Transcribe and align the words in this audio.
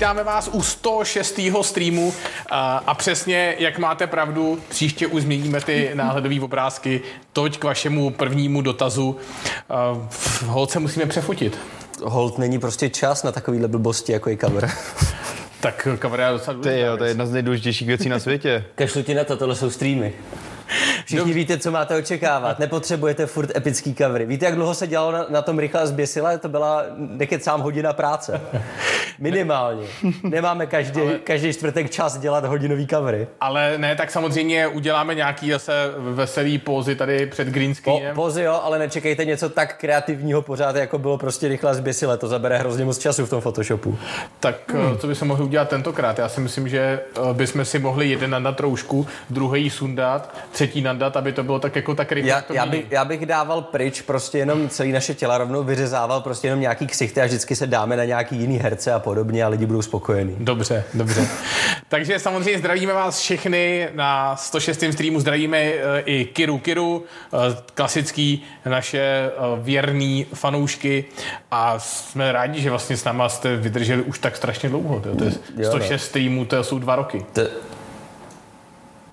vítáme 0.00 0.24
vás 0.24 0.50
u 0.52 0.62
106. 0.62 1.40
streamu 1.62 2.14
a, 2.50 2.76
a 2.86 2.94
přesně, 2.94 3.56
jak 3.58 3.78
máte 3.78 4.06
pravdu, 4.06 4.60
příště 4.68 5.06
už 5.06 5.22
změníme 5.22 5.60
ty 5.60 5.90
náhledové 5.94 6.40
obrázky. 6.40 7.00
Toť 7.32 7.58
k 7.58 7.64
vašemu 7.64 8.10
prvnímu 8.10 8.60
dotazu. 8.60 9.16
V 10.08 10.42
holce 10.42 10.80
musíme 10.80 11.06
přefotit. 11.06 11.58
Hold 12.02 12.38
není 12.38 12.58
prostě 12.58 12.88
čas 12.88 13.22
na 13.22 13.32
takovýhle 13.32 13.68
blbosti, 13.68 14.12
jako 14.12 14.30
je 14.30 14.36
cover. 14.36 14.70
Tak 15.60 15.88
cover 16.02 16.20
je 16.20 16.30
docela 16.32 16.62
Ty 16.62 16.80
jo, 16.80 16.96
to 16.96 17.04
je 17.04 17.10
jedna 17.10 17.26
z 17.26 17.30
nejdůležitějších 17.30 17.88
věcí 17.88 18.08
na 18.08 18.18
světě. 18.18 18.64
Kašlu 18.74 19.02
ti 19.02 19.14
na 19.14 19.24
to, 19.24 19.36
tohle 19.36 19.56
jsou 19.56 19.70
streamy. 19.70 20.12
Všichni 21.10 21.20
Dobře. 21.20 21.34
víte, 21.34 21.58
co 21.58 21.70
máte 21.70 21.96
očekávat. 21.96 22.58
Nepotřebujete 22.58 23.26
furt 23.26 23.56
epický 23.56 23.94
covery. 23.94 24.26
Víte, 24.26 24.46
jak 24.46 24.54
dlouho 24.54 24.74
se 24.74 24.86
dělalo 24.86 25.12
na, 25.12 25.26
na 25.28 25.42
tom 25.42 25.58
rychle 25.58 25.80
a 25.80 25.86
zběsile? 25.86 26.38
To 26.38 26.48
byla 26.48 26.84
nekecám 26.96 27.60
hodina 27.60 27.92
práce. 27.92 28.40
Minimálně. 29.18 29.86
Nemáme 30.22 30.66
každý, 30.66 31.00
ale, 31.00 31.18
každý 31.18 31.52
čtvrtek 31.52 31.90
čas 31.90 32.18
dělat 32.18 32.44
hodinový 32.44 32.86
covery. 32.86 33.28
Ale 33.40 33.78
ne, 33.78 33.96
tak 33.96 34.10
samozřejmě 34.10 34.66
uděláme 34.66 35.14
nějaký 35.14 35.50
zase 35.50 35.72
veselý 35.98 36.58
pózy 36.58 36.96
tady 36.96 37.26
před 37.26 37.48
green 37.48 37.74
screenem. 37.74 38.14
Po, 38.14 38.22
pózy 38.22 38.42
jo, 38.42 38.60
ale 38.62 38.78
nečekejte 38.78 39.24
něco 39.24 39.48
tak 39.48 39.78
kreativního 39.78 40.42
pořád, 40.42 40.76
jako 40.76 40.98
bylo 40.98 41.18
prostě 41.18 41.48
rychle 41.48 41.74
zběsile. 41.74 42.18
To 42.18 42.28
zabere 42.28 42.58
hrozně 42.58 42.84
moc 42.84 42.98
času 42.98 43.26
v 43.26 43.30
tom 43.30 43.40
Photoshopu. 43.40 43.98
Tak 44.40 44.72
hmm. 44.72 44.98
co 44.98 45.06
by 45.06 45.14
se 45.14 45.24
mohli 45.24 45.44
udělat 45.44 45.68
tentokrát? 45.68 46.18
Já 46.18 46.28
si 46.28 46.40
myslím, 46.40 46.68
že 46.68 46.80
eh, 46.80 47.20
bychom 47.32 47.64
si 47.64 47.78
mohli 47.78 48.08
jeden 48.08 48.42
na 48.42 48.52
troušku, 48.52 49.06
druhý 49.30 49.70
sundat, 49.70 50.34
třetí 50.52 50.80
nandat, 51.00 51.16
aby 51.16 51.32
to 51.32 51.42
bylo 51.42 51.58
tak 51.58 51.76
jako 51.76 51.94
tak 51.94 52.12
rychle. 52.12 52.30
Já, 52.30 52.44
já, 52.50 52.66
bych, 52.66 52.84
já 52.90 53.04
bych 53.04 53.26
dával 53.26 53.62
pryč 53.62 54.00
prostě 54.02 54.38
jenom 54.38 54.68
celý 54.68 54.92
naše 54.92 55.14
těla 55.14 55.38
rovnou 55.38 55.62
vyřezával 55.62 56.20
prostě 56.20 56.46
jenom 56.46 56.60
nějaký 56.60 56.86
ksichty 56.86 57.20
a 57.20 57.26
vždycky 57.26 57.56
se 57.56 57.66
dáme 57.66 57.96
na 57.96 58.04
nějaký 58.04 58.36
jiný 58.36 58.58
herce 58.58 58.92
a 58.92 58.98
podobně 58.98 59.44
a 59.44 59.48
lidi 59.48 59.66
budou 59.66 59.82
spokojení. 59.82 60.36
Dobře, 60.38 60.84
dobře. 60.94 61.28
Takže 61.88 62.18
samozřejmě 62.18 62.58
zdravíme 62.58 62.92
vás 62.92 63.20
všechny 63.20 63.88
na 63.94 64.36
106. 64.36 64.84
streamu, 64.92 65.20
zdravíme 65.20 65.58
eh, 65.58 66.00
i 66.04 66.24
Kiru 66.24 66.58
Kiru, 66.58 67.04
eh, 67.32 67.56
klasický 67.74 68.42
naše 68.66 68.98
eh, 68.98 69.30
věrný 69.56 70.26
fanoušky 70.34 71.04
a 71.50 71.78
jsme 71.78 72.32
rádi, 72.32 72.60
že 72.60 72.70
vlastně 72.70 72.96
s 72.96 73.04
náma 73.04 73.28
jste 73.28 73.56
vydrželi 73.56 74.02
už 74.02 74.18
tak 74.18 74.36
strašně 74.36 74.68
dlouho. 74.68 75.00
To 75.00 75.24
je 75.24 75.66
106 75.66 75.90
no. 75.90 75.98
streamů, 75.98 76.44
to 76.44 76.64
jsou 76.64 76.78
dva 76.78 76.96
roky. 76.96 77.24
To... 77.32 77.42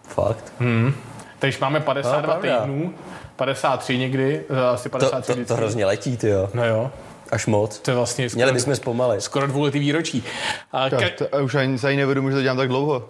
Fakt? 0.04 0.54
Hmm. 0.60 0.94
Takže 1.40 1.58
máme 1.62 1.80
52 1.80 2.36
no, 2.36 2.42
týdnů, 2.42 2.94
53 3.36 3.98
někdy, 3.98 4.42
eh, 4.50 4.68
asi 4.68 4.90
53 4.90 5.34
to, 5.34 5.40
to, 5.40 5.46
to 5.46 5.56
hrozně 5.56 5.86
letí, 5.86 6.18
ty 6.18 6.30
jo. 6.30 6.50
No 6.54 6.66
jo. 6.66 6.92
Až 7.32 7.46
moc. 7.46 7.80
To 7.80 7.92
je 7.92 7.96
vlastně 7.96 8.30
skoro, 8.30 8.38
Měli 8.38 8.52
bychom 8.52 8.76
zpomalit. 8.76 9.22
Skoro 9.22 9.48
dvouletý 9.48 9.80
výročí. 9.80 10.24
A 10.72 10.90
ka- 10.90 11.10
to, 11.18 11.26
to, 11.26 11.44
už 11.44 11.56
ani 11.56 11.80
se 11.80 11.88
ani 11.88 11.98
nevědomu, 11.98 12.30
že 12.30 12.36
to 12.36 12.42
dělám 12.42 12.58
tak 12.58 12.68
dlouho. 12.68 13.04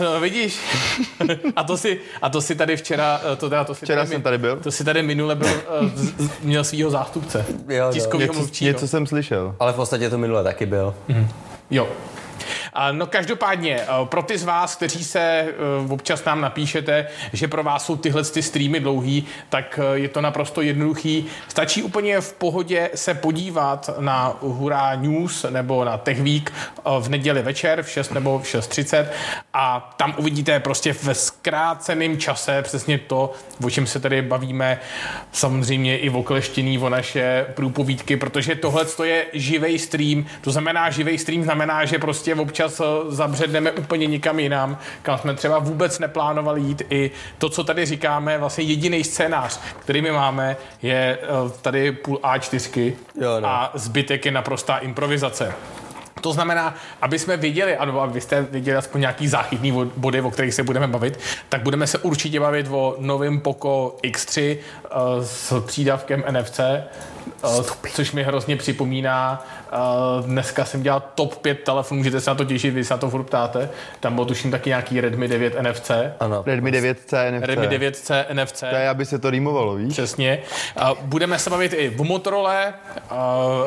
No, 0.00 0.20
vidíš. 0.20 0.60
a, 1.56 1.64
to 1.64 1.76
si, 1.76 2.00
a 2.22 2.28
to 2.30 2.40
si 2.40 2.54
tady 2.54 2.76
včera... 2.76 3.20
eh, 3.32 3.36
To, 3.36 3.48
teda, 3.50 3.64
to 3.64 3.74
si 3.74 3.86
včera 3.86 4.00
tady, 4.02 4.10
jsem 4.12 4.22
tady 4.22 4.38
byl. 4.38 4.56
To 4.56 4.70
si 4.70 4.84
tady 4.84 5.02
minule 5.02 5.34
byl, 5.34 5.48
uh, 5.80 6.28
měl 6.42 6.64
svého 6.64 6.90
zástupce. 6.90 7.44
Jo, 7.68 7.86
no. 7.86 7.92
tiskovýho 7.92 8.34
něco, 8.34 8.64
něco 8.64 8.88
jsem 8.88 9.06
slyšel. 9.06 9.54
Ale 9.60 9.72
v 9.72 9.76
podstatě 9.76 10.10
to 10.10 10.18
minule 10.18 10.44
taky 10.44 10.66
byl. 10.66 10.94
Mm. 11.08 11.28
Jo. 11.70 11.88
No 12.92 13.06
každopádně, 13.06 13.80
eh, 13.80 13.86
pro 14.04 14.22
ty 14.22 14.38
z 14.38 14.44
vás, 14.44 14.76
kteří 14.76 15.04
se 15.04 15.20
eh, 15.20 15.54
občas 15.88 16.24
nám 16.24 16.40
napíšete, 16.40 17.06
že 17.32 17.48
pro 17.48 17.62
vás 17.62 17.86
jsou 17.86 17.96
tyhle 17.96 18.24
ty 18.24 18.42
streamy 18.42 18.80
dlouhý, 18.80 19.26
tak 19.48 19.80
eh, 19.82 19.98
je 19.98 20.08
to 20.08 20.20
naprosto 20.20 20.62
jednoduchý. 20.62 21.26
Stačí 21.48 21.82
úplně 21.82 22.20
v 22.20 22.32
pohodě 22.32 22.90
se 22.94 23.14
podívat 23.14 23.90
na 23.98 24.36
Hurá 24.40 24.94
News 24.94 25.46
nebo 25.50 25.84
na 25.84 25.98
Tech 25.98 26.22
Week 26.22 26.52
v 27.00 27.08
neděli 27.08 27.42
večer 27.42 27.82
v 27.82 27.90
6 27.90 28.10
nebo 28.10 28.38
v 28.38 28.42
6.30 28.42 29.06
a 29.54 29.94
tam 29.96 30.14
uvidíte 30.18 30.60
prostě 30.60 30.94
ve 31.02 31.14
zkráceném 31.14 32.18
čase 32.18 32.62
přesně 32.62 32.98
to, 32.98 33.32
o 33.64 33.70
čem 33.70 33.86
se 33.86 34.00
tady 34.00 34.22
bavíme, 34.22 34.80
samozřejmě 35.32 35.98
i 35.98 36.10
okleštěný 36.10 36.78
o 36.78 36.88
naše 36.88 37.46
průpovídky, 37.54 38.16
protože 38.16 38.54
tohle 38.54 38.86
je 39.04 39.26
živý 39.32 39.78
stream, 39.78 40.26
to 40.40 40.50
znamená 40.50 40.90
živý 40.90 41.18
stream 41.18 41.42
znamená, 41.42 41.84
že 41.84 41.98
prostě 41.98 42.34
občas 42.34 42.67
eh, 42.80 42.84
zabředneme 43.08 43.72
úplně 43.72 44.06
nikam 44.06 44.38
jinam, 44.38 44.78
kam 45.02 45.18
jsme 45.18 45.34
třeba 45.34 45.58
vůbec 45.58 45.98
neplánovali 45.98 46.60
jít. 46.60 46.82
I 46.90 47.10
to, 47.38 47.48
co 47.48 47.64
tady 47.64 47.86
říkáme, 47.86 48.38
vlastně 48.38 48.64
jediný 48.64 49.04
scénář, 49.04 49.60
který 49.78 50.02
my 50.02 50.10
máme, 50.10 50.56
je 50.82 51.18
eh, 51.22 51.26
tady 51.62 51.92
půl 51.92 52.16
A4 52.16 52.92
jo, 53.20 53.40
no. 53.40 53.48
a 53.48 53.70
zbytek 53.74 54.24
je 54.24 54.32
naprostá 54.32 54.78
improvizace. 54.78 55.54
To 56.20 56.32
znamená, 56.32 56.74
aby 57.02 57.18
jsme 57.18 57.36
viděli, 57.36 57.76
ano, 57.76 58.00
aby 58.00 58.20
jste 58.20 58.42
viděli 58.42 58.76
aspoň 58.76 59.00
nějaký 59.00 59.28
záchytný 59.28 59.72
body, 59.96 60.20
o 60.20 60.30
kterých 60.30 60.54
se 60.54 60.62
budeme 60.62 60.86
bavit, 60.86 61.20
tak 61.48 61.62
budeme 61.62 61.86
se 61.86 61.98
určitě 61.98 62.40
bavit 62.40 62.66
o 62.70 62.96
novém 62.98 63.40
Poco 63.40 63.96
X3 64.02 64.56
uh, 64.56 65.24
s 65.24 65.60
přídavkem 65.66 66.24
NFC, 66.30 66.60
uh, 67.44 67.64
což 67.94 68.12
mi 68.12 68.22
hrozně 68.22 68.56
připomíná 68.56 69.44
Uh, 69.72 70.26
dneska 70.26 70.64
jsem 70.64 70.82
dělal 70.82 71.02
top 71.14 71.36
5 71.36 71.64
telefonů, 71.64 71.98
můžete 71.98 72.20
se 72.20 72.30
na 72.30 72.34
to 72.34 72.44
těšit, 72.44 72.74
vy 72.74 72.84
se 72.84 72.94
na 72.94 72.98
to 72.98 73.10
furt 73.10 73.24
ptáte. 73.24 73.70
Tam 74.00 74.14
byl 74.14 74.24
tuším 74.24 74.50
taky 74.50 74.70
nějaký 74.70 75.00
Redmi 75.00 75.28
9 75.28 75.56
NFC. 75.62 75.90
Ano. 76.20 76.42
Redmi 76.46 76.70
9C 76.70 77.32
NFC. 77.32 77.46
Redmi 77.46 77.68
9C 77.68 78.24
NFC. 78.32 78.60
To 78.60 78.76
je, 78.76 78.88
aby 78.88 79.06
se 79.06 79.18
to 79.18 79.30
rýmovalo, 79.30 79.74
víš? 79.74 79.92
Přesně. 79.92 80.38
Budeme 81.02 81.38
se 81.38 81.50
bavit 81.50 81.72
i 81.76 81.88
v 81.88 82.02
Motorola. 82.02 82.64
Uh, 82.66 83.16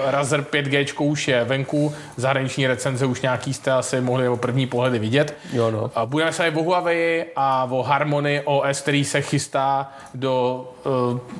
Razer 0.05 0.41
5G 0.41 1.03
už 1.03 1.27
je 1.27 1.43
venku. 1.43 1.93
Zahraniční 2.17 2.67
recenze 2.67 3.05
už 3.05 3.21
nějaký 3.21 3.53
jste 3.53 3.71
asi 3.71 4.01
mohli 4.01 4.27
o 4.27 4.37
první 4.37 4.67
pohledy 4.67 4.99
vidět. 4.99 5.37
Jo, 5.53 5.71
no. 5.71 5.91
Budeme 6.05 6.33
se 6.33 6.43
bavit 6.43 6.59
o 6.59 6.63
Huawei 6.63 7.25
a 7.35 7.67
o 7.71 7.83
Harmony 7.83 8.41
OS, 8.45 8.81
který 8.81 9.05
se 9.05 9.21
chystá 9.21 9.91
do 10.13 10.67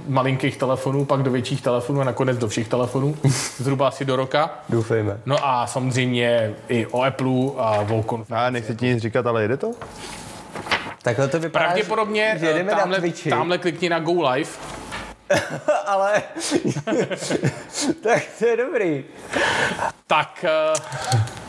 malinkých 0.08 0.58
telefonů, 0.58 1.06
pak 1.06 1.24
do 1.24 1.32
větších 1.32 1.62
telefonů 1.62 2.02
a 2.02 2.04
nakonec 2.04 2.21
do 2.26 2.48
všech 2.48 2.68
telefonů. 2.68 3.18
Zhruba 3.58 3.88
asi 3.88 4.06
do 4.06 4.16
roka. 4.16 4.50
Doufejme. 4.70 5.18
No 5.26 5.38
a 5.48 5.68
samozřejmě 5.68 6.54
i 6.70 6.86
o 6.86 7.02
Apple 7.02 7.32
a 7.58 7.86
o 7.92 8.04
konferenci. 8.04 8.48
A 8.48 8.50
nechci 8.50 8.76
ti 8.76 8.86
nic 8.86 9.02
říkat, 9.02 9.28
ale 9.28 9.42
jede 9.42 9.58
to? 9.58 9.72
Takhle 11.02 11.28
to 11.28 11.40
vypadá, 11.40 11.66
Pravděpodobně 11.66 12.36
že 12.40 12.46
jedeme 12.46 12.76
tamhle, 12.76 13.02
na 13.02 13.08
tamhle 13.30 13.58
klikni 13.58 13.90
na 13.90 14.00
Go 14.00 14.30
Live. 14.30 14.50
ale 15.86 16.24
tak 18.04 18.24
to 18.40 18.46
je 18.46 18.58
dobrý. 18.58 19.04
Tak 20.08 20.46
uh... 20.76 21.42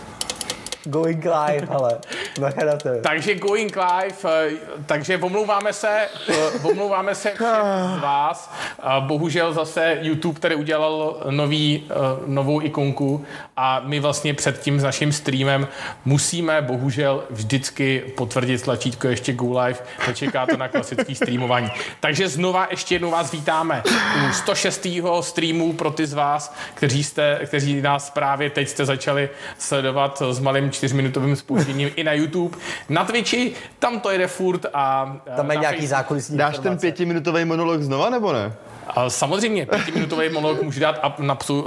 Going 0.84 1.24
live, 1.24 1.66
ale 1.68 1.98
bacha 2.40 2.64
na 2.64 2.76
to. 2.76 2.88
Takže 3.02 3.34
going 3.34 3.76
live, 3.76 4.14
eh, 4.24 4.50
takže 4.86 5.18
omlouváme 5.18 5.72
se, 5.72 6.08
eh, 6.28 6.34
omlouváme 6.62 7.14
se 7.14 7.32
z 7.38 8.00
vás. 8.00 8.54
Bohužel 9.00 9.52
zase 9.52 9.98
YouTube 10.00 10.40
tady 10.40 10.54
udělal 10.54 11.22
nový, 11.30 11.84
eh, 11.90 11.94
novou 12.26 12.62
ikonku 12.62 13.24
a 13.56 13.80
my 13.84 14.00
vlastně 14.00 14.34
před 14.34 14.60
tím 14.60 14.80
s 14.80 14.82
naším 14.82 15.12
streamem 15.12 15.68
musíme 16.04 16.62
bohužel 16.62 17.24
vždycky 17.30 18.02
potvrdit 18.16 18.62
tlačítko 18.62 19.08
ještě 19.08 19.32
go 19.32 19.60
live, 19.60 19.78
nečeká 20.06 20.46
to 20.46 20.56
na 20.56 20.68
klasický 20.68 21.14
streamování. 21.14 21.70
Takže 22.00 22.28
znova 22.28 22.68
ještě 22.70 22.94
jednou 22.94 23.10
vás 23.10 23.32
vítáme 23.32 23.82
u 24.28 24.32
106. 24.32 24.86
streamu 25.20 25.72
pro 25.72 25.90
ty 25.90 26.06
z 26.06 26.12
vás, 26.12 26.54
kteří, 26.74 27.04
jste, 27.04 27.40
kteří 27.46 27.82
nás 27.82 28.10
právě 28.10 28.50
teď 28.50 28.68
jste 28.68 28.84
začali 28.84 29.30
sledovat 29.58 30.22
s 30.30 30.40
malým 30.40 30.71
čtyřminutovým 30.72 31.36
spožděním 31.36 31.90
i 31.96 32.04
na 32.04 32.12
YouTube. 32.12 32.58
Na 32.88 33.04
Twitchi, 33.04 33.52
tam 33.78 34.00
to 34.00 34.10
jede 34.10 34.26
furt 34.26 34.66
a... 34.74 35.16
Tam 35.36 35.50
je 35.50 35.56
nějaký 35.56 35.86
zákulisní 35.86 36.38
Dáš 36.38 36.54
informace. 36.54 36.68
ten 36.68 36.78
pětiminutový 36.78 37.44
monolog 37.44 37.82
znova, 37.82 38.10
nebo 38.10 38.32
ne? 38.32 38.52
A 38.94 39.10
samozřejmě, 39.10 39.66
pětiminutový 39.66 40.28
monolog 40.28 40.62
můžu 40.62 40.80
dát 40.80 41.00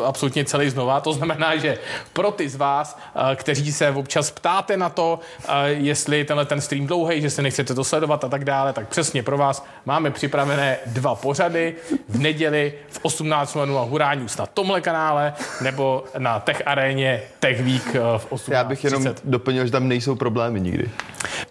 absolutně 0.06 0.46
celý 0.46 0.70
znova. 0.70 1.00
To 1.00 1.14
znamená, 1.14 1.56
že 1.56 1.78
pro 2.14 2.32
ty 2.32 2.50
z 2.50 2.56
vás, 2.56 3.00
eh, 3.16 3.36
kteří 3.36 3.72
se 3.72 3.90
občas 3.92 4.32
ptáte 4.32 4.78
na 4.78 4.90
to, 4.90 5.20
eh, 5.48 5.70
jestli 5.70 6.26
tenhle 6.26 6.46
ten 6.46 6.62
stream 6.62 6.88
dlouhý, 6.88 7.22
že 7.22 7.30
se 7.30 7.42
nechcete 7.42 7.76
to 7.76 7.84
sledovat 7.84 8.24
a 8.24 8.30
tak 8.30 8.46
dále, 8.46 8.74
tak 8.74 8.88
přesně 8.88 9.24
pro 9.24 9.38
vás 9.38 9.66
máme 9.86 10.12
připravené 10.12 10.78
dva 10.86 11.16
pořady 11.16 11.76
v 12.10 12.20
neděli 12.20 12.74
v 12.90 13.00
18.00 13.04 13.86
Hurání 13.86 14.26
na 14.40 14.46
tomhle 14.46 14.82
kanále 14.82 15.34
nebo 15.62 16.04
na 16.18 16.40
Tech 16.40 16.62
Aréně 16.66 17.22
Tech 17.40 17.62
Week 17.62 17.96
eh, 17.96 18.00
v 18.18 18.32
18.30. 18.32 18.52
Já 18.54 18.64
bych 18.64 18.84
jenom 18.84 19.06
doplnil, 19.24 19.66
že 19.66 19.72
tam 19.72 19.88
nejsou 19.88 20.16
problémy 20.16 20.62
nikdy. 20.62 20.90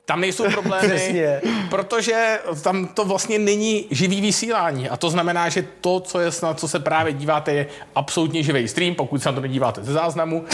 Tam 0.05 0.21
nejsou 0.21 0.51
problémy, 0.51 1.25
protože 1.71 2.39
tam 2.63 2.87
to 2.87 3.05
vlastně 3.05 3.39
není 3.39 3.87
živý 3.91 4.21
vysílání 4.21 4.89
a 4.89 4.97
to 4.97 5.11
znamená, 5.11 5.49
že 5.49 5.64
to, 5.81 6.01
co 6.01 6.21
je 6.21 6.33
snad, 6.33 6.61
co 6.61 6.69
se 6.69 6.79
právě 6.79 7.13
díváte, 7.13 7.53
je 7.53 7.67
absolutně 7.95 8.43
živý 8.43 8.69
stream, 8.69 8.95
pokud 8.95 9.23
se 9.23 9.29
na 9.29 9.35
to 9.35 9.41
nedíváte 9.41 9.85
ze 9.85 9.93
záznamu. 9.93 10.45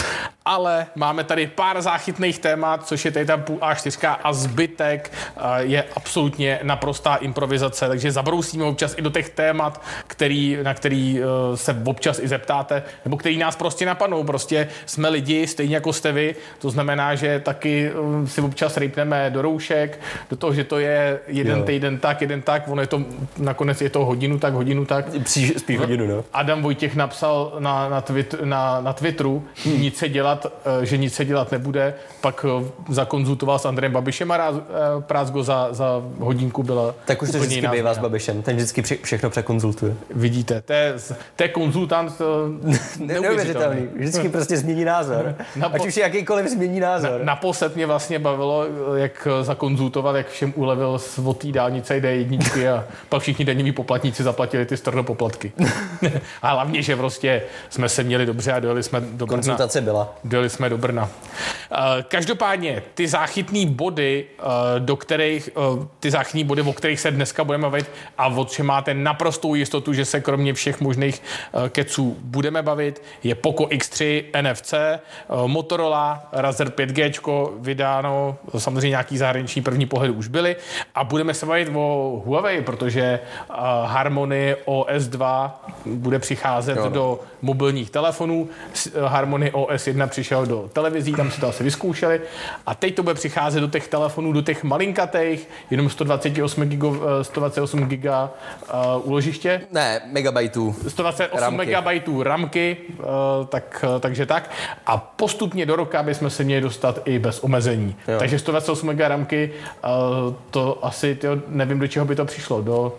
Ale 0.51 0.87
máme 0.95 1.23
tady 1.23 1.47
pár 1.47 1.81
záchytných 1.81 2.39
témat, 2.39 2.87
což 2.87 3.05
je 3.05 3.11
tady 3.11 3.25
ta 3.25 3.37
půl 3.37 3.57
A4 3.57 4.15
a 4.23 4.33
zbytek 4.33 5.11
eh, 5.11 5.41
je 5.57 5.83
absolutně 5.95 6.59
naprostá 6.63 7.15
improvizace, 7.15 7.87
takže 7.87 8.11
zabrousíme 8.11 8.63
občas 8.63 8.95
i 8.97 9.01
do 9.01 9.09
těch 9.09 9.29
témat, 9.29 9.81
který, 10.07 10.57
na 10.63 10.73
který 10.73 11.19
eh, 11.19 11.57
se 11.57 11.81
občas 11.85 12.19
i 12.19 12.27
zeptáte, 12.27 12.83
nebo 13.05 13.17
který 13.17 13.37
nás 13.37 13.55
prostě 13.55 13.85
napadnou. 13.85 14.23
Prostě 14.23 14.67
jsme 14.85 15.09
lidi, 15.09 15.47
stejně 15.47 15.75
jako 15.75 15.93
jste 15.93 16.11
vy, 16.11 16.35
to 16.59 16.69
znamená, 16.69 17.15
že 17.15 17.39
taky 17.39 17.91
eh, 18.23 18.27
si 18.27 18.41
občas 18.41 18.77
rejpneme 18.77 19.29
do 19.29 19.41
roušek, 19.41 19.99
do 20.29 20.35
toho, 20.35 20.53
že 20.53 20.63
to 20.63 20.79
je 20.79 21.19
jeden 21.27 21.57
Jo. 21.57 21.63
týden 21.65 21.97
tak, 21.97 22.21
jeden 22.21 22.41
tak, 22.41 22.67
ono 22.67 22.81
je 22.81 22.87
to, 22.87 23.01
nakonec 23.37 23.81
je 23.81 23.89
to 23.89 24.05
hodinu 24.05 24.39
tak, 24.39 24.53
hodinu 24.53 24.85
tak. 24.85 25.05
Spíš, 25.25 25.53
spíš 25.57 25.77
hodinu, 25.77 26.07
no. 26.07 26.23
Adam 26.33 26.61
Vojtěch 26.61 26.95
napsal 26.95 27.53
na, 27.59 27.89
na, 27.89 28.01
twit, 28.01 28.35
na, 28.43 28.81
na 28.81 28.93
Twitteru, 28.93 29.43
Hmm. 29.65 29.81
nic 29.81 29.97
se 29.97 30.09
dělat, 30.09 30.40
eh, 30.45 30.85
že 30.85 30.97
nic 30.97 31.13
se 31.13 31.25
dělat 31.25 31.51
nebude, 31.51 31.93
pak 32.21 32.45
eh, 32.49 32.71
zakonzultoval 32.89 33.59
s 33.59 33.65
Andrejem 33.65 33.93
Babišem 33.93 34.31
a 34.31 34.37
Ráz, 34.37 34.55
eh, 34.55 34.61
Prázgo 35.01 35.43
za, 35.43 35.67
za 35.71 36.01
hodinku 36.19 36.63
byla 36.63 36.95
Tak 37.05 37.21
už 37.21 37.31
to 37.31 37.37
vždycky 37.37 37.55
jiná 37.55 37.71
bývá 37.71 37.93
s. 37.93 37.97
Babišem, 37.97 38.41
ten 38.41 38.55
vždycky 38.55 38.81
při- 38.81 38.99
všechno 39.03 39.29
překonzultuje. 39.29 39.93
Vidíte, 40.15 40.61
to 40.61 40.73
je, 40.73 40.95
to 41.35 41.43
je 41.43 41.49
konzultant 41.49 42.13
eh, 42.99 42.99
Neuvěřitelný. 43.05 43.87
Vždycky 43.95 44.29
prostě 44.29 44.57
změní 44.57 44.85
názor. 44.85 45.35
Na 45.55 45.67
Ať 45.67 45.85
už 45.85 45.97
je 45.97 46.03
jakýkoliv 46.03 46.47
změní 46.47 46.79
názor. 46.79 47.21
Naposled 47.23 47.75
mě 47.75 47.85
vlastně 47.85 48.19
bavilo, 48.19 48.65
jak 48.95 49.27
zakonzultovat, 49.41 50.15
jak 50.15 50.29
všem 50.29 50.53
ulevil 50.55 50.99
od 51.25 51.37
té 51.37 51.51
dálnice 51.51 51.99
D1 51.99 52.69
a 52.75 52.83
pak 53.09 53.21
všichni 53.21 53.45
daňoví 53.45 53.71
poplatníci 53.71 54.23
zaplatili 54.23 54.65
ty 54.65 54.75
poplatky. 55.01 55.51
a 56.41 56.51
hlavně, 56.51 56.81
že 56.81 56.95
prostě 56.95 57.41
jsme 57.69 57.89
se 57.89 58.03
měli 58.03 58.25
dobře 58.25 58.51
a 58.51 58.59
dojeli 58.59 58.83
jsme 58.83 59.01
do 59.01 59.25
Brna. 59.25 59.37
Konzultace 59.37 59.81
byla. 59.81 60.15
Dojeli 60.23 60.49
jsme 60.49 60.69
do 60.69 60.77
Brna. 60.77 61.09
Eh, 61.71 62.03
Každopádně 62.07 62.83
ty 62.93 63.07
záchytné 63.07 63.65
body, 63.65 64.25
eh, 64.39 64.43
do 64.79 64.95
kterých, 64.95 65.49
eh, 65.49 65.87
ty 65.99 66.11
záchytné 66.11 66.43
body, 66.43 66.61
o 66.61 66.73
kterých 66.73 66.99
se 66.99 67.11
dneska 67.11 67.43
budeme 67.43 67.61
bavit 67.61 67.91
a 68.17 68.27
o 68.27 68.45
čem 68.45 68.65
máte 68.65 68.93
naprostou 68.93 69.55
jistotu, 69.55 69.93
že 69.93 70.05
se 70.05 70.21
kromě 70.21 70.53
všech 70.53 70.81
možných 70.81 71.21
keců 71.69 72.17
budeme 72.19 72.63
bavit, 72.63 73.01
je 73.23 73.35
Poco 73.35 73.63
X3 73.63 74.23
NFC, 74.33 74.73
Motorola, 75.47 76.29
Razer 76.31 76.69
5G, 76.69 77.49
vydáno, 77.59 78.37
samozřejmě 78.57 78.89
nějaký 78.89 79.17
zahraniční 79.17 79.61
první 79.61 79.85
pohledy 79.85 80.13
už 80.13 80.27
byly 80.27 80.55
a 80.95 81.03
budeme 81.03 81.33
se 81.33 81.45
bavit 81.45 81.69
o 81.75 82.21
Huawei, 82.25 82.61
protože 82.61 83.19
Harmony 83.85 84.55
OS 84.65 85.03
2 85.07 85.65
bude 85.85 86.19
přicházet 86.19 86.77
Jo, 86.77 86.83
no. 86.83 86.89
do 86.89 87.19
mobilních 87.41 87.89
telefonů. 87.89 88.49
Harmony 89.07 89.51
OS 89.51 89.87
1 89.87 90.07
přišel 90.11 90.45
do 90.45 90.69
televizí, 90.73 91.13
tam 91.13 91.31
si 91.31 91.41
to 91.41 91.47
asi 91.47 91.63
vyzkoušeli. 91.63 92.21
A 92.65 92.75
teď 92.75 92.95
to 92.95 93.03
bude 93.03 93.15
přicházet 93.15 93.59
do 93.59 93.67
těch 93.67 93.87
telefonů, 93.87 94.31
do 94.33 94.41
těch 94.41 94.63
malinkatých, 94.63 95.47
jenom 95.69 95.89
128 95.89 96.65
gigo, 96.65 96.95
eh, 97.21 97.23
128 97.23 97.85
giga 97.85 98.29
uh, 98.73 99.07
úložiště. 99.09 99.61
Ne, 99.71 100.01
megabajtů. 100.11 100.75
128 100.87 101.39
Ramky. 101.41 101.57
megabajtů 101.57 102.23
ramky, 102.23 102.77
eh, 102.99 103.03
tak, 103.49 103.85
eh, 103.95 103.99
takže 103.99 104.25
tak. 104.25 104.49
A 104.85 104.97
postupně 104.97 105.65
do 105.65 105.75
roka 105.75 106.03
bychom 106.03 106.29
se 106.29 106.43
měli 106.43 106.61
dostat 106.61 106.99
i 107.05 107.19
bez 107.19 107.39
omezení. 107.39 107.95
Jo. 108.07 108.19
Takže 108.19 108.39
128 108.39 108.87
mega 108.87 109.07
ramky, 109.07 109.51
eh, 109.83 109.87
to 110.51 110.79
asi, 110.85 111.15
tyjo, 111.15 111.37
nevím, 111.47 111.79
do 111.79 111.87
čeho 111.87 112.05
by 112.05 112.15
to 112.15 112.25
přišlo. 112.25 112.61
Do, 112.61 112.95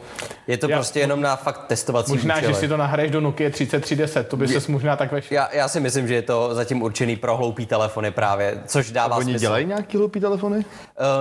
Je 0.47 0.57
to 0.57 0.69
Já- 0.69 0.77
prostě 0.77 1.01
jenom 1.01 1.21
na 1.21 1.37
fakt 1.37 1.67
testovací 1.67 2.13
možná, 2.13 2.35
že 2.41 2.47
účely. 2.47 2.61
si 2.61 2.69
to 2.69 2.77
nahraješ 2.77 3.11
do 3.11 3.21
Nokia 3.21 3.51
3310, 3.51 4.29
to 4.29 4.37
by 4.37 4.53
Je- 4.53 4.61
se 4.61 4.73
možná 4.73 4.97
tak 4.97 5.13
vešlo. 5.13 5.35
Já, 5.35 5.49
já 5.53 5.69
si 5.69 5.81
myslím, 5.81 6.09
že 6.09 6.15
je 6.15 6.23
to 6.23 6.55
zatím 6.55 6.83
určený 7.03 7.17
pro 7.17 7.37
hloupý 7.37 7.67
telefony 7.67 8.11
právě, 8.11 8.59
což 8.67 8.91
dává 8.91 9.17
Oni 9.17 9.25
smysl. 9.25 9.41
dělají 9.41 9.67
nějaký 9.67 9.97
hloupý 9.97 10.21
telefony? 10.21 10.57
Uh, 10.57 10.65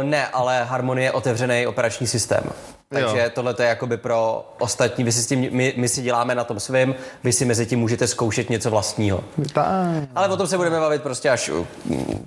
ne, 0.03 0.27
ale 0.27 0.63
Harmony 0.63 1.03
je 1.03 1.11
otevřený 1.11 1.67
operační 1.67 2.07
systém. 2.07 2.43
Takže 2.89 3.31
tohle 3.33 3.55
je 3.59 3.65
jakoby 3.65 3.97
pro 3.97 4.45
ostatní. 4.59 5.03
Vy 5.03 5.11
si 5.11 5.23
s 5.23 5.27
tím, 5.27 5.47
my, 5.51 5.73
my 5.77 5.89
si 5.89 6.01
děláme 6.01 6.35
na 6.35 6.43
tom 6.43 6.59
svým, 6.59 6.95
vy 7.23 7.33
si 7.33 7.45
mezi 7.45 7.65
tím 7.65 7.79
můžete 7.79 8.07
zkoušet 8.07 8.49
něco 8.49 8.69
vlastního. 8.69 9.23
Ta... 9.53 9.65
Ale 10.15 10.27
o 10.27 10.37
tom 10.37 10.47
se 10.47 10.57
budeme 10.57 10.79
bavit 10.79 11.01
prostě 11.01 11.29
až 11.29 11.49
uh, 11.49 11.65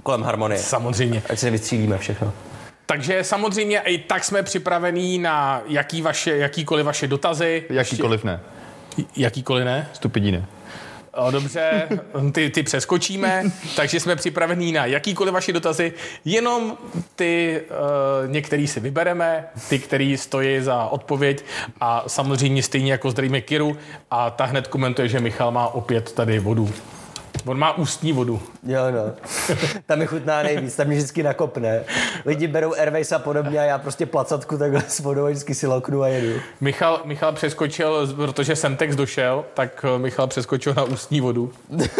kolem 0.02 0.22
Harmonie. 0.22 0.60
Samozřejmě. 0.60 1.22
Ať 1.30 1.38
se 1.38 1.46
nevystřílíme 1.46 1.98
všechno. 1.98 2.32
Takže 2.86 3.24
samozřejmě 3.24 3.78
i 3.78 3.98
tak 3.98 4.24
jsme 4.24 4.42
připravení 4.42 5.18
na 5.18 5.62
jaký 5.66 6.02
vaše, 6.02 6.36
jakýkoliv 6.36 6.86
vaše 6.86 7.06
dotazy. 7.06 7.64
Jakýkoliv 7.70 8.24
ne. 8.24 8.40
Jakýkoliv 9.16 9.64
ne? 9.64 9.88
Stupidí 9.92 10.32
ne. 10.32 10.46
O, 11.16 11.30
dobře, 11.30 11.88
ty, 12.32 12.50
ty 12.50 12.62
přeskočíme, 12.62 13.42
takže 13.76 14.00
jsme 14.00 14.16
připravení 14.16 14.72
na 14.72 14.86
jakýkoliv 14.86 15.34
vaše 15.34 15.52
dotazy, 15.52 15.92
jenom 16.24 16.76
ty 17.16 17.62
uh, 17.70 18.30
některý 18.30 18.66
si 18.66 18.80
vybereme, 18.80 19.44
ty, 19.68 19.78
který 19.78 20.16
stojí 20.16 20.60
za 20.60 20.84
odpověď 20.84 21.44
a 21.80 22.04
samozřejmě 22.06 22.62
stejně 22.62 22.92
jako 22.92 23.10
zdravíme 23.10 23.40
Kiru 23.40 23.76
a 24.10 24.30
ta 24.30 24.44
hned 24.44 24.66
komentuje, 24.66 25.08
že 25.08 25.20
Michal 25.20 25.52
má 25.52 25.66
opět 25.68 26.12
tady 26.12 26.38
vodu. 26.38 26.70
On 27.46 27.58
má 27.58 27.76
ústní 27.78 28.12
vodu. 28.12 28.42
Jo, 28.66 28.80
no. 28.90 29.12
Tam 29.86 29.98
mi 29.98 30.06
chutná 30.06 30.42
nejvíc, 30.42 30.76
tam 30.76 30.86
mě 30.86 30.96
vždycky 30.96 31.22
nakopne. 31.22 31.84
Lidi 32.26 32.46
berou 32.46 32.74
Airways 32.74 33.12
a 33.12 33.18
podobně 33.18 33.58
a 33.58 33.62
já 33.62 33.78
prostě 33.78 34.06
placatku 34.06 34.58
takhle 34.58 34.82
s 34.88 35.00
vodou 35.00 35.24
a 35.24 35.28
vždycky 35.30 35.54
si 35.54 35.66
loknu 35.66 36.02
a 36.02 36.08
jedu. 36.08 36.40
Michal, 36.60 37.00
Michal 37.04 37.32
přeskočil, 37.32 38.14
protože 38.16 38.56
Semtex 38.56 38.96
došel, 38.96 39.44
tak 39.54 39.84
eh, 39.94 39.98
Michal 39.98 40.26
přeskočil 40.26 40.74
na 40.76 40.84
ústní 40.84 41.20
vodu. 41.20 41.52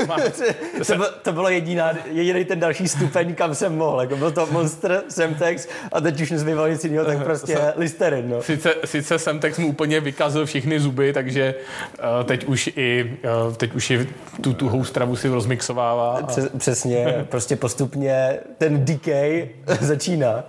Má, 0.06 0.17
To, 0.87 0.94
bylo, 0.94 1.08
to 1.23 1.32
bylo 1.32 1.49
jediná, 1.49 1.93
jediný 2.11 2.44
ten 2.44 2.61
další 2.61 2.88
stupeň, 2.88 3.35
kam 3.35 3.55
jsem 3.55 3.76
mohl. 3.76 4.00
Jako 4.00 4.17
byl 4.17 4.31
to 4.31 4.46
Monster, 4.50 5.02
Semtex 5.08 5.69
a 5.93 6.00
teď 6.00 6.20
už 6.20 6.31
nezbývalo 6.31 6.69
nic 6.69 6.85
jiného, 6.85 7.05
tak 7.05 7.25
prostě 7.25 7.58
Listerin, 7.76 8.29
no. 8.29 8.43
Sice, 8.43 8.75
sice 8.85 9.19
Semtex 9.19 9.58
mu 9.58 9.69
úplně 9.69 10.00
vykazil 10.00 10.46
všechny 10.46 10.81
zuby, 10.81 11.12
takže 11.12 11.55
uh, 11.99 12.25
teď 12.25 12.44
už 12.44 12.70
i, 12.76 13.17
uh, 13.46 13.55
teď 13.55 13.75
už 13.75 13.91
i 13.91 14.08
tu 14.41 14.52
tuhou 14.55 14.85
stravu 14.85 15.17
si 15.17 15.33
rozmixovává. 15.34 16.19
A 16.19 16.26
Přes, 16.26 16.48
přesně, 16.58 17.25
prostě 17.28 17.56
postupně 17.56 18.38
ten 18.58 18.84
decay 18.84 19.48
začíná. 19.81 20.44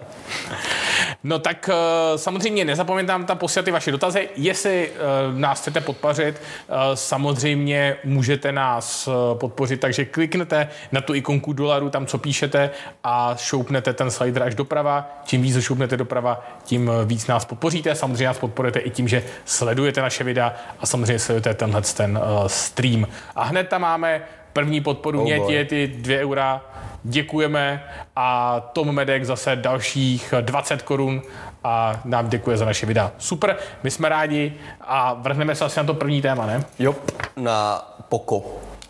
No 1.24 1.40
tak 1.40 1.70
uh, 1.70 2.18
samozřejmě 2.18 2.66
nezapomeňte 2.66 3.12
nám 3.12 3.26
tam 3.26 3.38
posílat 3.38 3.66
ty 3.66 3.72
vaše 3.72 3.92
dotazy. 3.92 4.30
Jestli 4.36 4.90
uh, 4.90 5.40
nás 5.40 5.62
chcete 5.62 5.82
podpořit, 5.82 6.42
uh, 6.68 6.76
samozřejmě 6.94 7.98
můžete 8.04 8.52
nás 8.52 9.10
podpořit, 9.34 9.80
takže 9.80 10.06
kliknete 10.06 10.68
na 10.92 11.02
tu 11.02 11.14
ikonku 11.14 11.54
dolaru, 11.54 11.90
tam 11.90 12.06
co 12.06 12.18
píšete 12.18 12.70
a 13.04 13.36
šoupnete 13.38 13.94
ten 13.94 14.12
slider 14.12 14.44
až 14.44 14.56
doprava. 14.56 15.22
Čím 15.26 15.42
víc 15.42 15.60
šoupnete 15.62 15.98
doprava, 15.98 16.48
tím 16.64 16.92
víc 17.06 17.28
nás 17.28 17.46
podpoříte. 17.46 17.96
Samozřejmě 17.96 18.26
nás 18.28 18.38
podporujete 18.38 18.80
i 18.80 18.90
tím, 18.90 19.08
že 19.08 19.24
sledujete 19.46 20.02
naše 20.02 20.24
videa 20.24 20.54
a 20.80 20.86
samozřejmě 20.86 21.20
sledujete 21.20 21.54
tenhle 21.54 21.82
ten 21.82 22.20
stream. 22.48 23.08
A 23.36 23.44
hned 23.44 23.70
tam 23.70 23.82
máme 23.82 24.22
první 24.56 24.82
podporu, 24.82 25.22
Oh 25.22 25.38
boy. 25.38 25.54
je 25.54 25.66
ty 25.66 25.88
dvě 25.88 26.20
eura, 26.20 26.62
děkujeme 27.04 27.84
a 28.16 28.60
Tom 28.60 28.92
Medek 28.92 29.26
zase 29.26 29.56
dalších 29.56 30.34
20 30.42 30.82
korun 30.82 31.22
a 31.64 32.02
nám 32.06 32.30
děkuje 32.30 32.58
za 32.58 32.66
naše 32.66 32.86
videa. 32.86 33.12
Super, 33.18 33.58
my 33.84 33.92
jsme 33.92 34.10
rádi 34.10 34.54
a 34.82 35.14
vrhneme 35.14 35.56
se 35.56 35.66
asi 35.66 35.80
na 35.80 35.84
to 35.84 35.94
první 35.94 36.22
téma, 36.22 36.46
ne? 36.46 36.64
Jo. 36.80 36.96
Na 37.38 37.78
Poco. 38.10 38.44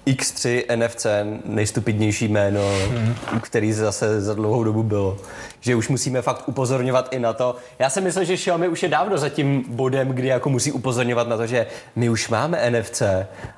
X3 0.08 0.64
NFC, 0.76 1.06
nejstupidnější 1.46 2.28
jméno, 2.28 2.62
hmm. 2.90 3.16
který 3.42 3.74
zase 3.74 4.22
za 4.22 4.34
dlouhou 4.34 4.64
dobu 4.64 4.84
bylo. 4.84 5.18
Že 5.66 5.76
už 5.76 5.90
musíme 5.90 6.22
fakt 6.22 6.44
upozorňovat 6.46 7.08
i 7.12 7.20
na 7.20 7.34
to. 7.34 7.56
Já 7.80 7.90
si 7.90 8.02
myslím, 8.02 8.26
že 8.26 8.36
Xiaomi 8.36 8.68
už 8.68 8.84
je 8.84 8.90
dávno 8.90 9.18
za 9.18 9.30
tím 9.30 9.64
bodem, 9.68 10.10
kdy 10.10 10.28
jako 10.28 10.50
musí 10.50 10.72
upozorňovat 10.72 11.28
na 11.28 11.38
to, 11.38 11.48
že 11.48 11.68
my 11.96 12.10
už 12.10 12.30
máme 12.30 12.72
NFC, 12.72 13.02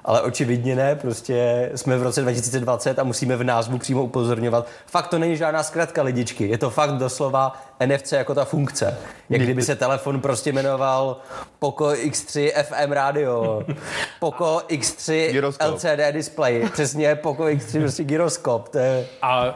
ale 0.05 0.21
očividně 0.21 0.75
ne, 0.75 0.95
prostě 0.95 1.69
jsme 1.75 1.97
v 1.97 2.03
roce 2.03 2.21
2020 2.21 2.99
a 2.99 3.03
musíme 3.03 3.35
v 3.35 3.43
názvu 3.43 3.77
přímo 3.77 4.03
upozorňovat. 4.03 4.67
Fakt 4.85 5.07
to 5.07 5.19
není 5.19 5.37
žádná 5.37 5.63
zkratka 5.63 6.03
lidičky, 6.03 6.47
je 6.47 6.57
to 6.57 6.69
fakt 6.69 6.91
doslova 6.91 7.53
NFC 7.85 8.11
jako 8.11 8.35
ta 8.35 8.45
funkce. 8.45 8.97
Jak 9.29 9.41
kdyby 9.41 9.61
se 9.61 9.75
telefon 9.75 10.21
prostě 10.21 10.51
jmenoval 10.51 11.17
Poco 11.59 11.89
X3 11.89 12.51
FM 12.63 12.91
radio, 12.91 13.63
Poco 14.19 14.61
X3 14.69 15.31
Gyroskop. 15.31 15.67
LCD 15.67 16.11
display, 16.11 16.69
přesně 16.73 17.15
Poco 17.15 17.43
X3 17.43 17.79
prostě 17.79 18.03
gyroskop, 18.03 18.69
to 18.69 18.77
je... 18.77 19.05
A 19.21 19.45
uh, 19.45 19.51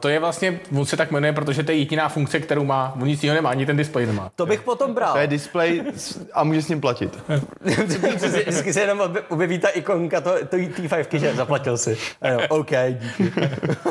to 0.00 0.08
je 0.08 0.18
vlastně, 0.20 0.60
on 0.78 0.86
se 0.86 0.96
tak 0.96 1.10
jmenuje, 1.10 1.32
protože 1.32 1.62
to 1.62 1.72
je 1.72 1.78
jediná 1.94 2.08
funkce, 2.08 2.40
kterou 2.40 2.64
má, 2.64 2.92
on 3.00 3.06
nic 3.08 3.22
jiného 3.22 3.34
nemá, 3.34 3.50
ani 3.50 3.66
ten 3.66 3.76
displej 3.76 4.06
nemá. 4.06 4.30
To 4.36 4.46
bych 4.46 4.62
potom 4.62 4.94
bral. 4.94 5.12
To 5.12 5.18
je 5.18 5.26
display 5.26 5.82
s- 5.96 6.18
a 6.32 6.44
může 6.44 6.62
s 6.62 6.68
ním 6.68 6.80
platit. 6.80 7.18
Vždycky 8.46 8.72
se 8.72 8.80
jenom 8.80 8.98
obje- 8.98 9.22
objeví 9.28 9.58
ta 9.58 9.68
ikonka 9.68 10.20
to, 10.20 10.30
to 10.46 10.56
T5, 10.56 11.18
že 11.18 11.34
zaplatil 11.34 11.78
si. 11.78 11.96
A 12.22 12.28
jo, 12.28 12.40
OK, 12.48 12.70
díky. 12.90 13.32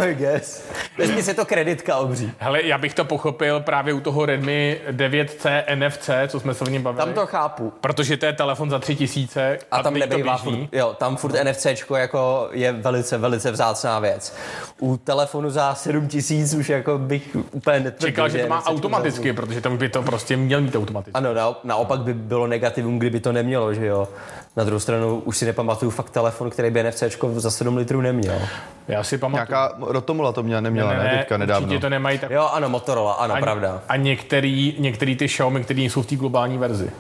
I 0.10 0.16
guess. 0.16 0.64
Vezmi 0.98 1.24
si 1.24 1.34
to 1.34 1.46
kreditka 1.46 1.98
obří. 1.98 2.32
Hele, 2.40 2.64
já 2.64 2.78
bych 2.78 2.94
to 2.94 3.06
pochopil 3.06 3.60
právě 3.60 3.94
u 3.94 4.00
toho 4.00 4.26
Redmi 4.26 4.82
9C 4.92 5.64
NFC, 5.76 6.10
co 6.28 6.40
jsme 6.40 6.54
se 6.54 6.64
o 6.64 6.68
něm 6.70 6.84
bavili. 6.84 7.06
Tam 7.06 7.14
to 7.14 7.26
chápu. 7.26 7.74
Protože 7.82 8.18
to 8.18 8.26
je 8.26 8.34
telefon 8.34 8.70
za 8.70 8.80
tři 8.80 8.96
tisíce 8.96 9.60
A 9.72 9.84
tam 9.84 9.94
teď- 9.94 10.02
nebejvá 10.04 10.38
běžný. 10.44 10.68
furt, 10.68 10.78
jo, 10.78 10.96
tam 11.00 11.16
furt 11.18 11.36
NFC 11.44 11.66
jako 11.98 12.50
je 12.52 12.72
velice, 12.72 13.18
velice 13.18 13.52
vzácná 13.52 14.00
věc. 14.00 14.36
U 14.80 14.98
telefonu 14.98 15.50
za 15.50 15.76
7 15.76 16.08
tisíc 16.08 16.54
už 16.54 16.70
jako 16.70 16.98
bych 16.98 17.38
úplně 17.52 17.80
netvrdil, 17.94 18.10
Čekal, 18.10 18.30
že 18.30 18.40
to 18.40 18.48
má 18.48 18.66
automaticky, 18.66 19.34
protože 19.34 19.62
tam 19.62 19.78
by 19.78 19.90
to 19.90 20.02
prostě 20.04 20.38
měl 20.38 20.62
mít 20.62 20.76
automaticky. 20.76 21.14
Ano, 21.14 21.34
na, 21.34 21.56
naopak 21.64 22.00
by 22.00 22.14
bylo 22.14 22.48
negativum, 22.48 23.00
kdyby 23.00 23.20
to 23.20 23.32
nemělo, 23.32 23.74
že 23.74 23.86
jo. 23.86 24.08
Na 24.56 24.64
druhou 24.64 24.80
stranu 24.80 25.22
už 25.26 25.38
si 25.38 25.46
nepamatuju 25.46 25.92
fakt 25.92 26.10
telefon, 26.10 26.50
který 26.50 26.72
by 26.72 26.84
NFC 26.84 27.04
za 27.34 27.52
7 27.52 27.78
litrů 27.78 28.02
neměl. 28.02 28.42
Já 28.88 29.04
si 29.04 29.18
pamatuju. 29.18 29.38
Nějaká 29.38 29.76
Rotomola 29.80 30.32
to 30.32 30.44
měla, 30.44 30.62
neměla, 30.62 30.94
ne, 30.94 31.18
teďka 31.18 31.38
nedávno. 31.38 31.68
Určitě 31.68 31.82
to 31.82 31.90
nemají 31.90 32.20
tak. 32.20 32.32
Jo, 32.32 32.50
ano, 32.54 32.70
Motorola, 32.70 33.14
ano, 33.14 33.36
a, 33.36 33.40
pravda. 33.40 33.82
A 33.90 33.96
některý, 33.96 34.76
některý 34.80 35.16
ty 35.16 35.28
Xiaomi, 35.28 35.64
které 35.64 35.82
jsou 35.82 36.02
v 36.02 36.06
té 36.06 36.16
globální 36.16 36.58
verzi. 36.58 36.92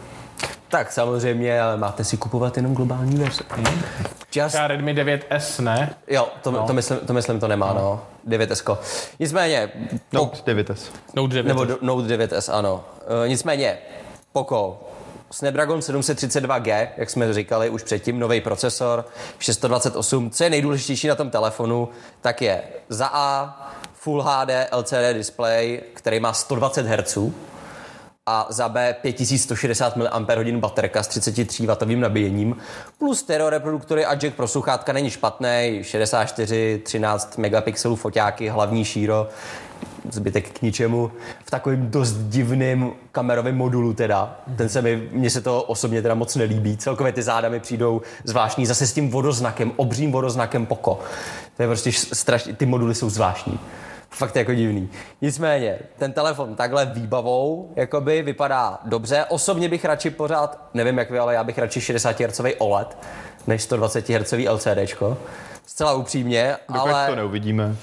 Tak 0.74 0.92
samozřejmě, 0.92 1.62
ale 1.62 1.78
máte 1.78 2.04
si 2.04 2.18
kupovat 2.18 2.58
jenom 2.58 2.74
globální 2.74 3.16
verzi. 3.16 3.44
Just, 4.36 4.48
Třeba 4.48 4.68
Redmi 4.68 4.94
9S, 4.94 5.64
ne? 5.64 5.96
jo, 6.08 6.28
to, 6.44 6.52
no. 6.52 6.68
to, 6.68 6.74
myslím, 6.74 6.98
to 7.00 7.14
myslím, 7.14 7.40
to 7.40 7.48
nemá, 7.48 7.74
no. 7.74 8.02
9S. 8.28 8.78
Nicméně, 9.20 9.72
No, 10.14 10.26
pok- 10.26 10.44
9S. 10.44 10.92
Note 11.16 11.34
9. 11.34 11.48
nebo 11.48 11.66
Note 11.82 12.18
9S, 12.18 12.54
ano. 12.58 12.84
E, 13.26 13.28
nicméně, 13.30 13.78
Poco, 14.32 14.80
Snapdragon 15.32 15.80
732G, 15.80 16.88
jak 16.98 17.10
jsme 17.10 17.34
říkali 17.34 17.70
už 17.70 17.84
předtím, 17.84 18.20
nový 18.20 18.42
procesor, 18.42 19.06
628. 19.40 20.30
Co 20.32 20.44
je 20.44 20.50
nejdůležitější 20.50 21.08
na 21.08 21.16
tom 21.16 21.30
telefonu, 21.30 21.90
tak 22.22 22.42
je 22.42 22.64
za 22.90 23.10
A 23.14 23.56
Full 23.94 24.22
HD 24.24 24.50
LCD 24.72 25.14
display, 25.14 25.82
který 25.94 26.20
má 26.20 26.34
120 26.34 26.86
Hz, 26.86 27.18
a 28.26 28.48
za 28.50 28.70
B 28.70 28.96
5160 29.02 29.96
mAh 29.96 30.54
baterka 30.56 31.04
s 31.04 31.10
33W 31.10 32.00
nabíjením, 32.00 32.56
plus 32.98 33.20
stereo 33.20 33.50
reproduktory 33.50 34.06
a 34.06 34.16
jack 34.16 34.36
pro 34.36 34.48
sluchátka 34.48 34.94
není 34.94 35.10
špatný, 35.10 35.80
64, 35.82 36.82
13 36.84 37.38
megapixelů 37.38 37.96
foťáky, 37.96 38.50
hlavní 38.50 38.86
šíro, 38.86 39.30
zbytek 40.10 40.50
k 40.50 40.62
ničemu, 40.62 41.12
v 41.46 41.52
takovém 41.52 41.92
dost 41.92 42.14
divném 42.14 42.92
kamerovém 43.12 43.58
modulu 43.58 43.94
teda. 43.94 44.40
Ten 44.56 44.70
se 44.70 44.82
mi, 44.82 45.10
mně 45.12 45.30
se 45.30 45.42
to 45.42 45.64
osobně 45.64 46.02
teda 46.02 46.16
moc 46.16 46.36
nelíbí. 46.36 46.78
Celkově 46.78 47.14
ty 47.14 47.24
záda 47.24 47.50
mi 47.50 47.60
přijdou 47.60 48.02
zvláštní, 48.24 48.66
zase 48.66 48.88
s 48.88 48.94
tím 48.94 49.10
vodoznakem, 49.10 49.72
obřím 49.76 50.12
vodoznakem 50.12 50.66
Poco. 50.66 51.00
To 51.58 51.64
je 51.64 51.68
prostě 51.68 51.92
strašně, 51.92 52.54
ty 52.54 52.66
moduly 52.66 52.96
jsou 52.96 53.10
zvláštní. 53.10 53.60
Fakt 54.14 54.36
jako 54.36 54.54
divný. 54.54 54.90
Nicméně, 55.22 55.80
ten 55.98 56.14
telefon 56.14 56.56
takhle 56.56 56.86
výbavou 56.86 57.74
jakoby 57.76 58.22
vypadá 58.22 58.80
dobře. 58.86 59.26
Osobně 59.30 59.70
bych 59.70 59.86
radši 59.86 60.10
pořád, 60.10 60.60
nevím 60.74 60.98
jak 60.98 61.12
vy, 61.12 61.20
ale 61.20 61.34
já 61.34 61.44
bych 61.44 61.58
radši 61.58 61.82
60 61.82 62.20
Hz 62.20 62.42
OLED 62.58 62.98
než 63.48 63.62
120 63.64 64.10
Hz 64.10 64.34
LCDčko. 64.50 65.18
Zcela 65.66 65.94
upřímně, 65.94 66.56
Dokud 66.74 66.90
ale 66.90 67.08
to 67.10 67.16
neuvidíme. 67.16 67.76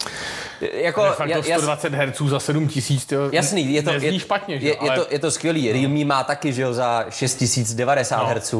jako, 0.60 1.02
Ale 1.02 1.14
fakt 1.14 1.28
to 1.32 1.38
jas- 1.38 1.44
120 1.58 1.94
Hz 1.94 2.20
za 2.28 2.40
7000, 2.40 3.06
to 3.06 3.28
Jasný, 3.32 3.72
je 3.74 3.82
to, 3.82 3.92
je, 3.92 4.18
špatně, 4.20 4.60
že? 4.60 4.68
je, 4.68 4.76
ale 4.76 4.92
je, 4.94 5.00
to, 5.00 5.06
je 5.10 5.18
to 5.18 5.30
skvělý. 5.30 5.72
Realme 5.72 6.04
má 6.04 6.24
taky, 6.24 6.52
že 6.52 6.62
jo, 6.62 6.72
za 6.72 7.04
6090 7.08 8.16
No. 8.16 8.26
Hz, 8.26 8.54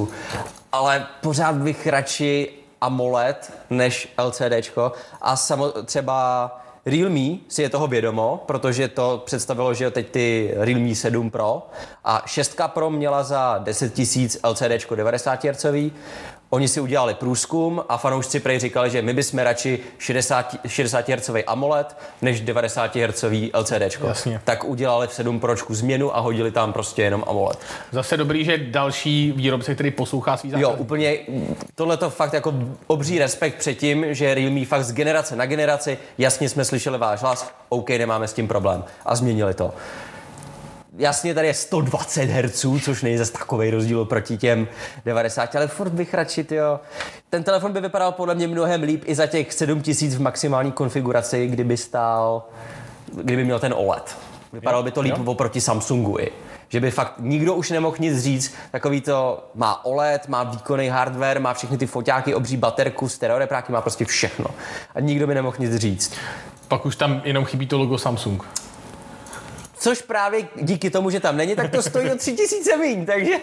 ale 0.73 1.07
pořád 1.21 1.55
bych 1.55 1.87
radši 1.87 2.49
AMOLED 2.81 3.53
než 3.71 4.09
LCDčko 4.25 4.93
a 5.21 5.37
samo, 5.37 5.69
třeba 5.69 6.51
Realme 6.87 7.37
si 7.49 7.63
je 7.63 7.69
toho 7.69 7.87
vědomo, 7.87 8.45
protože 8.47 8.89
to 8.89 9.23
představilo, 9.27 9.75
že 9.75 9.91
teď 9.91 10.11
ty 10.11 10.55
Realme 10.57 10.95
7 10.95 11.31
Pro 11.31 11.67
a 12.05 12.23
6 12.27 12.61
Pro 12.67 12.91
měla 12.91 13.23
za 13.23 13.59
10 13.59 13.99
000 13.99 14.29
LCDčko 14.51 14.95
90 14.95 15.45
Hz, 15.45 15.67
Oni 16.53 16.69
si 16.69 16.81
udělali 16.81 17.15
průzkum 17.15 17.83
a 17.89 17.97
fanoušci 17.97 18.41
prej 18.41 18.59
říkali, 18.59 18.91
že 18.91 19.03
my 19.03 19.13
bychom 19.15 19.39
radši 19.39 19.79
60, 19.99 20.57
60 20.67 21.09
Hz 21.09 21.31
AMOLED 21.47 21.97
než 22.23 22.41
90 22.41 22.97
Hz 22.97 23.25
LCD. 23.55 23.99
Tak 24.45 24.65
udělali 24.65 25.07
v 25.07 25.13
7 25.15 25.41
pročku 25.41 25.75
změnu 25.75 26.17
a 26.17 26.21
hodili 26.21 26.51
tam 26.51 26.73
prostě 26.73 27.03
jenom 27.03 27.25
AMOLED. 27.27 27.59
zase 27.91 28.17
dobrý, 28.17 28.45
že 28.45 28.59
další 28.59 29.33
výrobce, 29.37 29.75
který 29.75 29.91
poslouchá 29.91 30.37
svý 30.37 30.51
Jo, 30.51 30.57
zákazníky. 30.59 30.81
úplně 30.83 31.19
tohle 31.75 31.97
to 31.97 32.11
fakt 32.11 32.33
jako 32.33 32.55
obří 32.87 33.19
respekt 33.19 33.59
před 33.59 33.75
tím, 33.75 34.15
že 34.15 34.35
Realme 34.35 34.65
fakt 34.65 34.85
z 34.85 34.93
generace 34.93 35.37
na 35.37 35.47
generaci, 35.47 35.99
jasně 36.19 36.49
jsme 36.49 36.65
slyšeli 36.65 36.99
váš 36.99 37.21
hlas, 37.21 37.51
OK, 37.69 37.89
nemáme 37.89 38.29
s 38.29 38.33
tím 38.33 38.49
problém. 38.49 38.85
A 39.07 39.17
změnili 39.17 39.55
to. 39.55 39.73
Jasně, 41.01 41.35
tady 41.35 41.47
je 41.47 41.55
120 41.55 42.25
Hz, 42.25 42.67
což 42.83 43.03
není 43.03 43.19
zase 43.19 43.33
takový 43.33 43.71
rozdíl 43.71 44.05
proti 44.05 44.37
těm 44.37 44.69
90, 45.05 45.57
ale 45.57 45.69
furt 45.69 45.91
bych 45.91 46.15
radši, 46.15 46.47
jo. 46.51 46.81
Ten 47.31 47.43
telefon 47.43 47.73
by 47.73 47.81
vypadal 47.81 48.13
podle 48.13 48.35
mě 48.35 48.49
mnohem 48.49 48.83
líp 48.83 49.03
i 49.07 49.15
za 49.15 49.27
těch 49.27 49.53
7000 49.53 50.15
v 50.15 50.21
maximální 50.21 50.73
konfiguraci, 50.73 51.47
kdyby 51.47 51.77
stál, 51.77 52.43
kdyby 53.13 53.45
měl 53.45 53.59
ten 53.59 53.75
OLED. 53.77 54.19
Vypadalo 54.53 54.83
by 54.83 54.91
to 54.91 55.01
líp 55.01 55.15
oproti 55.25 55.61
Samsungu 55.61 56.19
i. 56.19 56.33
Že 56.69 56.81
by 56.81 56.91
fakt 56.91 57.15
nikdo 57.19 57.55
už 57.55 57.71
nemohl 57.71 57.97
nic 57.99 58.23
říct, 58.23 58.55
takový 58.71 59.01
to 59.01 59.45
má 59.55 59.85
OLED, 59.85 60.29
má 60.29 60.43
výkonný 60.43 60.89
hardware, 60.89 61.41
má 61.41 61.55
všechny 61.55 61.79
ty 61.79 61.87
foťáky, 61.87 62.35
obří 62.35 62.57
baterku, 62.57 63.09
stereorepráky, 63.09 63.73
má 63.73 63.81
prostě 63.81 64.05
všechno. 64.05 64.47
A 64.95 65.01
nikdo 65.01 65.27
by 65.27 65.35
nemohl 65.35 65.57
nic 65.59 65.77
říct. 65.77 66.13
Pak 66.69 66.87
už 66.87 66.97
tam 66.97 67.23
jenom 67.25 67.45
chybí 67.45 67.67
to 67.67 67.79
logo 67.79 67.99
Samsung. 67.99 68.45
Což 69.81 70.03
právě 70.03 70.49
díky 70.57 70.91
tomu, 70.91 71.11
že 71.11 71.21
tam 71.21 71.37
není, 71.37 71.57
tak 71.57 71.71
to 71.71 71.83
stojí 71.83 72.11
o 72.11 72.17
tři 72.17 72.33
tisíce 72.33 72.77
míň, 72.77 73.07
takže... 73.07 73.35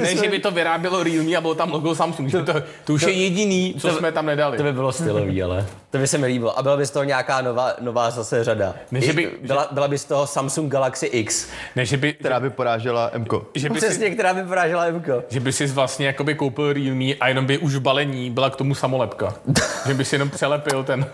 Ne, 0.00 0.16
že 0.16 0.28
by 0.28 0.38
to 0.38 0.50
vyrábělo 0.50 1.02
Realme 1.02 1.36
a 1.36 1.40
bylo 1.40 1.54
tam 1.54 1.72
logo 1.72 1.94
Samsung. 1.94 2.28
že 2.28 2.42
To, 2.42 2.52
to 2.84 2.92
už 2.92 3.02
je 3.02 3.12
jediný, 3.12 3.74
co 3.78 3.90
jsme 3.90 4.12
tam 4.12 4.26
nedali. 4.26 4.56
To 4.56 4.62
by 4.62 4.72
bylo 4.72 4.92
stylový, 4.92 5.42
ale 5.42 5.66
to 5.96 6.00
by 6.00 6.06
se 6.06 6.18
mi 6.18 6.26
líbilo. 6.26 6.58
A 6.58 6.62
byla 6.62 6.76
by 6.76 6.86
z 6.86 6.90
toho 6.90 7.04
nějaká 7.04 7.40
nová, 7.40 7.72
nová 7.80 8.10
zase 8.10 8.44
řada. 8.44 8.74
Ne, 8.90 9.00
že 9.00 9.12
by- 9.12 9.30
byla, 9.42 9.68
byla 9.70 9.88
by 9.88 9.98
z 9.98 10.04
toho 10.04 10.26
Samsung 10.26 10.72
Galaxy 10.72 11.06
X. 11.06 11.46
Ne, 11.76 11.84
že 11.86 11.96
by, 11.96 12.12
Která 12.12 12.40
by 12.40 12.50
porážela 12.50 13.10
Mko. 13.18 13.46
že 13.54 13.68
by, 13.70 13.80
si, 13.80 13.86
Přesně, 13.86 14.10
která 14.10 14.34
by 14.34 14.42
porážela 14.42 14.90
Mko. 14.90 15.22
že 15.28 15.40
by 15.40 15.52
si 15.52 15.66
vlastně 15.66 16.06
jakoby 16.06 16.34
koupil 16.34 16.72
Realme 16.72 17.04
a 17.20 17.28
jenom 17.28 17.46
by 17.46 17.58
už 17.58 17.74
v 17.74 17.80
balení 17.80 18.30
byla 18.30 18.50
k 18.50 18.56
tomu 18.56 18.74
samolepka. 18.74 19.34
že 19.86 19.94
by 19.94 20.04
si 20.04 20.14
jenom 20.14 20.30
přelepil 20.30 20.84
ten. 20.84 21.06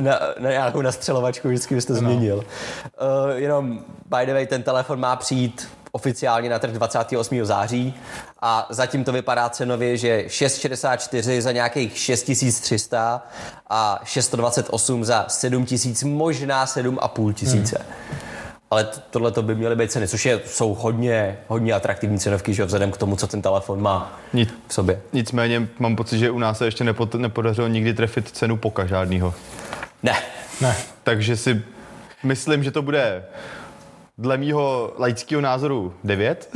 Na, 0.00 0.20
na 0.38 0.50
nějakou 0.50 0.82
nastřelovačku 0.82 1.48
vždycky 1.48 1.74
bys 1.74 1.84
to 1.84 1.94
změnil. 1.94 2.36
Uh, 2.36 3.30
jenom, 3.36 3.78
by 4.18 4.26
the 4.26 4.32
way, 4.32 4.46
ten 4.46 4.62
telefon 4.62 5.00
má 5.00 5.16
přijít 5.16 5.68
oficiálně 5.94 6.50
na 6.50 6.58
trh 6.58 6.72
28. 6.72 7.44
září 7.44 7.94
a 8.42 8.66
zatím 8.70 9.04
to 9.04 9.12
vypadá 9.12 9.48
cenově, 9.48 9.96
že 9.96 10.24
664 10.28 11.42
za 11.42 11.52
nějakých 11.52 11.98
6300 11.98 13.22
a 13.70 14.00
628 14.04 15.04
za 15.04 15.24
7000, 15.28 16.02
možná 16.02 16.64
7,5 16.66 17.32
tisíce. 17.32 17.86
Ale 18.70 18.88
tohle 19.10 19.30
to 19.30 19.42
by 19.42 19.54
měly 19.54 19.76
být 19.76 19.92
ceny, 19.92 20.08
což 20.08 20.26
je, 20.26 20.40
jsou 20.46 20.74
hodně, 20.74 21.38
hodně 21.48 21.72
atraktivní 21.72 22.18
cenovky, 22.18 22.54
že 22.54 22.62
jo, 22.62 22.66
vzhledem 22.66 22.90
k 22.90 22.96
tomu, 22.96 23.16
co 23.16 23.26
ten 23.26 23.42
telefon 23.42 23.82
má 23.82 24.18
Nic. 24.32 24.48
v 24.68 24.74
sobě. 24.74 25.00
Nicméně 25.12 25.68
mám 25.78 25.96
pocit, 25.96 26.18
že 26.18 26.30
u 26.30 26.38
nás 26.38 26.58
se 26.58 26.64
ještě 26.64 26.84
nepo, 26.84 27.08
nepodařilo 27.16 27.68
nikdy 27.68 27.94
trefit 27.94 28.28
cenu 28.28 28.56
poka 28.56 28.86
žádnýho. 28.86 29.34
Ne, 30.02 30.14
Ne. 30.60 30.76
Takže 31.02 31.36
si 31.36 31.62
myslím, 32.22 32.64
že 32.64 32.70
to 32.70 32.82
bude 32.82 33.24
dle 34.18 34.36
mýho 34.36 34.92
laického 34.98 35.40
názoru 35.40 35.94
9 36.04 36.50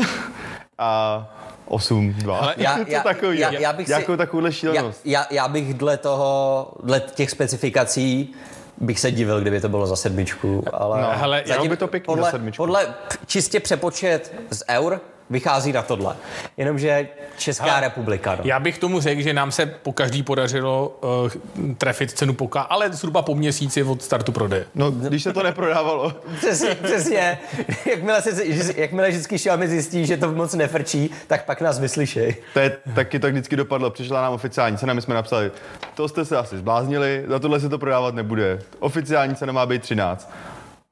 a 0.79 1.29
8, 1.67 2.13
2. 2.13 2.39
Ale 2.39 2.55
já, 2.57 2.79
Co 2.79 3.03
takový? 3.05 3.39
já, 3.39 3.53
já 3.53 3.73
bych 3.73 3.87
si, 3.87 3.93
Jakou 3.93 4.17
takovouhle 4.17 4.49
já, 4.49 4.53
šílenost? 4.53 5.01
já, 5.05 5.27
já 5.31 5.49
bych 5.49 5.75
dle 5.75 5.97
toho, 5.97 6.73
dle 6.83 7.01
těch 7.01 7.31
specifikací 7.31 8.33
bych 8.81 9.01
se 9.01 9.11
divil, 9.11 9.41
kdyby 9.41 9.61
to 9.61 9.69
bylo 9.69 9.87
za 9.87 9.97
sedmičku, 9.97 10.65
ale 10.73 11.03
No, 11.03 11.09
hele, 11.15 11.43
jenom 11.47 11.69
by 11.69 11.77
to 11.77 11.89
pěkný 11.89 12.13
za 12.13 12.17
podle, 12.17 12.31
sedmičku. 12.31 12.63
podle 12.63 12.95
čistě 13.27 13.61
přepočet 13.61 14.35
z 14.51 14.63
eur 14.69 15.01
vychází 15.31 15.73
na 15.73 15.83
tohle. 15.83 16.17
Jenomže 16.57 17.09
Česká 17.39 17.65
Hele, 17.65 17.81
republika. 17.81 18.35
No. 18.35 18.41
Já 18.45 18.61
bych 18.61 18.79
tomu 18.79 19.01
řekl, 19.01 19.23
že 19.23 19.33
nám 19.33 19.53
se 19.53 19.67
po 19.67 19.93
každý 19.93 20.23
podařilo 20.23 20.99
uh, 21.01 21.75
trefit 21.79 22.11
cenu 22.11 22.35
poka, 22.35 22.61
ale 22.61 22.93
zhruba 22.93 23.23
po 23.23 23.35
měsíci 23.35 23.83
od 23.83 24.03
startu 24.03 24.33
prodeje. 24.33 24.67
No, 24.75 24.91
když 24.91 25.23
se 25.23 25.33
to 25.33 25.43
neprodávalo. 25.43 26.13
Přesně, 26.37 26.75
přesně. 26.75 27.39
Jakmile, 27.87 28.23
se, 28.23 28.45
jakmile 28.77 29.09
vždycky 29.09 29.37
Xiaomi 29.37 29.69
zjistí, 29.69 30.07
že 30.07 30.17
to 30.17 30.33
moc 30.33 30.55
nefrčí, 30.55 31.11
tak 31.27 31.45
pak 31.45 31.61
nás 31.61 31.79
vyslyšej. 31.79 32.37
To 32.55 32.61
je, 32.61 32.77
taky 32.95 33.19
to 33.19 33.29
vždycky 33.29 33.57
dopadlo. 33.57 33.91
Přišla 33.91 34.23
nám 34.23 34.33
oficiální 34.33 34.79
cena, 34.79 34.95
my 34.95 35.03
jsme 35.03 35.15
napsali, 35.15 35.51
to 35.95 36.09
jste 36.09 36.25
se 36.25 36.37
asi 36.37 36.59
zbláznili, 36.59 37.25
za 37.29 37.39
tohle 37.39 37.61
se 37.61 37.69
to 37.69 37.79
prodávat 37.79 38.15
nebude. 38.15 38.59
Oficiální 38.79 39.35
cena 39.35 39.53
má 39.53 39.67
být 39.67 39.83
13. 39.83 40.31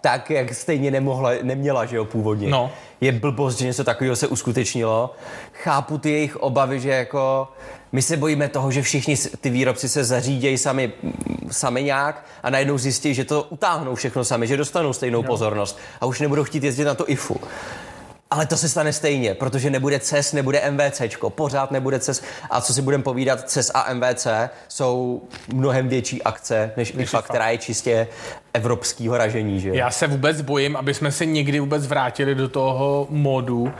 tak, 0.00 0.30
jak 0.30 0.54
stejně 0.54 0.90
nemohla, 0.90 1.30
neměla, 1.42 1.84
že 1.84 1.96
jo, 1.96 2.04
původně. 2.04 2.48
No. 2.48 2.70
Je 3.00 3.12
blbost, 3.12 3.58
že 3.58 3.66
něco 3.66 3.84
takového 3.84 4.16
se 4.16 4.26
uskutečnilo. 4.26 5.14
Chápu 5.52 5.98
ty 5.98 6.10
jejich 6.10 6.36
obavy, 6.36 6.80
že 6.80 6.90
jako 6.90 7.48
my 7.92 8.02
se 8.02 8.16
bojíme 8.16 8.48
toho, 8.48 8.70
že 8.70 8.82
všichni 8.82 9.16
ty 9.16 9.50
výrobci 9.50 9.88
se 9.88 10.04
zařídějí 10.04 10.58
sami, 10.58 10.92
sami 11.50 11.82
nějak 11.82 12.24
a 12.42 12.50
najednou 12.50 12.78
zjistí, 12.78 13.14
že 13.14 13.24
to 13.24 13.42
utáhnou 13.42 13.94
všechno 13.94 14.24
sami, 14.24 14.46
že 14.46 14.56
dostanou 14.56 14.92
stejnou 14.92 15.22
pozornost 15.22 15.78
a 16.00 16.06
už 16.06 16.20
nebudou 16.20 16.44
chtít 16.44 16.64
jezdit 16.64 16.84
na 16.84 16.94
to 16.94 17.10
IFu. 17.10 17.40
Ale 18.30 18.46
to 18.46 18.56
se 18.56 18.68
stane 18.68 18.92
stejně, 18.92 19.34
protože 19.34 19.70
nebude 19.70 20.00
CES, 20.00 20.32
nebude 20.32 20.70
MVCčko, 20.70 21.30
pořád 21.30 21.70
nebude 21.70 22.00
CES. 22.00 22.22
A 22.50 22.60
co 22.60 22.74
si 22.74 22.82
budeme 22.82 23.02
povídat, 23.02 23.50
CES 23.50 23.70
a 23.74 23.94
MVC 23.94 24.26
jsou 24.68 25.22
mnohem 25.52 25.88
větší 25.88 26.22
akce 26.22 26.72
než 26.76 26.90
IFA, 26.90 27.02
IFA. 27.02 27.22
která 27.22 27.48
je 27.48 27.58
čistě 27.58 28.08
evropského 28.56 29.18
ražení, 29.18 29.60
že 29.60 29.68
jo? 29.68 29.74
Já 29.74 29.90
se 29.90 30.06
vůbec 30.06 30.40
bojím, 30.40 30.76
aby 30.76 30.94
jsme 30.94 31.12
se 31.12 31.26
někdy 31.26 31.60
vůbec 31.60 31.86
vrátili 31.86 32.34
do 32.34 32.48
toho 32.48 33.06
modu 33.10 33.62
uh, 33.62 33.70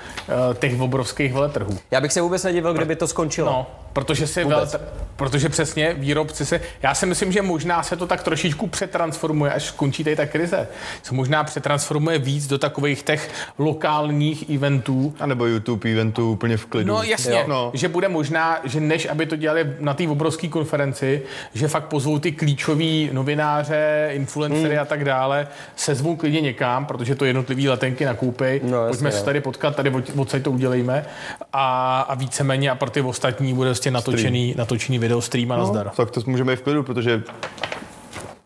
těch 0.58 0.80
obrovských 0.80 1.32
veletrhů. 1.34 1.78
Já 1.90 2.00
bych 2.00 2.12
se 2.12 2.20
vůbec 2.20 2.44
nedivil, 2.44 2.74
kdyby 2.74 2.96
to 2.96 3.06
skončilo. 3.08 3.50
No, 3.52 3.66
protože 3.92 4.26
si 4.26 4.44
Vůbec. 4.44 4.56
veletr, 4.56 4.80
protože 5.16 5.48
přesně 5.48 5.94
výrobci 5.94 6.46
se, 6.46 6.60
já 6.82 6.94
si 6.94 7.06
myslím, 7.06 7.32
že 7.32 7.42
možná 7.42 7.82
se 7.82 7.96
to 7.96 8.06
tak 8.06 8.22
trošičku 8.22 8.66
přetransformuje, 8.66 9.52
až 9.52 9.64
skončí 9.64 10.04
tady 10.04 10.16
ta 10.16 10.26
krize. 10.26 10.68
Se 11.02 11.14
možná 11.14 11.44
přetransformuje 11.44 12.18
víc 12.18 12.46
do 12.46 12.58
takových 12.58 13.02
těch 13.02 13.30
lokálních 13.58 14.50
eventů, 14.50 15.14
A 15.20 15.26
nebo 15.26 15.46
YouTube 15.46 15.90
eventu 15.92 16.32
úplně 16.32 16.56
v 16.56 16.66
klidu. 16.66 16.88
No 16.88 17.02
jasně, 17.02 17.32
Jo. 17.32 17.44
no. 17.46 17.70
že 17.74 17.88
bude 17.88 18.08
možná, 18.08 18.60
že 18.64 18.80
než 18.80 19.06
aby 19.06 19.26
to 19.26 19.36
dělali 19.36 19.66
na 19.80 19.94
té 19.94 20.08
obrovské 20.08 20.48
konferenci, 20.48 21.22
že 21.54 21.68
fakt 21.68 21.84
pozvou 21.84 22.18
ty 22.18 22.32
klíčoví 22.32 23.10
novináře, 23.12 24.10
influencery 24.12 24.62
Hmm. 24.65 24.65
A 24.78 24.84
tak 24.84 25.04
dále, 25.04 25.48
sezvou 25.76 26.16
klidně 26.16 26.40
někam, 26.40 26.86
protože 26.86 27.14
to 27.14 27.24
jednotlivý 27.24 27.68
letenky 27.68 28.04
nakoupej, 28.04 28.60
No, 28.64 28.76
jasně, 28.76 28.88
pojďme 28.88 29.12
se 29.12 29.18
no. 29.18 29.24
tady 29.24 29.40
potkat, 29.40 29.76
tady 29.76 29.90
od- 29.90 30.10
odsaď 30.16 30.42
to 30.42 30.50
udělejme. 30.50 31.04
A, 31.52 32.00
a 32.08 32.14
víceméně 32.14 32.70
a 32.70 32.74
pro 32.74 32.90
ty 32.90 33.00
ostatní 33.00 33.54
bude 33.54 33.68
prostě 33.70 33.90
natočený, 33.90 34.54
natočený 34.58 34.98
video 34.98 35.20
stream 35.20 35.52
a 35.52 35.56
nazdar. 35.56 35.90
Tak 35.96 36.10
to 36.10 36.20
můžeme 36.26 36.52
i 36.52 36.56
v 36.56 36.62
klidu, 36.62 36.82
protože 36.82 37.22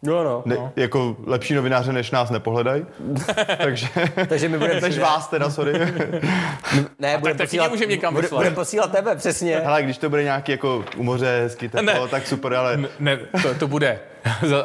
No, 0.03 0.25
no. 0.25 0.43
ne, 0.47 0.57
jako 0.77 1.17
lepší 1.27 1.55
novináře 1.55 1.93
než 1.93 2.11
nás 2.11 2.31
nepohledají. 2.31 2.87
Takže 3.59 3.87
Takže 4.29 4.49
my 4.49 4.59
budeme 4.59 4.81
než 4.89 4.99
vás 4.99 5.29
teda, 5.29 5.51
sorry. 5.51 5.73
Ne, 6.99 7.19
budeme 7.19 7.39
taky 7.39 7.51
tě 7.59 7.69
můžeme 7.69 7.91
někam 7.91 8.15
bude, 8.15 8.29
budeme 8.29 8.55
posílat 8.55 8.93
tebe, 8.93 9.17
přesně. 9.17 9.61
Hele, 9.65 9.83
když 9.83 9.99
to 9.99 10.09
bude 10.11 10.23
nějaký 10.25 10.53
jako 10.53 10.85
u 10.97 11.03
moře, 11.03 11.41
hezky 11.43 11.69
teplo, 11.69 12.03
Ne. 12.05 12.09
tak 12.11 12.27
super, 12.27 12.55
ale 12.55 12.77
Ne, 12.77 12.89
ne 12.99 13.19
to, 13.43 13.55
to 13.55 13.69
bude, 13.69 13.99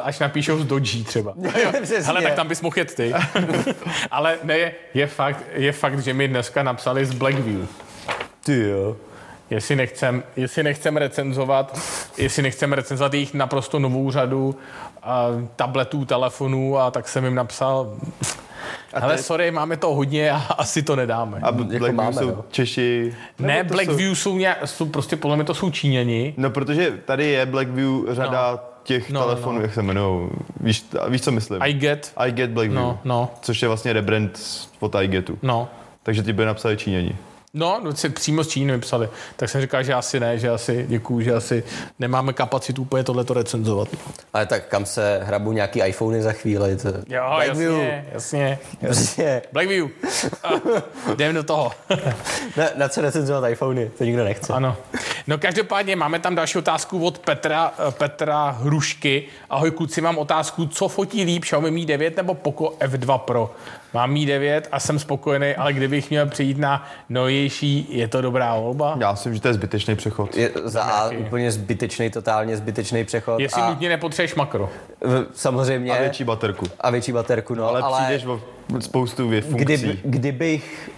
až 0.02 0.18
napíšou 0.18 0.58
z 0.58 0.64
Dodge 0.64 1.04
třeba. 1.04 1.34
Hele, 2.04 2.22
tak 2.22 2.34
tam 2.34 2.48
bys 2.48 2.60
mohl 2.62 2.78
jet 2.78 2.94
ty. 2.94 3.14
Ale 4.10 4.38
ne, 4.42 4.58
je, 4.58 4.72
je, 4.94 5.06
fakt, 5.06 5.44
je 5.52 5.72
fakt, 5.72 5.98
že 5.98 6.14
mi 6.14 6.28
dneska 6.28 6.62
napsali 6.62 7.06
z 7.06 7.14
Blackview. 7.14 7.66
Ty 8.44 8.60
jo. 8.60 8.96
Jestli 9.50 9.76
nechcem, 9.76 10.22
jestli 10.36 10.62
nechcem 10.62 10.96
recenzovat, 10.96 11.78
jestli 12.18 12.42
nechcem 12.42 12.72
recenzovat 12.72 13.14
jejich 13.14 13.34
naprosto 13.34 13.78
novou 13.78 14.10
řadu 14.10 14.56
a 15.02 15.26
tabletů, 15.56 16.04
telefonů 16.04 16.78
a 16.78 16.90
tak 16.90 17.08
jsem 17.08 17.24
jim 17.24 17.34
napsal, 17.34 17.96
ale 18.92 19.18
sorry, 19.18 19.50
máme 19.50 19.76
to 19.76 19.94
hodně 19.94 20.30
a 20.30 20.36
asi 20.58 20.82
to 20.82 20.96
nedáme. 20.96 21.38
a 21.42 21.52
Blackview 21.52 21.94
máme, 21.94 22.12
jsou 22.12 22.26
no. 22.30 22.44
Češi. 22.50 23.14
ne, 23.38 23.64
Blackview 23.64 24.14
jsou, 24.16 24.36
nějak, 24.38 24.58
jsou 24.68 24.86
prostě, 24.86 25.16
podle 25.16 25.36
mě 25.36 25.44
to 25.44 25.54
jsou 25.54 25.70
Číňani. 25.70 26.34
No, 26.36 26.50
protože 26.50 26.90
tady 27.04 27.24
je 27.26 27.46
Blackview 27.46 27.90
řada 28.14 28.50
no. 28.52 28.60
těch 28.82 29.10
No, 29.10 29.20
no, 29.20 29.26
no, 29.26 29.32
telefonů, 29.32 29.56
no. 29.58 29.62
jak 29.62 29.74
se 29.74 29.80
jmenují. 29.80 30.30
Víš, 30.60 30.84
víš, 31.08 31.22
co 31.22 31.30
myslím? 31.32 31.62
I 31.62 31.72
get, 31.72 32.12
I 32.16 32.32
get 32.32 32.50
Blackview. 32.50 32.82
no, 32.82 32.98
no, 33.04 33.30
Což 33.42 33.62
je 33.62 33.68
vlastně 33.68 33.92
rebrand 33.92 34.40
od 34.80 34.94
iGetu. 35.02 35.38
no. 35.42 35.68
Takže 36.02 36.22
ti 36.22 36.32
by 36.32 36.44
napsali 36.44 36.76
Číňani. 36.76 37.16
No, 37.56 37.80
no, 37.82 37.92
si 37.96 38.08
přímo 38.08 38.44
z 38.44 38.48
Číny 38.48 38.78
psali. 38.78 39.08
Tak 39.36 39.48
jsem 39.48 39.60
říkal, 39.60 39.82
že 39.82 39.94
asi 39.94 40.20
ne, 40.20 40.38
že 40.38 40.50
asi 40.50 40.86
děkuju, 40.88 41.20
že 41.20 41.34
asi 41.34 41.64
nemáme 41.98 42.32
kapacitu 42.32 42.82
úplně 42.82 43.04
tohleto 43.04 43.34
recenzovat. 43.34 43.88
Ale 44.34 44.46
tak 44.46 44.66
kam 44.66 44.86
se 44.86 45.20
hrabu 45.24 45.52
nějaký 45.52 45.80
iPhony 45.80 46.22
za 46.22 46.32
chvíli. 46.32 46.76
To... 46.76 46.88
Jo, 46.88 47.22
Blackview. 47.34 47.72
jasně, 47.72 48.04
jasně. 48.12 48.58
Prostě, 48.80 49.42
Blackview. 49.52 49.88
A, 50.44 50.50
jdem 51.12 51.34
do 51.34 51.42
toho. 51.42 51.72
na, 52.56 52.64
na 52.76 52.88
co 52.88 53.00
recenzovat 53.00 53.50
iPhony, 53.50 53.90
to 53.98 54.04
nikdo 54.04 54.24
nechce. 54.24 54.52
Ano. 54.52 54.76
No 55.26 55.38
každopádně 55.38 55.96
máme 55.96 56.18
tam 56.18 56.34
další 56.34 56.58
otázku 56.58 57.06
od 57.06 57.18
Petra, 57.18 57.74
eh, 57.78 57.92
Petra 57.92 58.50
Hrušky. 58.50 59.24
Ahoj 59.50 59.70
kluci, 59.70 60.00
mám 60.00 60.18
otázku, 60.18 60.66
co 60.66 60.88
fotí 60.88 61.24
líp 61.24 61.42
Xiaomi 61.42 61.70
Mi 61.70 61.86
9 61.86 62.16
nebo 62.16 62.34
Poco 62.34 62.64
F2 62.80 63.18
Pro? 63.18 63.54
Mám 63.94 64.10
Mi 64.12 64.26
9 64.26 64.68
a 64.72 64.80
jsem 64.80 64.98
spokojený, 64.98 65.54
ale 65.56 65.72
kdybych 65.72 66.10
měl 66.10 66.26
přijít 66.26 66.58
na 66.58 66.88
novější, 67.08 67.86
je 67.90 68.08
to 68.08 68.20
dobrá 68.22 68.56
volba? 68.56 68.96
Já 69.00 69.16
si 69.16 69.28
myslím, 69.28 69.34
že 69.34 69.40
to 69.40 69.48
je 69.48 69.54
zbytečný 69.54 69.96
přechod. 69.96 70.36
Je 70.36 70.50
za 70.64 70.82
A 70.82 71.10
úplně 71.10 71.52
zbytečný, 71.52 72.10
totálně 72.10 72.56
zbytečný 72.56 73.04
přechod. 73.04 73.40
Jestli 73.40 73.62
a 73.62 73.70
nutně 73.70 73.88
nepotřebuješ 73.88 74.34
makro. 74.34 74.68
v- 75.00 75.26
samozřejmě. 75.34 75.92
A 75.98 76.00
větší 76.00 76.24
baterku. 76.24 76.66
a 76.80 76.90
větší 76.90 77.12
baterku, 77.12 77.54
no. 77.54 77.68
Ale, 77.68 77.80
ale 77.80 78.02
přijdeš 78.02 78.24
o 78.26 78.40
spoustu 78.80 79.30
vě- 79.30 79.42
funkcí. 79.42 79.64
kdyby, 79.64 79.98
kdybych 80.04 80.90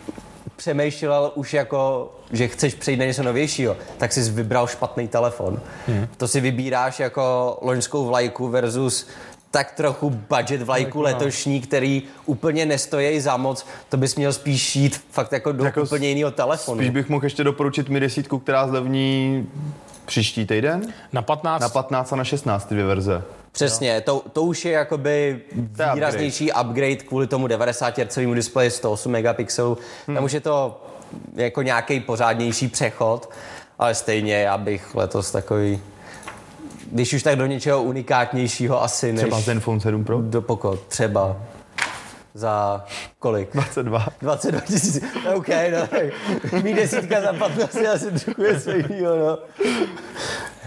přemýšlel 0.56 1.32
už 1.34 1.54
jako, 1.54 2.12
že 2.32 2.48
chceš 2.48 2.74
přejít 2.74 2.96
na 2.96 3.04
něco 3.04 3.22
novějšího, 3.22 3.76
tak 3.98 4.12
jsi 4.12 4.30
vybral 4.30 4.66
špatný 4.66 5.08
telefon. 5.08 5.60
Hmm. 5.86 6.06
To 6.16 6.28
si 6.28 6.40
vybíráš 6.40 7.00
jako 7.00 7.58
loňskou 7.62 8.06
vlajku 8.06 8.48
versus 8.48 9.08
tak 9.50 9.72
trochu 9.72 10.10
budget 10.10 10.62
vlajku 10.62 11.00
letošní, 11.00 11.60
který 11.60 12.02
úplně 12.26 12.66
nestojí 12.66 13.20
za 13.20 13.36
moc, 13.36 13.66
to 13.88 13.96
bys 13.96 14.16
měl 14.16 14.32
spíš 14.32 14.76
jít 14.76 15.00
fakt 15.10 15.32
jako 15.32 15.52
do 15.52 15.64
Jako 15.64 15.80
jako 15.80 15.88
úplně 15.88 16.08
jiného 16.08 16.30
telefonu. 16.30 16.78
Spíš 16.78 16.90
bych 16.90 17.08
mohl 17.08 17.24
ještě 17.24 17.44
doporučit 17.44 17.88
mi 17.88 18.00
desítku, 18.00 18.38
která 18.38 18.68
zlevní 18.68 19.46
příští 20.04 20.46
týden 20.46 20.92
Na 21.12 21.22
15? 21.22 21.60
na 21.60 21.68
15 21.68 22.12
a 22.12 22.16
na 22.16 22.24
16 22.24 22.64
ty 22.64 22.74
dvě 22.74 22.86
verze. 22.86 23.22
Přesně, 23.52 24.00
to, 24.00 24.22
to 24.32 24.42
už 24.42 24.64
je 24.64 24.72
jakoby 24.72 25.40
výraznější 25.94 26.52
upgrade. 26.52 26.96
kvůli 26.96 27.26
tomu 27.26 27.46
90 27.46 27.98
Hz 27.98 28.18
displeji 28.34 28.70
108 28.70 29.12
megapixelů. 29.12 29.78
Hmm. 30.06 30.16
Tam 30.16 30.24
už 30.24 30.32
je 30.32 30.40
to 30.40 30.82
jako 31.34 31.62
nějaký 31.62 32.00
pořádnější 32.00 32.68
přechod, 32.68 33.30
ale 33.78 33.94
stejně 33.94 34.34
já 34.34 34.58
bych 34.58 34.94
letos 34.94 35.30
takový, 35.30 35.80
když 36.92 37.12
už 37.14 37.22
tak 37.22 37.36
do 37.36 37.46
něčeho 37.46 37.82
unikátnějšího 37.82 38.82
asi 38.82 39.12
než 39.12 39.20
Třeba 39.20 39.40
Zenfone 39.40 39.80
7 39.80 40.04
Pro. 40.04 40.20
do 40.22 40.42
poko, 40.42 40.76
třeba 40.88 41.36
za 42.34 42.84
kolik? 43.18 43.48
22. 43.52 44.06
22 44.20 44.60
tisíc, 44.60 45.04
OK, 45.34 45.48
no, 45.48 45.86
tak 45.90 46.02
mít 46.62 46.74
desítka 46.74 47.20
za 47.20 47.32
15 47.32 47.74
je 47.74 47.88
asi 47.88 48.10
trochu 48.10 48.42
něco 48.42 48.70
jiného, 48.70 49.16
no. 49.16 49.38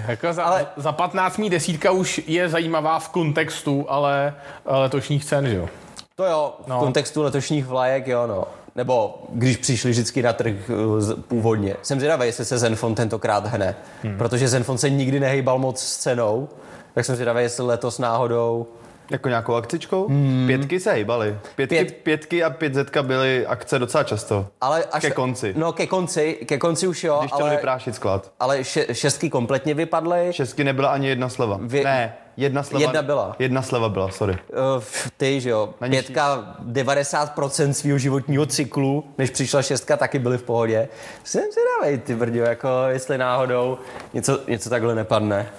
Jako 0.08 0.34
za, 0.34 0.44
Ale- 0.44 0.66
za 0.78 0.92
15 0.92 1.38
mí 1.38 1.50
desítka 1.50 1.92
už 1.92 2.22
je 2.28 2.50
zajímavá 2.50 3.00
v 3.00 3.10
kontextu, 3.10 3.86
ale 3.90 4.34
letošních 4.66 5.26
cen, 5.26 5.48
že 5.50 5.56
jo? 5.56 5.70
To 6.16 6.26
jo, 6.26 6.54
v 6.64 6.68
No. 6.68 6.80
kontextu 6.80 7.22
letošních 7.24 7.66
vlajek, 7.66 8.08
jo, 8.08 8.28
no. 8.28 8.44
Nebo 8.76 9.24
když 9.34 9.58
přišli 9.58 9.92
vždycky 9.92 10.22
na 10.22 10.34
trh 10.34 10.54
z- 11.00 11.16
původně. 11.28 11.76
Jsem 11.82 12.00
zvědavý, 12.00 12.26
jestli 12.26 12.46
se 12.46 12.58
Zenfone 12.58 12.96
tentokrát 12.96 13.46
hne, 13.48 13.76
hmm. 14.04 14.18
protože 14.18 14.48
Zenfone 14.48 14.78
se 14.78 14.90
nikdy 14.90 15.20
nehejbal 15.20 15.58
moc 15.60 15.82
s 15.82 15.98
cenou, 15.98 16.50
tak 16.94 17.06
jsem 17.06 17.16
zvědavý, 17.16 17.42
jestli 17.44 17.66
letos 17.66 18.00
náhodou 18.00 18.68
Jako 19.12 19.30
nějakou 19.30 19.54
akcičkou? 19.56 20.08
Hmm. 20.08 20.44
Pětky 20.48 20.80
se 20.80 20.94
hýbaly. 20.94 21.38
Pětky, 21.56 21.76
Pět- 21.76 21.86
Pět... 21.86 21.98
pětky 22.04 22.44
a 22.44 22.50
pět 22.50 22.74
zetka 22.74 23.04
byly 23.04 23.46
akce 23.46 23.80
docela 23.80 24.04
často. 24.04 24.48
Ale 24.62 24.84
až 24.92 25.02
Ke 25.02 25.12
konci. 25.12 25.54
No, 25.58 25.74
ke 25.74 25.88
konci, 25.88 26.34
ke 26.34 26.58
konci 26.58 26.88
už 26.88 27.04
jo, 27.04 27.18
Když 27.20 27.32
chtěl 27.32 27.46
ale, 27.46 27.56
vyprášit 27.56 27.96
sklad. 27.96 28.32
ale 28.40 28.64
še, 28.64 28.86
šestky 28.92 29.30
kompletně 29.30 29.74
vypadly. 29.74 30.28
Šestky 30.32 30.64
nebyla 30.64 30.90
ani 30.90 31.08
jedna 31.08 31.30
sleva. 31.30 31.60
Vy- 31.62 31.84
Ne, 31.84 32.14
jedna 32.38 32.64
sleva. 32.64 32.82
Jedna 32.82 33.02
byla. 33.02 33.36
Jedna 33.40 33.62
sleva 33.62 33.90
byla, 33.90 34.10
sorry. 34.10 34.34
Uh, 34.78 34.84
ty, 35.18 35.42
že 35.42 35.50
jo, 35.50 35.70
Na 35.82 35.88
nižší- 35.88 36.02
pětka 36.06 36.56
90% 36.66 37.72
svého 37.74 37.98
životního 37.98 38.46
cyklu, 38.46 39.04
než 39.18 39.30
přišla 39.30 39.62
šestka, 39.62 39.98
taky 39.98 40.20
byly 40.20 40.38
v 40.38 40.44
pohodě. 40.44 40.88
Jsem 41.24 41.44
zvědavej, 41.54 41.98
ty 41.98 42.16
brďo, 42.16 42.40
jako 42.44 42.68
jestli 42.88 43.18
náhodou 43.18 43.78
něco, 44.14 44.40
něco 44.48 44.70
takhle 44.70 44.96
nepadne. 44.96 45.50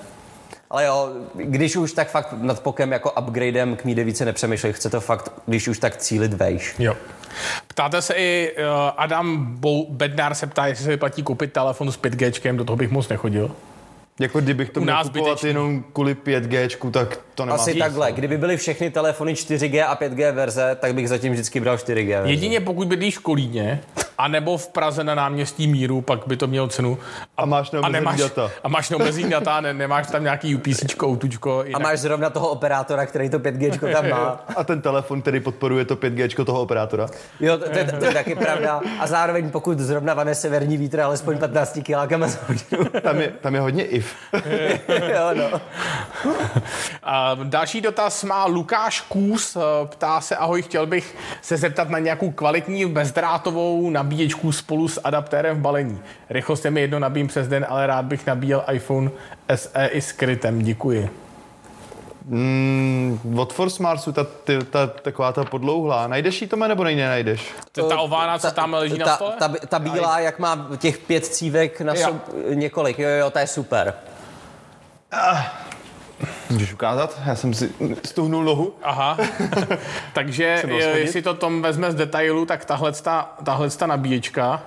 Ale 0.73 0.85
jo, 0.85 1.09
když 1.35 1.77
už 1.77 1.93
tak 1.93 2.11
fakt 2.11 2.33
nad 2.33 2.61
pokem 2.61 2.93
jako 2.93 3.11
upgradem 3.11 3.77
k 3.77 3.85
míde 3.85 4.05
více 4.05 4.25
nepřemýšlej, 4.25 4.73
chce 4.73 4.91
to 4.91 5.01
fakt, 5.01 5.33
když 5.47 5.69
už 5.69 5.79
tak 5.79 5.97
cílit 5.97 6.33
vejš. 6.35 6.75
Jo. 6.79 6.97
Ptáte 7.67 8.03
se 8.03 8.15
i, 8.15 8.53
uh, 8.59 8.65
Adam 8.97 9.57
Bou- 9.61 9.87
Bednár 9.91 10.35
se 10.35 10.47
ptá, 10.47 10.67
jestli 10.67 10.85
se 10.85 10.91
vyplatí 10.91 11.23
koupit 11.23 11.53
telefon 11.53 11.93
s 11.93 11.97
5G, 11.97 12.57
do 12.57 12.65
toho 12.65 12.77
bych 12.77 12.91
moc 12.91 13.09
nechodil. 13.09 13.51
Jako 14.20 14.40
kdybych 14.40 14.70
to 14.70 14.81
U 14.81 14.83
měl 14.83 14.94
nás 14.94 15.07
kupovat 15.11 15.44
jenom 15.44 15.85
kvůli 15.92 16.14
5G, 16.14 16.90
tak 16.90 17.18
to 17.35 17.44
nemá 17.44 17.55
Asi 17.55 17.70
smysl. 17.70 17.79
takhle, 17.79 18.12
kdyby 18.12 18.38
byly 18.38 18.57
všechny 18.57 18.90
telefony 18.90 19.33
4G 19.35 19.85
a 19.88 19.96
5G 19.96 20.33
verze, 20.33 20.77
tak 20.81 20.94
bych 20.94 21.09
zatím 21.09 21.33
vždycky 21.33 21.61
bral 21.61 21.77
4G 21.77 22.09
verze. 22.16 22.31
Jedině 22.33 22.61
pokud 22.61 22.88
bydlíš 22.88 23.18
v 23.18 23.20
Kolíně, 23.22 23.81
anebo 24.18 24.57
v 24.57 24.68
Praze 24.68 25.05
na 25.05 25.14
náměstí 25.14 25.66
Míru, 25.66 26.01
pak 26.01 26.27
by 26.27 26.37
to 26.37 26.46
mělo 26.46 26.68
cenu. 26.68 26.98
A 27.37 27.46
máš 27.46 27.68
a 27.68 27.77
neomezený 27.77 27.92
nemáš, 28.05 28.18
data. 28.20 28.51
A 28.64 28.68
máš 28.68 28.90
neomezený 28.90 29.31
data, 29.31 29.61
ne, 29.61 29.75
nemáš 29.75 30.07
tam 30.07 30.22
nějaký 30.22 30.55
UPC, 30.57 30.85
outučko. 31.03 31.64
A 31.75 31.79
máš 31.79 31.98
zrovna 31.98 32.31
toho 32.31 32.48
operátora, 32.48 33.07
který 33.07 33.31
to 33.31 33.38
5G 33.38 33.92
tam 33.92 34.09
má. 34.11 34.44
A 34.57 34.64
ten 34.64 34.81
telefon, 34.83 35.22
který 35.22 35.40
podporuje 35.40 35.85
to 35.85 35.96
5G 35.96 36.44
toho 36.44 36.61
operátora. 36.61 37.07
Jo, 37.40 37.59
to, 37.59 37.68
to, 37.70 37.79
je- 37.79 37.85
to 37.85 38.05
je 38.05 38.12
taky 38.12 38.35
pravda. 38.35 38.81
A 39.01 39.07
zároveň 39.07 39.51
pokud 39.51 39.79
zrovna 39.79 40.14
vane 40.14 40.35
severní 40.35 40.77
vítr 40.77 41.01
alespoň 41.01 41.38
15 41.38 41.79
kilákama 41.83 42.29
za 42.29 42.38
hodinu. 42.48 42.90
Tam 43.03 43.20
je, 43.20 43.29
tam 43.40 43.55
je 43.55 43.61
hodně 43.61 43.85
if. 44.03 44.17
jo, 44.88 45.35
no. 45.35 45.61
A 47.03 47.37
další 47.43 47.81
dotaz 47.81 48.25
má 48.25 48.45
Lukáš 48.47 49.01
Kůs, 49.01 49.57
eh, 49.57 49.61
ptá 49.87 50.21
se, 50.21 50.37
ahoj, 50.37 50.62
chtěl 50.62 50.87
bych 50.87 51.17
se 51.43 51.57
zeptat 51.57 51.88
na 51.88 51.99
nějakou 51.99 52.31
kvalitní 52.31 52.87
bezdrátovou 52.87 53.91
nabíječku 53.91 54.53
spolu 54.53 54.88
s 54.88 55.01
adaptérem 55.05 55.57
v 55.57 55.61
balení. 55.61 56.01
Rychlost 56.31 56.65
je 56.65 56.71
mi 56.71 56.81
jedno 56.81 56.99
nabíjím 56.99 57.29
přes 57.29 57.49
den, 57.49 57.67
ale 57.69 57.87
rád 57.87 58.05
bych 58.05 58.27
nabíjel 58.27 58.65
iPhone 58.73 59.11
SE 59.55 59.87
i 59.87 60.01
s 60.01 60.12
krytem, 60.12 60.59
děkuji. 60.59 61.11
Mm, 62.27 63.37
od 63.39 63.53
Force 63.53 63.83
Marsu, 63.83 64.13
ta, 64.13 64.25
ty, 64.25 64.59
ta, 64.59 64.87
taková 64.87 65.33
ta 65.33 65.45
podlouhlá. 65.45 66.07
Najdeš 66.07 66.43
jí 66.43 66.49
to 66.49 66.57
nebo 66.57 66.85
nejde 66.85 67.07
najdeš? 67.09 67.55
To, 67.73 67.89
ta 67.89 67.99
ována, 67.99 68.39
co 68.39 68.51
tam 68.51 68.75
leží 68.75 68.99
na 68.99 69.07
ta, 69.07 69.15
stole? 69.15 69.33
Ta, 69.39 69.49
ta 69.69 69.79
bílá, 69.79 70.21
jak 70.21 70.39
má 70.39 70.69
těch 70.79 70.99
pět 70.99 71.27
cívek 71.27 71.81
na 71.81 71.95
Jo. 71.95 72.07
sob, 72.07 72.17
několik, 72.55 72.99
jo, 72.99 73.09
jo, 73.09 73.31
ta 73.31 73.41
je 73.41 73.47
super. 73.47 73.95
Můžeš 76.51 76.73
ukázat? 76.73 77.21
Já 77.27 77.35
jsem 77.35 77.55
si 77.55 77.73
stuhnul 78.05 78.45
nohu. 78.45 78.75
Aha. 78.83 79.19
Takže 80.13 80.45
je, 80.45 80.59
schodit? 80.59 80.81
jestli 80.81 81.23
to 81.23 81.35
Tom 81.35 81.63
vezme 81.63 81.93
z 81.93 81.95
detailu, 81.95 82.47
tak 82.47 82.65
tahle, 82.65 82.93
tahle 83.45 83.69
nabíječka, 83.87 84.63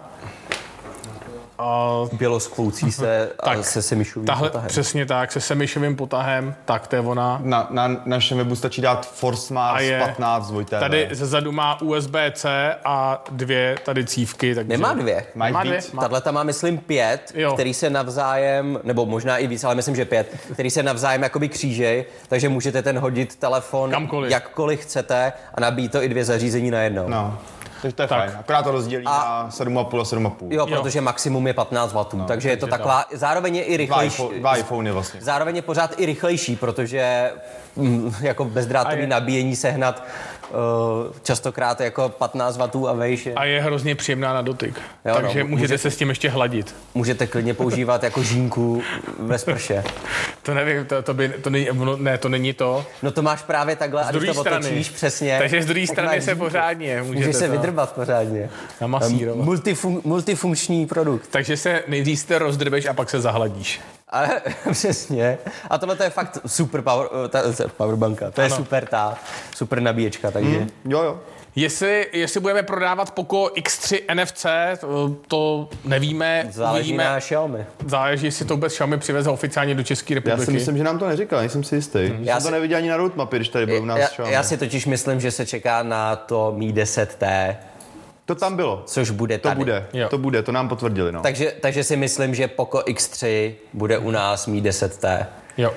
a 1.59 1.89
Běloskvoucí 2.13 2.91
se 2.91 3.29
a 3.39 3.45
Tak, 3.45 3.65
se 3.65 3.81
semišovým 3.81 4.25
tahle, 4.27 4.49
potahem. 4.49 4.67
přesně 4.67 5.05
tak, 5.05 5.31
se 5.31 5.41
semišovým 5.41 5.95
potahem, 5.95 6.55
tak 6.65 6.87
to 6.87 6.95
je 6.95 6.99
ona. 7.01 7.39
Na, 7.43 7.67
na 7.69 7.87
našem 8.05 8.37
webu 8.37 8.55
stačí 8.55 8.81
dát 8.81 9.09
Force 9.11 9.53
A 9.53 9.55
Mars 9.55 9.83
je- 9.83 9.99
15 9.99 10.47
dvojité. 10.47 10.79
Tady 10.79 11.07
zezadu 11.11 11.51
má 11.51 11.81
USB-C 11.81 12.75
a 12.85 13.23
dvě 13.31 13.75
tady 13.85 14.05
cívky. 14.05 14.55
Takže... 14.55 14.69
Nemá 14.69 14.93
dvě. 14.93 15.25
Má 15.35 15.63
dvě? 15.63 15.75
víc? 15.75 15.91
Má. 15.91 16.01
Tahle 16.01 16.21
tam 16.21 16.33
má, 16.33 16.43
myslím, 16.43 16.77
pět, 16.77 17.31
Jo. 17.35 17.53
který 17.53 17.73
se 17.73 17.89
navzájem, 17.89 18.79
nebo 18.83 19.05
možná 19.05 19.37
i 19.37 19.47
víc, 19.47 19.63
ale 19.63 19.75
myslím, 19.75 19.95
že 19.95 20.05
pět, 20.05 20.35
který 20.53 20.69
se 20.71 20.83
navzájem 20.83 21.23
jakoby 21.23 21.49
křížej, 21.49 22.05
takže 22.27 22.49
můžete 22.49 22.81
ten 22.81 22.99
hodit 22.99 23.35
telefon 23.35 23.91
Kamkoliv. 23.91 24.31
jakkoliv 24.31 24.79
chcete 24.81 25.33
a 25.55 25.61
nabíjí 25.61 25.89
to 25.89 26.03
i 26.03 26.09
dvě 26.09 26.25
zařízení 26.25 26.71
na 26.71 26.79
jednou. 26.81 27.09
No. 27.09 27.37
Takže 27.85 27.95
to 27.95 28.01
je 28.01 28.07
Tak. 28.07 28.19
fajn. 28.19 28.31
Akorát 28.39 28.63
to 28.63 28.71
rozdělí 28.71 29.05
A- 29.07 29.43
na 29.43 29.51
7,5 29.51 30.01
a 30.01 30.05
7,5. 30.05 30.51
Jo, 30.51 30.67
protože 30.67 31.01
maximum 31.01 31.47
je 31.47 31.53
15 31.53 31.93
W, 31.93 32.05
no, 32.13 32.25
takže 32.25 32.49
je 32.49 32.57
to 32.57 32.65
takže 32.67 32.71
taková, 32.77 33.05
zároveň 33.13 33.55
je 33.55 33.63
i 33.63 33.71
Dva, 33.73 33.77
rychlejší. 33.77 34.15
iPhone, 34.23 34.39
dva 34.39 34.55
iPhony 34.57 34.91
vlastně. 34.91 35.19
Zároveň 35.23 35.55
je 35.55 35.61
pořád 35.61 35.93
i 35.99 36.05
rychlejší, 36.05 36.55
protože 36.55 37.31
mm, 37.75 38.13
jako 38.21 38.45
bezdrátový 38.45 39.01
je- 39.01 39.07
nabíjení 39.07 39.55
sehnat 39.55 40.03
častokrát 41.23 41.81
jako 41.81 42.09
15 42.09 42.57
W 42.57 42.87
a 42.87 42.93
vejš. 42.93 43.25
je- 43.25 43.33
A 43.33 43.43
je 43.45 43.61
hrozně 43.61 43.95
příjemná 43.95 44.33
na 44.33 44.41
dotyk. 44.41 44.75
Jo, 44.77 44.81
no, 45.05 45.15
takže 45.15 45.43
může- 45.43 45.55
můžete 45.55 45.77
se 45.77 45.91
s 45.91 45.97
tím 45.97 46.09
ještě 46.09 46.29
hladit. 46.29 46.75
Můžete 46.93 47.27
klidně 47.27 47.53
používat 47.53 48.03
jako 48.03 48.23
žínku 48.23 48.81
ve 49.19 49.37
sprše. 49.37 49.83
To 50.43 50.53
nevím, 50.53 50.85
to, 50.85 51.01
to, 51.01 51.13
by, 51.13 51.29
to 51.29 51.49
není, 51.49 51.71
ono- 51.71 51.97
ne, 51.97 52.17
to 52.17 52.29
není 52.29 52.53
to. 52.53 52.85
No 53.03 53.11
to 53.11 53.21
máš 53.21 53.41
právě 53.41 53.75
takhle 53.75 54.01
a 54.01 54.05
Z 54.05 54.09
když 54.09 54.19
druhé 54.21 54.33
to 54.33 54.41
strany. 54.41 54.65
otočíš 54.65 54.89
přesně. 54.89 55.37
Takže 55.39 55.61
z 55.63 55.65
druhé 55.65 55.87
strany 55.87 56.21
se 56.21 56.31
žínku. 56.31 56.45
pořádně 56.45 57.01
můžete 57.01 57.15
Můžeš 57.17 57.35
se 57.35 57.45
to 57.45 57.51
vydrbat 57.51 57.93
pořádně. 57.93 58.49
namasírovat. 58.81 59.45
Multifun- 59.47 60.01
multifunkční 60.03 60.85
produkt. 60.85 61.27
Takže 61.31 61.57
se 61.57 61.83
nejdřív 61.87 62.31
rozdrbeš 62.31 62.85
a 62.85 62.93
pak 62.93 63.09
se 63.09 63.21
zahladíš. 63.21 63.79
Ale 64.15 64.41
přesně. 64.71 65.37
A 65.69 65.77
tohle 65.77 65.95
to 65.95 66.03
je 66.03 66.09
fakt 66.09 66.37
super 66.45 66.81
power, 66.81 67.07
ta, 67.29 67.51
ta 67.51 67.63
powerbanka. 67.77 68.31
To 68.31 68.41
je 68.41 68.47
Ano. 68.47 68.55
super 68.55 68.85
ta, 68.85 69.17
super 69.55 69.79
nabíječka, 69.79 70.31
takže. 70.31 70.57
Hmm. 70.57 70.69
Jo, 70.85 71.03
jo. 71.03 71.19
Jestli, 71.57 72.07
jestli 72.13 72.39
budeme 72.39 72.63
prodávat 72.63 73.11
Poco 73.11 73.45
X3 73.55 73.99
NFC, 74.23 74.45
to, 74.79 75.15
to 75.27 75.69
nevíme, 75.85 76.47
Záleží 76.51 76.79
uvidíme. 76.83 77.03
na 77.03 77.19
Xiaomi. 77.19 77.65
Záleží, 77.87 78.25
jestli 78.25 78.45
to 78.45 78.53
vůbec 78.53 78.73
Xiaomi 78.73 78.97
přiveze 78.97 79.29
oficiálně 79.29 79.75
do 79.75 79.83
České 79.83 80.13
Já 80.13 80.15
republiky. 80.15 80.45
si 80.45 80.51
myslím, 80.51 80.77
že 80.77 80.83
nám 80.83 80.99
to 80.99 81.07
neříkal, 81.07 81.39
nejsem 81.39 81.63
si 81.63 81.75
jistý. 81.75 81.99
Já 81.99 82.09
Já 82.21 82.33
jsem 82.33 82.41
to 82.43 82.47
si- 82.47 82.51
neviděl 82.51 82.77
ani 82.77 82.89
na 82.89 82.97
roadmapě, 82.97 83.39
když 83.39 83.49
tady 83.49 83.65
byl 83.65 83.81
u 83.81 83.85
nás 83.85 83.99
Já, 83.99 84.07
Xiaomi. 84.07 84.33
já 84.33 84.43
si 84.43 84.57
totiž 84.57 84.85
myslím, 84.85 85.19
že 85.19 85.31
se 85.31 85.45
čeká 85.45 85.83
na 85.83 86.15
to 86.15 86.53
Mi 86.57 86.71
10T, 86.73 87.55
To 88.25 88.35
tam 88.35 88.55
bylo. 88.55 88.83
což 88.85 89.09
bude 89.09 89.37
To 89.37 89.47
tady. 89.47 89.57
bude, 89.57 89.85
Jo. 89.93 90.09
to 90.09 90.17
bude, 90.17 90.43
to 90.43 90.51
nám 90.51 90.69
potvrdili, 90.69 91.11
no. 91.11 91.21
Takže, 91.21 91.53
takže 91.61 91.83
si 91.83 91.95
myslím, 91.97 92.35
že 92.35 92.47
Poco 92.47 92.77
X3 92.77 93.53
bude 93.73 93.97
u 93.97 94.11
nás 94.11 94.47
Mi 94.47 94.61
10T. 94.61 95.25
Jo. 95.57 95.73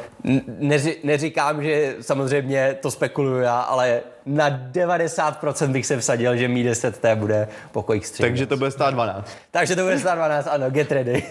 Neři, 0.58 0.96
neříkám, 1.04 1.62
že 1.62 1.94
samozřejmě 2.00 2.76
to 2.82 2.90
spekuluju 2.90 3.38
já, 3.40 3.60
ale 3.60 4.00
na 4.26 4.50
90% 4.72 5.68
bych 5.72 5.86
se 5.86 5.96
vsadil, 6.00 6.36
že 6.36 6.48
Mi 6.48 6.70
10T 6.70 7.16
bude 7.16 7.48
Poco 7.72 7.92
X3. 7.92 8.20
Takže 8.20 8.46
to 8.46 8.56
bude 8.56 8.70
stát 8.70 8.90
12. 8.94 9.30
takže 9.50 9.76
to 9.76 9.82
bude 9.82 9.98
stát 9.98 10.14
12, 10.14 10.46
ano, 10.50 10.70
get 10.70 10.92
ready. 10.92 11.22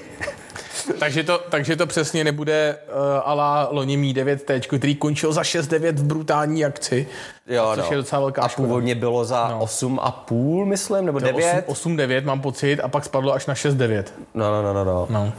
Takže 0.99 1.23
to, 1.23 1.41
takže 1.49 1.75
to 1.75 1.87
přesně 1.87 2.23
nebude 2.23 2.77
uh, 2.87 2.93
ala 3.23 3.67
loni 3.71 3.97
Mi 3.97 4.13
9T, 4.13 4.77
který 4.77 4.95
končil 4.95 5.33
za 5.33 5.41
6,9 5.41 5.93
v 5.95 6.03
brutální 6.03 6.65
akci. 6.65 7.07
Jo, 7.47 7.71
Což 7.75 7.83
no. 7.83 7.91
je 7.91 7.97
docela 7.97 8.21
velká 8.21 8.41
A 8.41 8.47
škoda. 8.47 8.67
původně 8.67 8.95
bylo 8.95 9.25
za 9.25 9.47
no. 9.47 9.59
8,5, 9.65 10.65
myslím, 10.65 11.05
nebo 11.05 11.19
9. 11.19 11.67
8,9 11.67 12.25
mám 12.25 12.41
pocit 12.41 12.79
a 12.79 12.87
pak 12.87 13.05
spadlo 13.05 13.33
až 13.33 13.45
na 13.45 13.53
6,9. 13.53 14.03
No, 14.33 14.51
no, 14.51 14.61
no, 14.61 14.73
no, 14.73 14.83
no. 14.85 15.07
No. 15.09 15.33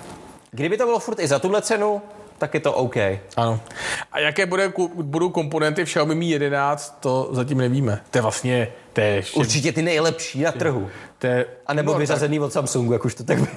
Kdyby 0.50 0.76
to 0.76 0.84
bylo 0.84 0.98
furt 0.98 1.20
i 1.20 1.26
za 1.28 1.38
tuhle 1.38 1.62
cenu, 1.62 2.02
tak 2.38 2.54
je 2.54 2.61
to 2.61 2.72
OK. 2.72 2.96
Ano. 3.37 3.61
A 4.12 4.18
jaké 4.18 4.46
bude, 4.46 4.72
budou 4.94 5.28
komponenty 5.30 5.84
v 5.84 5.88
Xiaomi 5.88 6.14
Mi 6.14 6.26
11, 6.26 6.96
to 7.00 7.28
zatím 7.32 7.58
nevíme. 7.58 8.00
To 8.11 8.18
je 8.18 8.22
vlastně, 8.22 8.68
to 8.92 9.00
je, 9.00 9.06
ještě, 9.06 9.38
Určitě 9.40 9.72
ty 9.72 9.82
nejlepší 9.82 10.42
na 10.42 10.52
trhu. 10.52 10.88
to 11.18 11.26
je 11.26 11.46
A 11.66 11.74
nebo 11.74 11.92
no, 11.92 11.98
vyřazený 11.98 12.40
od 12.40 12.52
Samsungu, 12.52 12.92
jak 12.92 13.04
už 13.04 13.14
to 13.14 13.24
tak 13.24 13.38
tak 13.38 13.48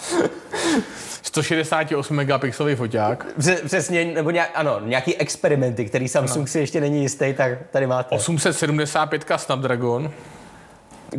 168 1.22 2.16
megapixelový 2.16 2.74
foťák, 2.74 3.26
Pře- 3.38 3.60
Přesně, 3.66 4.04
nebo 4.04 4.30
nějak, 4.30 4.50
ano, 4.54 4.80
nějaký 4.84 5.16
experimenty, 5.16 5.84
který 5.84 6.08
Samsung 6.08 6.48
si 6.48 6.58
ještě 6.58 6.80
není 6.80 7.02
jistý, 7.02 7.34
tak 7.36 7.52
tady 7.70 7.86
máte. 7.86 8.14
875 8.14 9.24
Snapdragon, 9.36 10.10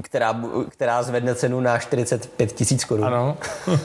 Která, 0.02 0.42
která 0.70 1.04
zvedne 1.04 1.36
cenu 1.36 1.60
na 1.62 1.78
45 1.78 2.52
tisíc 2.52 2.84
korun. 2.86 3.06
ano. 3.06 3.38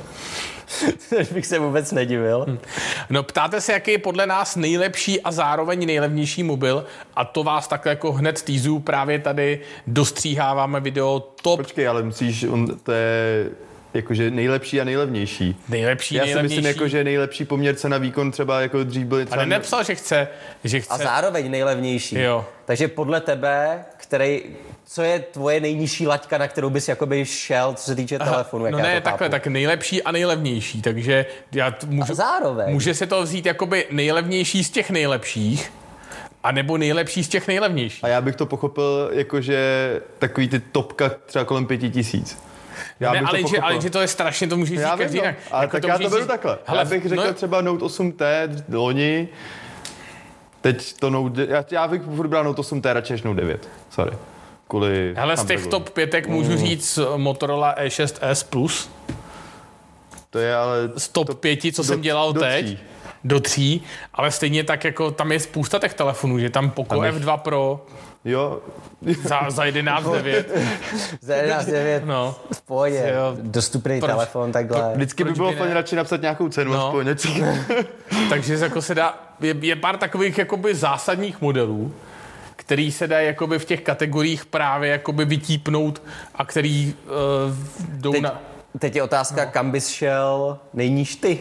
Což 1.09 1.33
bych 1.33 1.47
se 1.47 1.59
vůbec 1.59 1.93
nedivil. 1.93 2.59
No 3.11 3.23
ptáte 3.23 3.61
se, 3.61 3.73
jaký 3.73 3.91
je 3.91 3.99
podle 3.99 4.27
nás 4.27 4.57
nejlepší 4.57 5.21
a 5.21 5.33
zároveň 5.33 5.87
nejlevnější 5.87 6.43
mobil 6.43 6.85
a 7.17 7.25
to 7.25 7.45
vás 7.45 7.69
tak 7.69 7.85
jako 7.87 8.13
hned 8.13 8.43
týzu 8.43 8.79
právě 8.79 9.19
tady 9.19 9.61
dostříháváme 9.87 10.81
video 10.81 11.21
top 11.43 11.61
Počkej, 11.61 11.89
ale 11.89 12.03
musíš, 12.03 12.45
on, 12.45 12.67
to 12.83 12.93
je 12.93 13.47
Jakože 13.97 14.31
nejlepší 14.31 14.81
a 14.81 14.85
nejlevnější. 14.85 15.57
Nejlepší, 15.69 16.15
Já 16.15 16.23
si 16.23 16.27
nejlevnější. 16.27 16.57
myslím, 16.57 16.67
jako, 16.75 16.89
že 16.89 17.05
nejlepší 17.05 17.45
poměr 17.45 17.75
cena 17.75 17.99
výkon 17.99 18.31
třeba 18.31 18.61
jako 18.61 18.85
dřív 18.85 19.07
byly 19.07 19.25
třeba... 19.27 19.37
Ale 19.43 19.47
nepsal, 19.47 19.85
že 19.85 19.95
chce, 19.95 20.29
že 20.65 20.81
chce. 20.81 20.95
A 20.95 20.99
zároveň 20.99 21.51
nejlevnější. 21.51 22.19
Jo. 22.19 22.45
Takže 22.65 22.89
podle 22.89 23.21
tebe, 23.21 23.85
který, 23.97 24.43
co 24.87 25.03
je 25.03 25.19
tvoje 25.19 25.61
nejnižší 25.61 26.07
laťka, 26.07 26.39
na 26.39 26.49
kterou 26.49 26.71
bys 26.71 26.89
jakoby 26.89 27.25
šel, 27.25 27.75
co 27.75 27.83
se 27.85 27.95
týče 27.95 28.19
telefonu? 28.19 28.65
Jak 28.67 28.73
no 28.73 28.79
já 28.79 28.85
ne, 28.85 29.01
to 29.01 29.05
takhle, 29.05 29.29
tak 29.29 29.47
nejlepší 29.47 30.03
a 30.03 30.13
nejlevnější, 30.13 30.83
takže 30.83 31.27
já 31.53 31.71
t- 31.71 31.87
můžu, 31.87 32.13
A 32.13 32.15
zároveň. 32.15 32.73
může 32.73 32.95
se 32.95 33.07
to 33.07 33.23
vzít 33.23 33.47
jakoby 33.47 33.87
nejlevnější 33.91 34.65
z 34.65 34.71
těch 34.71 34.91
nejlepších, 34.91 35.73
a 36.45 36.53
nebo 36.53 36.79
nejlepší 36.79 37.25
z 37.25 37.29
těch 37.29 37.49
nejlevnějších. 37.49 38.05
A 38.05 38.09
já 38.09 38.21
bych 38.21 38.37
to 38.37 38.47
pochopil 38.47 39.11
jako, 39.13 39.41
že 39.41 39.91
takový 40.19 40.49
ty 40.49 40.59
topka 40.61 41.11
třeba 41.27 41.45
kolem 41.45 41.67
pěti 41.67 41.91
tisíc. 41.91 42.39
Já 43.01 43.13
ne, 43.13 43.21
ale, 43.21 43.41
to 43.43 43.49
že, 43.49 43.59
ale 43.59 43.81
že 43.81 43.91
to 43.91 44.01
je 44.01 44.09
strašně, 44.09 44.47
to 44.49 44.57
může 44.57 44.71
říct 44.71 44.81
já 44.81 44.97
každý 44.97 45.17
no. 45.19 45.23
jinak. 45.25 45.37
Ale 45.51 45.65
Jako 45.65 45.73
tak 45.77 45.85
já 45.89 45.95
to 45.95 45.99
můžeš 45.99 46.11
beru 46.11 46.23
říct- 46.23 46.29
takhle. 46.29 46.59
Hele, 46.67 46.81
já 46.81 46.85
bych 46.85 47.07
řekl 47.09 47.25
no, 47.27 47.33
třeba 47.35 47.61
Note 47.61 47.85
8T 47.85 48.49
loni, 48.73 49.29
teď 50.61 50.93
to 51.01 51.11
Note, 51.11 51.47
já, 51.51 51.65
já 51.71 51.89
bych 51.89 52.03
furt 52.17 52.29
bral 52.29 52.45
Note 52.45 52.63
8T 52.63 52.93
radši 52.93 53.13
než 53.13 53.23
Note 53.23 53.41
9. 53.41 53.69
Sorry. 53.91 54.17
Kvůli 54.69 55.15
Hele, 55.17 55.37
z 55.37 55.45
těch 55.45 55.67
top 55.67 55.91
pětek 55.91 56.27
můžu 56.29 56.51
Mm. 56.51 56.59
říct 56.59 56.99
Motorola 57.17 57.75
E6S 57.79 58.45
Plus, 58.51 58.91
To 60.31 60.39
je 60.39 60.55
ale... 60.57 60.77
z 60.97 61.09
top 61.09 61.41
pěti, 61.41 61.73
co 61.73 61.83
do- 61.83 61.87
jsem 61.87 62.01
dělal 62.01 62.33
do 62.33 62.41
teď. 62.41 62.65
tří. 62.67 62.79
Do 63.25 63.41
tří, 63.41 63.85
ale 64.15 64.31
stejně 64.31 64.65
tak 64.65 64.85
jako 64.85 65.11
tam 65.11 65.33
je 65.33 65.41
spousta 65.41 65.79
těch 65.79 65.95
telefonů, 65.95 66.39
že 66.39 66.51
tam 66.51 66.71
Poco 66.71 66.89
Tam 66.95 67.05
je- 67.05 67.13
F2 67.13 67.37
Pro 67.39 67.87
Jo, 68.29 68.61
za, 69.23 69.41
za 69.51 69.65
11,9. 69.65 70.45
Za 71.21 71.35
11.9 71.35 72.01
No. 72.05 72.35
v 72.53 72.61
pohodě, 72.63 73.13
Jo. 73.15 73.37
dostupný 73.43 74.01
Proč- 74.01 74.11
telefon, 74.11 74.53
takhle. 74.53 74.93
vždycky 74.95 75.25
by 75.25 75.29
Proč 75.29 75.37
bylo 75.39 75.51
by 75.51 75.57
fajn 75.57 75.73
radši 75.73 75.97
napsat 75.97 76.21
nějakou 76.23 76.49
cenu, 76.49 76.73
No. 76.73 76.87
aspoň 76.87 77.07
něco. 77.07 77.29
Takže 78.29 78.55
jako 78.55 78.83
se 78.83 78.95
dá, 78.95 79.19
je, 79.41 79.55
je 79.61 79.77
pár 79.77 79.97
takových 79.97 80.39
jakoby 80.39 80.75
zásadních 80.75 81.41
modelů, 81.41 81.95
který 82.57 82.93
se 82.93 83.07
dá 83.07 83.21
jakoby 83.21 83.59
v 83.59 83.65
těch 83.65 83.81
kategoriích 83.81 84.47
právě 84.47 84.91
jakoby 84.91 85.25
vytípnout 85.25 86.03
a 86.35 86.45
který 86.45 86.95
uh, 87.05 87.91
jdou 88.01 88.13
Teď, 88.13 88.23
na... 88.23 88.41
teď 88.79 88.97
je 88.97 89.03
otázka, 89.03 89.45
no. 89.45 89.51
kam 89.51 89.71
bys 89.71 89.89
šel 89.89 90.59
nejníž 90.75 91.17
ty? 91.17 91.39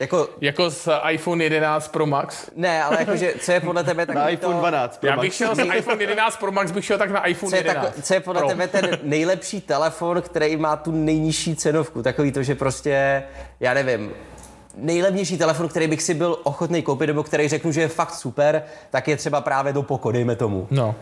Jako, 0.00 0.28
Jako 0.40 0.70
z 0.70 0.88
iPhone 1.08 1.40
11 1.44 1.88
Pro 1.88 2.06
Max. 2.06 2.50
ne, 2.56 2.82
ale 2.82 2.96
jakože, 3.00 3.32
co 3.40 3.52
je 3.52 3.60
podle 3.60 3.84
tebe 3.84 4.06
Na 4.06 4.14
takový 4.14 4.32
iPhone 4.34 4.54
to, 4.54 4.60
12 4.60 4.98
Pro 5.00 5.08
Já 5.10 5.16
Max. 5.16 5.26
bych 5.26 5.34
šel 5.34 5.54
z 5.54 5.58
iPhone 5.76 6.00
11 6.00 6.36
Pro 6.36 6.52
Max, 6.52 6.70
bych 6.70 6.84
šel 6.84 6.98
tak 6.98 7.10
na 7.10 7.26
iPhone 7.26 7.50
co 7.50 7.56
je, 7.56 7.60
11 7.60 7.86
tako, 7.86 8.02
co 8.02 8.14
je 8.14 8.20
podle 8.20 8.40
Pro. 8.40 8.48
tebe 8.48 8.68
ten 8.68 8.98
nejlepší 9.02 9.60
telefon, 9.60 10.22
který 10.22 10.56
má 10.56 10.76
tu 10.76 10.90
nejnižší 10.92 11.56
cenovku? 11.56 12.02
Takový 12.02 12.32
to, 12.32 12.42
že 12.42 12.54
prostě, 12.54 13.22
já 13.60 13.74
nevím, 13.74 14.12
nejlevnější 14.76 15.38
telefon, 15.38 15.68
který 15.68 15.86
bych 15.86 16.02
si 16.02 16.14
byl 16.14 16.38
ochotný 16.42 16.82
koupit, 16.82 17.06
nebo 17.06 17.22
který 17.22 17.48
řeknu, 17.48 17.72
že 17.72 17.80
je 17.80 17.88
fakt 17.88 18.14
super, 18.14 18.62
tak 18.90 19.08
je 19.08 19.16
třeba 19.16 19.40
právě 19.40 19.72
do 19.72 19.82
Poco, 19.82 20.12
dejme 20.12 20.36
tomu. 20.36 20.66
No. 20.70 20.94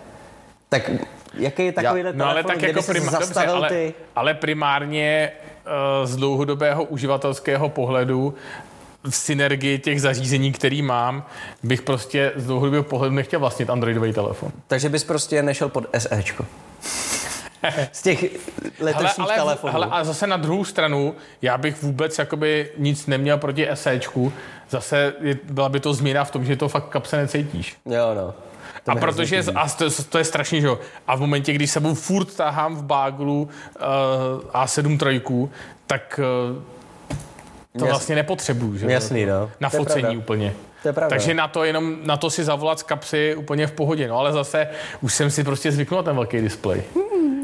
Tak 0.69 0.91
jaký 1.35 1.67
je 1.67 1.73
takovýhle 1.73 2.13
No 2.13 2.25
ale 2.25 2.35
telefon, 2.35 2.49
tak 2.51 2.59
kde 2.59 2.69
jako 2.69 2.83
prima, 2.83 3.11
dobře, 3.11 3.27
zastavil 3.27 3.55
ale, 3.57 3.69
ty? 3.69 3.95
ale 4.17 4.35
primárně 4.35 5.33
uh, 6.01 6.07
z 6.07 6.17
dlouhodobého 6.17 6.85
uživatelského 6.85 7.69
pohledu 7.69 8.35
v 9.05 9.17
synergii 9.17 9.79
těch 9.79 10.01
zařízení, 10.01 10.53
který 10.53 10.83
mám, 10.83 11.27
bych 11.63 11.83
prostě 11.83 12.33
z 12.37 12.47
dlouhodobého 12.47 12.83
pohledu 12.83 13.15
nechtěl 13.15 13.41
vlastnit 13.41 13.71
Androidový 13.71 14.13
telefon. 14.13 14.53
Takže 14.67 14.89
bys 14.89 15.05
prostě 15.05 15.43
nešel 15.43 15.69
pod 15.69 15.85
SEčko. 15.99 16.47
Z 17.93 18.03
těch 18.03 18.25
letošních 18.81 19.29
ale, 19.29 19.35
telefonů. 19.35 19.73
hele, 19.73 19.87
a 19.91 20.05
zase 20.05 20.27
na 20.27 20.37
druhou 20.37 20.65
stranu, 20.65 21.15
já 21.43 21.59
bych 21.59 21.83
vůbec 21.83 22.19
jakoby 22.19 22.71
nic 22.79 23.07
neměl 23.07 23.39
proti 23.39 23.69
SEčku. 23.75 24.33
Zase 24.71 25.13
je, 25.21 25.39
byla 25.45 25.69
by 25.69 25.81
to 25.81 25.95
změna 25.95 26.25
v 26.25 26.31
tom, 26.31 26.45
že 26.45 26.57
to 26.57 26.69
fakt 26.69 26.89
kapse 26.89 27.17
necítíš. 27.17 27.77
Jo, 27.87 28.15
no. 28.15 28.35
To 28.85 28.93
A 28.93 28.97
protože, 28.97 29.37
hrozně 29.37 29.53
a 29.53 29.69
to, 29.69 29.91
to 30.09 30.19
je 30.19 30.25
strašně, 30.25 30.61
že 30.61 30.67
jo. 30.67 30.79
A 31.07 31.17
v 31.17 31.21
momentě, 31.21 31.53
kdy 31.53 31.67
sebou 31.67 31.95
furt 31.95 32.37
tahám 32.37 32.77
v 32.77 32.83
báglu 32.83 33.43
uh, 33.43 34.63
A7 34.63 34.99
trojku, 34.99 35.51
tak 35.87 36.21
uh, 36.53 36.63
to 37.79 37.85
Jas- 37.85 37.89
vlastně 37.89 38.15
nepotřebuju, 38.15 38.77
že 38.77 38.85
jo. 38.87 38.91
Jasný, 38.91 39.27
no. 39.27 39.51
Na 39.61 39.71
To 39.71 39.77
focení 39.77 40.03
pravda. 40.03 40.19
úplně. 40.19 40.53
To 40.83 40.89
je 40.89 40.93
pravda. 40.93 41.11
Takže 41.17 41.35
na 41.35 41.49
to 41.49 41.65
jenom, 41.65 41.97
na 42.05 42.17
to 42.17 42.31
si 42.31 42.45
zavolat 42.45 42.79
z 42.79 42.83
kapsy 42.83 43.35
úplně 43.35 43.67
v 43.67 43.73
pohodě. 43.73 44.09
No 44.09 44.19
ale 44.19 44.33
zase 44.33 44.69
už 45.01 45.15
jsem 45.15 45.31
si 45.31 45.45
prostě 45.45 45.73
zvyknul 45.73 45.99
na 45.99 46.03
ten 46.03 46.15
velký 46.17 46.41
displej. 46.41 46.83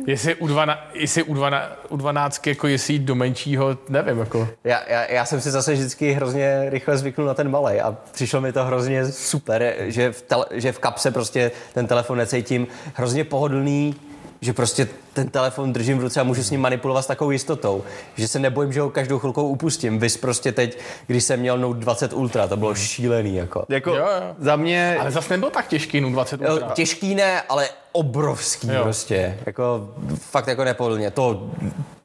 Jestli 0.07 0.35
u, 0.35 0.47
12, 0.47 0.81
jestli 0.95 1.23
u, 1.23 1.35
12, 1.35 1.65
u 1.89 1.97
12 1.97 2.47
jako 2.47 2.67
jestli 2.67 2.93
jít 2.95 3.03
do 3.03 3.15
menšího, 3.15 3.79
nevím, 3.89 4.19
jako. 4.19 4.49
Já, 4.65 4.81
já, 4.89 5.05
já 5.13 5.25
jsem 5.25 5.41
si 5.41 5.51
zase 5.51 5.73
vždycky 5.73 6.13
hrozně 6.13 6.71
rychle 6.71 6.99
zvyknul 6.99 7.27
na 7.27 7.35
ten 7.35 7.51
malej 7.51 7.81
a 7.81 7.97
přišlo 8.13 8.41
mi 8.41 8.53
to 8.53 8.65
hrozně 8.65 9.07
super, 9.07 9.75
že 9.81 10.13
v, 10.13 10.23
tele, 10.23 10.47
že 10.51 10.73
v 10.73 10.79
kapse 10.79 11.11
prostě 11.11 11.51
ten 11.75 11.87
telefon 11.87 12.19
necítím 12.19 12.67
hrozně 12.95 13.25
pohodlný, 13.25 13.95
že 14.41 14.53
prostě 14.53 14.89
ten 15.13 15.29
telefon 15.29 15.73
držím 15.73 15.99
v 15.99 16.01
ruce 16.01 16.21
a 16.21 16.25
můžu 16.25 16.43
s 16.43 16.51
ním 16.51 16.61
manipulovat 16.61 17.05
s 17.05 17.07
takovou 17.07 17.31
jistotou, 17.31 17.85
že 18.15 18.29
se 18.29 18.39
nebojím, 18.39 18.73
že 18.73 18.81
ho 18.81 18.91
každou 18.91 19.19
chvilkou 19.19 19.49
upustím. 19.49 19.99
Vys 19.99 20.17
prostě 20.17 20.53
teď, 20.53 20.79
když 21.07 21.25
jsem 21.25 21.41
měl 21.41 21.59
Note 21.59 21.81
20 21.81 22.13
Ultra, 22.13 22.49
to 22.49 22.57
bylo 22.57 22.75
šílený 22.75 23.37
jako. 23.37 23.65
Jako 23.69 23.91
Jo, 23.91 23.97
jo. 23.97 24.35
za 24.39 24.57
mě, 24.57 24.97
Ale 25.01 25.11
zase 25.11 25.35
nebyl 25.35 25.51
tak 25.51 25.67
těžký 25.69 26.01
Nu 26.01 26.13
20 26.13 26.41
Jo, 26.41 26.53
Ultra. 26.53 26.69
Těžký 26.69 27.15
ne, 27.15 27.43
ale 27.43 27.69
obrovský 27.93 28.69
jo. 28.69 28.83
prostě. 28.83 29.39
Jako 29.47 29.89
fakt 30.15 30.47
jako 30.47 30.65
nepohodlně. 30.65 31.11
To 31.11 31.51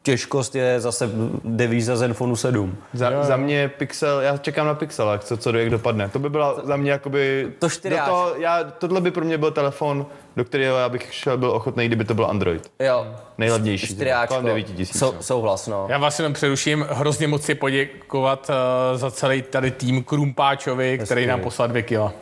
těžkost 0.03 0.55
je 0.55 0.79
zase 0.79 1.09
devíza 1.43 1.95
Zenfonu 1.95 2.35
7. 2.35 2.77
za, 2.93 3.23
za 3.23 3.37
mě 3.37 3.67
Pixel, 3.77 4.21
já 4.21 4.37
čekám 4.37 4.67
na 4.67 4.73
Pixel, 4.73 5.11
jak 5.11 5.23
co, 5.23 5.37
co 5.37 5.51
do 5.51 5.59
jak 5.59 5.69
dopadne. 5.69 6.09
To 6.09 6.19
by 6.19 6.29
byla 6.29 6.61
za 6.63 6.77
mě 6.77 6.91
jakoby... 6.91 7.51
To 7.59 7.65
do 7.65 7.69
čtyřáč. 7.69 8.05
toho, 8.05 8.33
já, 8.37 8.63
tohle 8.63 9.01
by 9.01 9.11
pro 9.11 9.25
mě 9.25 9.37
byl 9.37 9.51
telefon, 9.51 10.05
do 10.35 10.45
kterého 10.45 10.77
já 10.77 10.89
bych 10.89 11.13
šel, 11.13 11.37
byl 11.37 11.51
ochotný, 11.51 11.85
kdyby 11.85 12.05
to 12.05 12.13
byl 12.13 12.25
Android. 12.25 12.71
Jo. 12.79 13.07
Nejlevnější. 13.37 13.87
Čtyřáčko. 13.87 14.33
Kolem 14.33 14.45
9 14.45 14.63
tisíc. 14.63 14.99
Sou, 14.99 15.13
souhlas, 15.21 15.67
no. 15.67 15.85
Já 15.89 15.97
vás 15.97 16.19
jenom 16.19 16.33
přeruším. 16.33 16.85
Hrozně 16.89 17.27
moc 17.27 17.43
si 17.43 17.55
poděkovat 17.55 18.49
uh, 18.49 18.99
za 18.99 19.11
celý 19.11 19.41
tady 19.41 19.71
tým 19.71 20.03
Krumpáčovi, 20.03 20.97
který 20.97 21.25
nám 21.25 21.41
poslal 21.41 21.67
dvě 21.67 21.81
kila. 21.81 22.13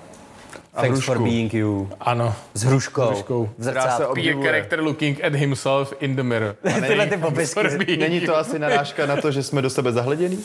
Thanks 0.76 0.90
hrušku. 1.00 1.14
for 1.14 1.24
being 1.24 1.54
you. 1.54 1.90
Ano. 2.00 2.36
S 2.54 2.64
hruškou. 2.64 3.02
hruškou. 3.02 3.50
V 3.58 3.64
zrcátku. 3.64 3.98
Be 4.00 4.06
a 4.06 4.10
Obdivuje. 4.10 4.46
character 4.46 4.80
looking 4.82 5.24
at 5.24 5.34
himself 5.34 5.94
in 6.00 6.16
the 6.16 6.24
mirror. 6.24 6.56
Tyhle 6.88 7.06
ty 7.08 7.18
popisky. 7.18 7.98
Není 7.98 8.22
to 8.22 8.38
asi 8.38 8.60
narážka 8.60 9.06
na 9.06 9.16
to, 9.22 9.32
že 9.32 9.44
jsme 9.44 9.62
do 9.62 9.70
sebe 9.70 9.92
zahledění? 9.92 10.40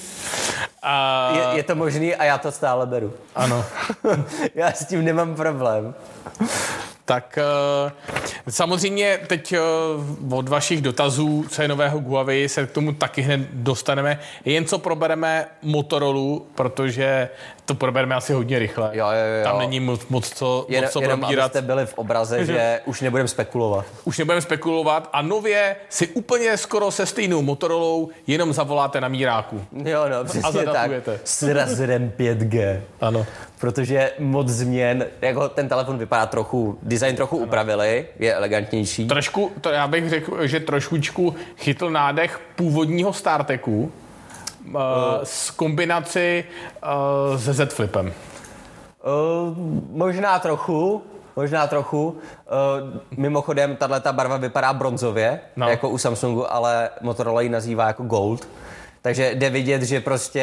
A, 0.82 1.32
Je, 1.52 1.56
je 1.56 1.62
to 1.62 1.74
možný 1.74 2.14
a 2.14 2.24
já 2.24 2.38
to 2.38 2.52
stále 2.52 2.86
beru. 2.86 3.12
ano. 3.34 3.64
já 4.54 4.72
s 4.72 4.86
tím 4.86 5.04
nemám 5.04 5.34
problém. 5.34 5.94
Tak 7.06 7.38
eh, 7.38 7.92
samozřejmě 8.50 9.18
teď 9.26 9.52
eh, 9.52 9.58
od 10.34 10.48
vašich 10.48 10.80
dotazů, 10.82 11.44
co 11.48 11.62
je 11.62 11.68
nového 11.68 12.00
Huawei, 12.00 12.48
se 12.48 12.66
k 12.66 12.70
tomu 12.70 12.92
taky 12.92 13.22
hned 13.22 13.40
dostaneme. 13.52 14.20
Jen 14.44 14.64
co 14.64 14.78
probereme 14.78 15.46
Motorola, 15.62 16.40
protože 16.54 17.28
to 17.64 17.74
probereme 17.74 18.14
asi 18.14 18.32
hodně 18.32 18.58
rychle. 18.58 18.90
Jo, 18.92 19.06
jo, 19.06 19.38
jo. 19.38 19.44
Tam 19.44 19.58
není 19.58 19.80
moc, 19.80 20.06
moc 20.08 20.30
co, 20.30 20.66
Jen, 20.68 20.84
moc 20.84 20.92
co 20.92 21.00
jenom 21.00 21.20
probírat. 21.20 21.44
abyste 21.44 21.62
byli 21.62 21.86
v 21.86 21.94
obraze, 21.94 22.46
že 22.46 22.80
už 22.84 23.00
nebudeme 23.00 23.28
spekulovat. 23.28 23.84
Už 24.04 24.18
nebudeme 24.18 24.40
spekulovat 24.40 25.08
a 25.12 25.22
nově 25.22 25.76
si 25.88 26.06
úplně 26.08 26.56
skoro 26.56 26.90
se 26.90 27.06
stejnou 27.06 27.42
Motorolou 27.42 28.08
jenom 28.26 28.52
zavoláte 28.52 29.00
na 29.00 29.08
míráku. 29.08 29.60
Jo, 29.84 30.04
no, 30.08 30.24
přesně 30.24 30.42
tak. 30.42 30.52
zadatujete. 30.52 31.20
S 31.24 31.42
razerem 31.42 32.12
5G. 32.18 32.80
Ano. 33.00 33.26
Protože 33.60 34.12
moc 34.18 34.48
změn, 34.48 35.06
jako 35.22 35.48
ten 35.48 35.68
telefon 35.68 35.98
vypadá 35.98 36.26
trochu, 36.26 36.78
design 36.82 37.16
trochu 37.16 37.36
upravili, 37.36 38.06
je 38.18 38.34
elegantnější. 38.34 39.08
Trošku, 39.08 39.52
to 39.60 39.70
já 39.70 39.86
bych 39.88 40.10
řekl, 40.10 40.46
že 40.46 40.60
trošičku 40.60 41.34
chytl 41.56 41.90
nádech 41.90 42.40
původního 42.56 43.12
StarTechu 43.12 43.92
uh, 44.68 44.80
s 45.24 45.50
kombinaci 45.50 46.44
uh, 47.30 47.38
se 47.38 47.52
Z 47.52 47.72
Flipem. 47.72 48.06
Uh, 48.06 49.56
možná 49.90 50.38
trochu, 50.38 51.02
možná 51.36 51.66
trochu. 51.66 52.06
Uh, 52.06 53.18
mimochodem, 53.18 53.76
tahle 53.76 54.00
ta 54.00 54.12
barva 54.12 54.36
vypadá 54.36 54.72
bronzově, 54.72 55.40
no. 55.56 55.68
jako 55.68 55.88
u 55.88 55.98
Samsungu, 55.98 56.52
ale 56.52 56.90
Motorola 57.00 57.40
ji 57.40 57.48
nazývá 57.48 57.86
jako 57.86 58.02
gold. 58.02 58.48
Takže 59.04 59.34
jde 59.34 59.50
vidět, 59.50 59.82
že 59.82 60.00
prostě 60.00 60.40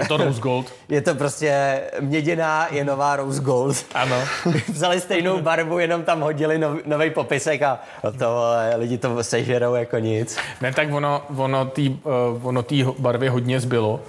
Je 0.00 0.06
to 0.08 0.16
Rose 0.16 0.40
Gold. 0.40 0.72
je 0.88 1.00
to 1.00 1.14
prostě 1.14 1.80
měděná 2.00 2.68
je 2.70 2.84
nová 2.84 3.16
rose 3.16 3.40
gold. 3.42 3.86
Ano. 3.94 4.16
Vzali 4.68 5.00
stejnou 5.00 5.40
barvu, 5.40 5.78
jenom 5.78 6.02
tam 6.02 6.20
hodili 6.20 6.58
nov, 6.58 6.78
nový 6.86 7.10
popisek 7.10 7.62
a 7.62 7.80
to 8.18 8.30
vole, 8.30 8.72
lidi 8.76 8.98
to 8.98 9.24
sežerou 9.24 9.74
jako 9.74 9.98
nic. 9.98 10.38
Ne, 10.60 10.72
tak 10.72 10.92
ono, 10.92 11.22
ono 11.36 11.64
té 11.64 11.82
uh, 11.82 12.46
ono 12.46 12.62
tý 12.62 12.84
barvy 12.98 13.28
hodně 13.28 13.60
zbylo. 13.60 14.00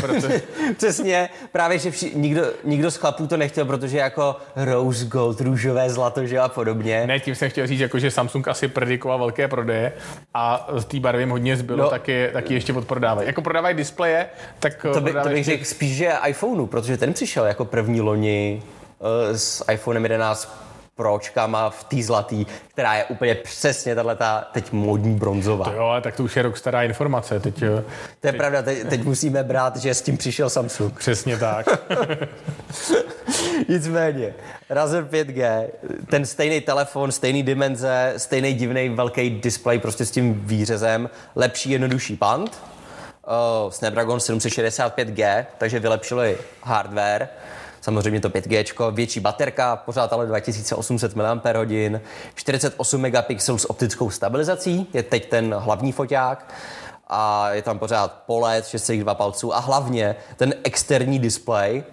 Protože, 0.00 0.42
Přesně, 0.76 1.28
právě, 1.52 1.78
že 1.78 1.90
vši, 1.90 2.12
nikdo, 2.14 2.42
nikdo 2.64 2.90
z 2.90 2.96
chlapů 2.96 3.26
to 3.26 3.36
nechtěl, 3.36 3.64
protože 3.64 3.98
jako 3.98 4.36
rose 4.56 5.04
gold, 5.04 5.40
růžové 5.40 5.90
zlato, 5.90 6.26
že 6.26 6.38
a 6.38 6.48
podobně. 6.48 7.06
ne, 7.06 7.20
tím 7.20 7.34
jsem 7.34 7.50
chtěl 7.50 7.66
říct, 7.66 7.80
jako, 7.80 7.98
že 7.98 8.10
Samsung 8.10 8.48
asi 8.48 8.68
predikoval 8.68 9.18
velké 9.18 9.48
prodeje 9.48 9.92
a 10.34 10.68
z 10.74 10.84
té 10.84 11.00
barvy 11.00 11.22
jim 11.22 11.30
hodně 11.30 11.56
zbylo, 11.56 11.84
No. 11.84 11.90
taky, 11.90 12.30
taky 12.32 12.54
ještě 12.54 12.72
odprodávají. 12.72 13.26
Jako 13.26 13.42
prodávají 13.42 13.76
displeje, 13.76 14.26
tak 14.58 14.82
To, 14.94 15.00
by, 15.00 15.12
to 15.12 15.28
bych 15.28 15.36
ještě- 15.36 15.50
řekl 15.52 15.64
spíš, 15.64 15.96
že 15.96 16.12
iPhoneu, 16.26 16.66
protože 16.66 16.96
ten 16.96 17.12
přišel 17.12 17.44
jako 17.44 17.64
první 17.64 18.00
loni 18.00 18.62
uh, 18.98 19.36
s 19.36 19.64
iPhonem 19.72 20.04
11 20.04 20.63
Pročkama 20.96 21.70
v 21.70 21.84
té 21.84 22.02
zlatý, 22.02 22.46
která 22.68 22.94
je 22.94 23.04
úplně 23.04 23.34
přesně 23.34 23.94
tahle 23.94 24.16
teď 24.52 24.72
modní 24.72 25.14
bronzová. 25.14 25.72
Jo, 25.76 25.82
ale 25.82 26.00
tak 26.00 26.16
to 26.16 26.24
už 26.24 26.36
je 26.36 26.42
rok 26.42 26.56
stará 26.56 26.82
informace, 26.82 27.40
teď 27.40 27.62
eh, 27.62 27.84
To 28.20 28.26
je 28.26 28.32
pravda, 28.32 28.62
teď, 28.62 28.88
teď 28.88 29.04
musíme 29.04 29.42
brát, 29.42 29.76
že 29.76 29.94
s 29.94 30.02
tím 30.02 30.16
přišel 30.16 30.50
Samsung. 30.50 30.98
přesně 30.98 31.38
tak. 31.38 31.66
Nicméně, 33.68 34.34
Razer 34.70 35.04
5G, 35.04 35.66
ten 36.10 36.26
stejný 36.26 36.60
telefon, 36.60 37.12
stejný 37.12 37.42
dimenze, 37.42 38.14
stejný 38.16 38.54
divný 38.54 38.88
velký 38.88 39.30
displej 39.30 39.78
prostě 39.78 40.04
s 40.06 40.10
tím 40.10 40.40
výřezem, 40.46 41.10
lepší, 41.36 41.70
jednodušší 41.70 42.16
pant, 42.16 42.62
uh, 43.64 43.70
Snapdragon 43.70 44.18
765G, 44.18 45.46
takže 45.58 45.80
vylepšili 45.80 46.38
hardware, 46.62 47.28
samozřejmě 47.84 48.20
to 48.20 48.28
5G, 48.28 48.90
větší 48.90 49.20
baterka, 49.20 49.76
pořád 49.76 50.12
ale 50.12 50.26
2800 50.26 51.14
mAh, 51.16 51.38
48 52.34 53.00
megapixelů 53.00 53.58
s 53.58 53.70
optickou 53.70 54.10
stabilizací, 54.10 54.86
je 54.92 55.02
teď 55.02 55.28
ten 55.28 55.54
hlavní 55.54 55.92
foťák, 55.92 56.54
a 57.08 57.50
je 57.50 57.62
tam 57.62 57.78
pořád 57.78 58.22
POLED 58.26 58.64
6,2 58.64 59.14
palců 59.14 59.54
a 59.54 59.58
hlavně 59.58 60.16
ten 60.36 60.54
externí 60.64 61.18
displej, 61.18 61.84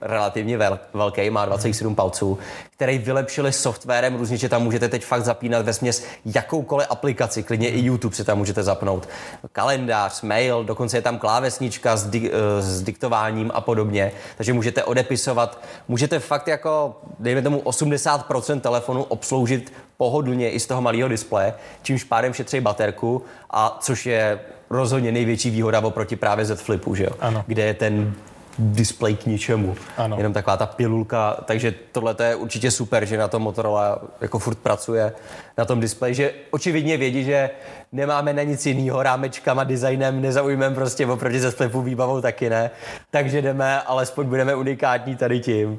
relativně 0.00 0.58
vel, 0.58 0.80
velký, 0.94 1.30
má 1.30 1.44
27 1.44 1.94
palců, 1.94 2.38
který 2.70 2.98
vylepšili 2.98 3.52
softwarem 3.52 4.14
různě, 4.16 4.36
že 4.36 4.48
tam 4.48 4.62
můžete 4.62 4.88
teď 4.88 5.04
fakt 5.04 5.24
zapínat 5.24 5.64
ve 5.64 5.72
směs 5.72 6.04
jakoukoliv 6.24 6.86
aplikaci, 6.90 7.42
klidně 7.42 7.68
i 7.68 7.80
YouTube 7.80 8.14
si 8.14 8.24
tam 8.24 8.38
můžete 8.38 8.62
zapnout. 8.62 9.08
Kalendář, 9.52 10.22
mail, 10.22 10.64
dokonce 10.64 10.96
je 10.96 11.02
tam 11.02 11.18
klávesnička 11.18 11.96
s, 11.96 12.06
di, 12.06 12.30
eh, 12.32 12.62
s 12.62 12.82
diktováním 12.82 13.50
a 13.54 13.60
podobně, 13.60 14.12
takže 14.36 14.52
můžete 14.52 14.84
odepisovat, 14.84 15.64
můžete 15.88 16.18
fakt 16.18 16.48
jako, 16.48 17.00
dejme 17.18 17.42
tomu 17.42 17.60
80% 17.60 18.60
telefonu 18.60 19.02
obsloužit 19.02 19.72
pohodlně 19.96 20.50
i 20.50 20.60
z 20.60 20.66
toho 20.66 20.82
malého 20.82 21.08
displeje, 21.08 21.54
čímž 21.82 22.04
pádem 22.04 22.32
šetří 22.32 22.60
baterku, 22.60 23.22
a 23.50 23.78
což 23.80 24.06
je 24.06 24.40
rozhodně 24.70 25.12
největší 25.12 25.50
výhoda 25.50 25.80
oproti 25.80 26.16
právě 26.16 26.44
Z 26.44 26.60
Flipu, 26.60 26.94
že 26.94 27.04
jo? 27.04 27.10
Ano. 27.20 27.44
kde 27.46 27.62
je 27.62 27.74
ten 27.74 28.14
display 28.58 29.16
k 29.16 29.26
ničemu. 29.26 29.76
Ano. 29.96 30.16
Jenom 30.16 30.32
taková 30.32 30.56
ta 30.56 30.66
pilulka, 30.66 31.36
takže 31.44 31.74
tohle 31.92 32.14
je 32.24 32.34
určitě 32.34 32.70
super, 32.70 33.04
že 33.06 33.18
na 33.18 33.28
tom 33.28 33.42
Motorola 33.42 33.98
jako 34.20 34.38
furt 34.38 34.58
pracuje 34.58 35.12
na 35.58 35.64
tom 35.64 35.80
displeji, 35.80 36.14
že 36.14 36.34
očividně 36.50 36.96
vědí, 36.96 37.24
že 37.24 37.50
nemáme 37.92 38.32
na 38.32 38.42
nic 38.42 38.66
jiného, 38.66 39.02
rámečkama, 39.02 39.64
designem, 39.64 40.22
nezaujmeme 40.22 40.74
prostě 40.74 41.06
oproti 41.06 41.40
ze 41.40 41.50
flipu 41.50 41.82
výbavou 41.82 42.20
taky 42.20 42.50
ne, 42.50 42.70
takže 43.10 43.42
jdeme, 43.42 43.80
alespoň 43.82 44.26
budeme 44.26 44.54
unikátní 44.54 45.16
tady 45.16 45.40
tím. 45.40 45.78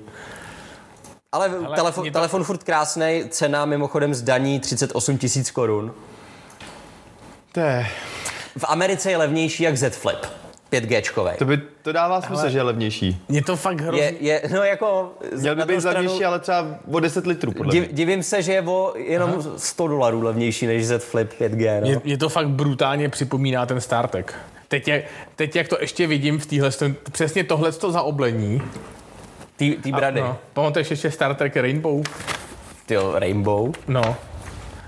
Ale, 1.32 1.50
Ale 1.66 1.76
telefon, 1.76 2.06
to- 2.06 2.12
telefon 2.12 2.44
furt 2.44 2.64
krásný, 2.64 3.24
cena 3.30 3.66
mimochodem 3.66 4.14
zdaní 4.14 4.60
38 4.60 5.18
tisíc 5.18 5.52
korun. 5.52 5.94
To, 7.52 7.60
je, 7.60 7.88
V 8.58 8.64
Americe 8.68 9.12
je 9.12 9.18
levnější 9.18 9.64
jak 9.64 9.78
Z 9.78 9.96
Flip, 9.96 10.26
5G. 10.82 11.36
to, 11.38 11.46
by, 11.46 11.58
to 11.82 11.92
dává 11.92 12.22
smysl, 12.22 12.50
že 12.50 12.58
je 12.58 12.62
levnější. 12.64 13.22
Je 13.30 13.44
to 13.44 13.56
fakt 13.56 13.82
hrozný. 13.82 14.00
Je, 14.00 14.14
je, 14.20 14.42
no 14.54 14.64
jako... 14.64 15.12
Měl 15.36 15.56
by 15.56 15.62
být 15.66 15.80
druhou 15.82 15.96
levnější, 15.96 16.26
ale 16.26 16.40
třeba 16.40 16.68
o 16.92 17.00
10 17.00 17.28
litrů, 17.28 17.52
podle 17.52 17.72
Div, 17.72 17.84
mě. 17.86 17.94
divím 17.94 18.24
se, 18.24 18.42
že 18.42 18.54
je 18.54 18.62
o 18.62 18.94
jenom 18.98 19.30
Aha. 19.30 19.42
100 19.58 19.88
dolarů 19.88 20.22
levnější 20.22 20.68
než 20.68 20.88
Z 20.88 21.04
Flip 21.04 21.32
5G. 21.42 21.76
No. 21.82 21.88
Mě, 21.88 22.02
mě 22.04 22.18
to 22.18 22.30
fakt 22.30 22.50
brutálně 22.50 23.10
připomíná 23.10 23.66
ten 23.66 23.82
StarTech. 23.82 24.26
Teď, 24.68 24.88
je, 24.88 25.04
teď 25.36 25.56
jak 25.56 25.68
to 25.68 25.78
ještě 25.82 26.08
vidím 26.08 26.40
v 26.40 26.46
téhle, 26.46 26.70
přesně 27.12 27.44
tohle 27.44 27.72
to 27.72 27.92
zaoblení. 27.92 28.62
Tý, 29.56 29.76
tý 29.76 29.92
brady. 29.92 30.22
No, 30.22 30.38
pamatuješ 30.54 30.90
ještě 30.92 31.12
Star 31.12 31.36
Trek 31.36 31.56
Rainbow? 31.58 32.04
Tyjo, 32.86 33.20
Rainbow. 33.20 33.72
No, 33.88 34.16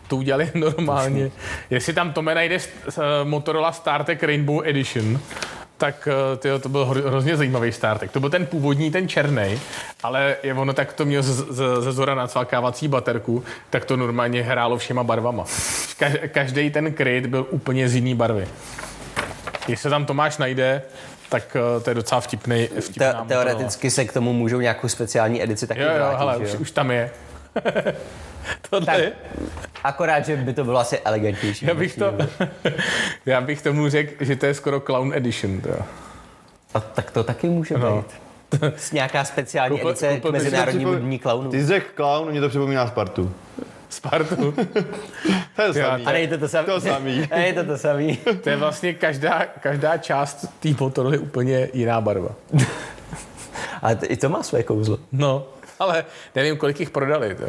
to 0.08 0.16
udělali 0.16 0.52
normálně. 0.56 1.32
Jestli 1.70 1.94
tam 1.94 2.14
Tome 2.14 2.36
najde 2.36 2.60
s- 2.60 2.70
s, 2.90 2.98
eh, 2.98 3.02
Motorola 3.24 3.72
StarTech 3.72 4.24
Rainbow 4.24 4.62
Edition, 4.68 5.20
tak 5.78 6.08
eh, 6.34 6.38
tyjo, 6.38 6.60
to 6.60 6.70
byl 6.70 6.86
hro- 6.86 7.08
hrozně 7.08 7.38
zajímavý 7.38 7.72
StarTech. 7.72 8.12
To 8.12 8.20
byl 8.20 8.30
ten 8.30 8.46
původní, 8.46 8.92
ten 8.92 9.08
černý, 9.08 9.60
ale 10.04 10.36
je 10.44 10.54
ono 10.54 10.74
tak 10.74 10.94
to 10.94 11.06
mělo 11.06 11.24
ze 11.82 11.92
zora 11.92 12.16
nacvakávací 12.16 12.88
baterku, 12.88 13.44
tak 13.70 13.86
to 13.86 13.98
normálně 13.98 14.44
hrálo 14.44 14.78
všema 14.78 15.04
barvama. 15.04 15.44
Kaž- 16.00 16.28
Každý 16.28 16.70
ten 16.70 16.94
kryt 16.94 17.26
byl 17.26 17.48
úplně 17.50 17.90
z 17.90 17.96
jiný 17.96 18.16
barvy. 18.16 18.48
Jestli 19.68 19.90
tam 19.90 20.06
Tomáš 20.06 20.38
najde, 20.38 20.82
tak 21.30 21.58
eh, 21.78 21.80
to 21.80 21.90
je 21.90 21.94
docela 21.94 22.22
vtipný. 22.22 22.70
Te, 22.98 23.16
teoreticky 23.28 23.92
se 23.92 24.06
k 24.06 24.14
tomu 24.14 24.34
můžou 24.34 24.60
nějakou 24.60 24.88
speciální 24.88 25.44
edici 25.44 25.68
taky 25.68 25.82
Jo, 25.82 25.88
jo, 25.88 25.96
vrátit, 25.96 26.18
hele, 26.18 26.38
už, 26.38 26.54
už 26.54 26.72
tam 26.72 26.92
je. 26.92 27.10
Tohle 28.70 28.86
Tak, 28.86 28.98
je. 29.00 29.12
Akorát, 29.84 30.26
že 30.26 30.36
by 30.38 30.54
to 30.54 30.64
bylo 30.64 30.80
asi 30.80 31.00
elegantnější. 31.00 31.66
Já 31.66 31.74
bych, 31.74 31.96
to, 31.96 32.14
já 33.26 33.42
bych 33.42 33.62
tomu 33.62 33.90
řekl, 33.90 34.26
že 34.26 34.36
to 34.36 34.46
je 34.46 34.54
skoro 34.54 34.80
Clown 34.80 35.14
Edition. 35.14 35.62
To. 35.62 35.70
A 36.74 36.80
tak 36.80 37.12
to 37.12 37.24
taky 37.24 37.50
může 37.50 37.78
No. 37.78 37.98
být. 37.98 38.14
S 38.78 38.92
nějaká 38.92 39.24
speciální 39.24 39.78
Koupil- 39.78 39.90
edice 39.90 40.08
k 40.08 40.12
koupil 40.14 40.32
bych 40.32 40.42
si 40.42 40.46
Mezinárodnímu 40.46 40.96
dní 40.96 41.20
klaunů. 41.20 41.52
Ty 41.52 41.62
jsi 41.62 41.68
řekl 41.68 41.86
clown, 41.96 42.32
mě 42.32 42.42
to 42.42 42.50
připomíná 42.50 42.88
Spartu. 42.88 43.34
Spartu. 43.90 44.54
To 45.56 45.62
je 45.62 45.74
samý. 45.74 46.06
A 46.06 46.12
nejde 46.12 46.38
to 46.38 46.48
samý. 46.48 46.66
To 46.66 46.82
samý. 46.82 47.28
A 47.32 47.36
nejde 47.38 47.64
to 47.64 47.78
samý. 47.78 48.18
To 48.44 48.50
je 48.50 48.56
vlastně 48.58 48.94
každá, 48.94 49.46
každá 49.46 49.98
část 49.98 50.46
té 50.60 50.70
Motorola 50.80 51.18
úplně 51.20 51.70
jiná 51.74 52.02
barva. 52.02 52.30
Ale 53.82 53.96
to, 53.96 54.06
i 54.10 54.18
to 54.18 54.30
má 54.30 54.44
své 54.44 54.64
kouzlo. 54.64 54.98
No, 55.12 55.46
ale 55.80 56.06
nevím, 56.36 56.58
kolik 56.58 56.80
jich 56.80 56.90
prodali. 56.90 57.36
To. 57.36 57.46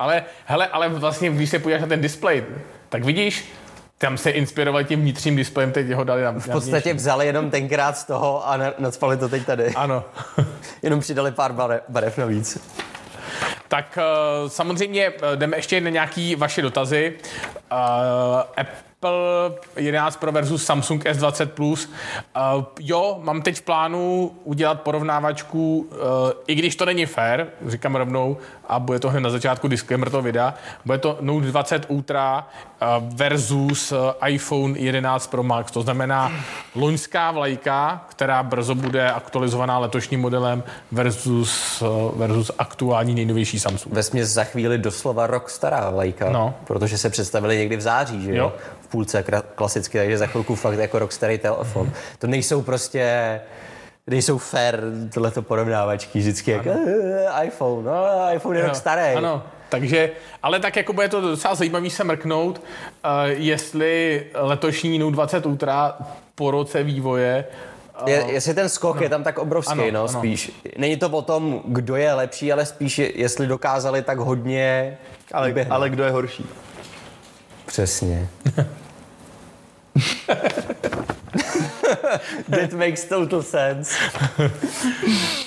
Ale, 0.00 0.24
hele, 0.44 0.66
ale 0.66 0.88
vlastně, 0.88 1.30
když 1.30 1.50
se 1.50 1.58
podíváš 1.58 1.80
na 1.82 1.88
ten 1.88 2.00
displej, 2.00 2.44
tak 2.88 3.04
vidíš, 3.04 3.52
tam 3.98 4.18
se 4.18 4.30
inspirovali 4.30 4.84
tím 4.84 5.00
vnitřním 5.00 5.36
displejem, 5.36 5.72
teď 5.72 5.90
ho 5.90 6.04
dali 6.04 6.22
na, 6.22 6.32
V 6.32 6.48
podstatě 6.48 6.94
vzali 6.94 7.26
jenom 7.26 7.50
tenkrát 7.50 7.96
z 7.96 8.04
toho 8.04 8.48
a 8.48 8.56
na- 8.56 8.74
nacpali 8.78 9.16
to 9.16 9.28
teď 9.28 9.46
tady. 9.46 9.74
Ano. 9.74 10.04
Jenom 10.82 11.00
přidali 11.00 11.32
pár 11.32 11.52
barev, 11.52 11.82
barev 11.88 12.18
navíc. 12.18 12.58
Tak 13.68 13.98
uh, 14.42 14.48
samozřejmě 14.48 15.06
eh, 15.06 15.36
jdeme 15.36 15.56
ještě 15.56 15.80
na 15.80 15.90
nějaké 15.90 16.34
vaše 16.36 16.62
dotazy. 16.62 17.14
Uh, 17.72 18.64
Apple 19.10 19.58
11 19.76 20.16
Pro 20.16 20.32
versus 20.32 20.64
Samsung 20.64 21.04
S20 21.04 21.46
Plus. 21.46 21.88
Uh, 22.56 22.64
jo, 22.80 23.18
mám 23.22 23.42
teď 23.42 23.56
v 23.56 23.62
plánu 23.62 24.32
udělat 24.44 24.80
porovnávačku, 24.80 25.78
uh, 25.90 25.96
i 26.46 26.54
když 26.54 26.76
to 26.76 26.84
není 26.84 27.06
fair, 27.06 27.46
říkám 27.66 27.94
rovnou, 27.96 28.36
a 28.68 28.78
bude 28.78 28.98
to 28.98 29.10
hned 29.10 29.20
na 29.20 29.30
začátku 29.30 29.68
disclaimer 29.68 30.10
toho 30.10 30.22
videa, 30.22 30.54
bude 30.84 30.98
to 30.98 31.18
Note 31.20 31.46
20 31.46 31.86
Ultra 31.88 32.46
uh, 32.82 32.88
versus 33.16 33.92
uh, 33.92 33.98
iPhone 34.26 34.78
11 34.78 35.26
Pro 35.26 35.42
Max. 35.42 35.72
To 35.72 35.82
znamená 35.82 36.32
loňská 36.74 37.30
vlajka, 37.30 38.04
která 38.08 38.42
brzo 38.42 38.74
bude 38.74 39.10
aktualizovaná 39.12 39.78
letošním 39.78 40.20
modelem 40.20 40.62
versus, 40.92 41.82
uh, 41.82 42.18
versus 42.18 42.50
aktuální 42.58 43.14
nejnovější 43.14 43.60
Samsung. 43.60 43.94
Ve 43.94 44.02
směs 44.02 44.28
za 44.28 44.44
chvíli 44.44 44.78
doslova 44.78 45.26
rok 45.26 45.50
stará 45.50 45.90
vlajka, 45.90 46.30
No. 46.30 46.54
protože 46.64 46.98
se 46.98 47.10
představili 47.10 47.58
někdy 47.58 47.76
v 47.76 47.80
září, 47.80 48.22
že 48.24 48.30
jo? 48.30 48.36
Jo. 48.36 48.52
Půlce 48.90 49.24
klasicky, 49.54 49.98
takže 49.98 50.18
za 50.18 50.26
chvilku 50.26 50.54
fakt 50.54 50.78
jako 50.78 50.98
rok 50.98 51.12
starý 51.12 51.38
telefon. 51.38 51.92
To 52.18 52.26
nejsou 52.26 52.62
prostě 52.62 53.40
nejsou 54.06 54.38
fair 54.38 54.80
tohleto 55.14 55.42
porovnávačky, 55.42 56.18
vždycky 56.18 56.50
jak 56.50 56.66
"Eh, 56.66 57.44
iPhone, 57.44 57.84
no, 57.84 58.04
iPhone 58.34 58.58
je 58.58 58.64
rok 58.66 58.74
starý. 58.76 59.16
Ano, 59.16 59.42
takže, 59.68 60.10
ale 60.42 60.60
tak 60.60 60.76
jako 60.76 60.92
bude 60.92 61.08
to 61.08 61.20
docela 61.20 61.54
zajímavý 61.54 61.90
se 61.90 62.04
mrknout, 62.04 62.58
uh, 63.04 63.10
jestli 63.26 64.26
letošní 64.34 64.98
Note 64.98 65.12
20 65.12 65.46
Ultra 65.46 65.94
po 66.34 66.50
roce 66.50 66.82
vývoje 66.82 67.44
Je, 68.06 68.24
jestli 68.28 68.54
ten 68.54 68.68
skok 68.68 69.00
je 69.00 69.08
tam 69.08 69.22
tak 69.24 69.38
obrovský, 69.38 69.72
Ano, 69.72 69.84
no, 69.90 70.00
ano. 70.00 70.08
spíš. 70.08 70.52
Není 70.78 70.96
to 70.96 71.08
o 71.08 71.22
tom, 71.22 71.60
kdo 71.64 71.96
je 71.96 72.12
lepší, 72.14 72.52
ale 72.52 72.66
spíš, 72.66 72.98
je- 72.98 73.20
jestli 73.20 73.46
dokázali 73.46 74.02
tak 74.02 74.18
hodně 74.18 74.98
Ale, 75.32 75.50
uběhnout. 75.50 75.74
ale 75.74 75.90
kdo 75.90 76.04
je 76.04 76.10
horší? 76.10 76.46
Přesně. 77.70 78.28
That 82.50 82.72
makes 82.72 83.04
total 83.04 83.42
sense. 83.42 83.94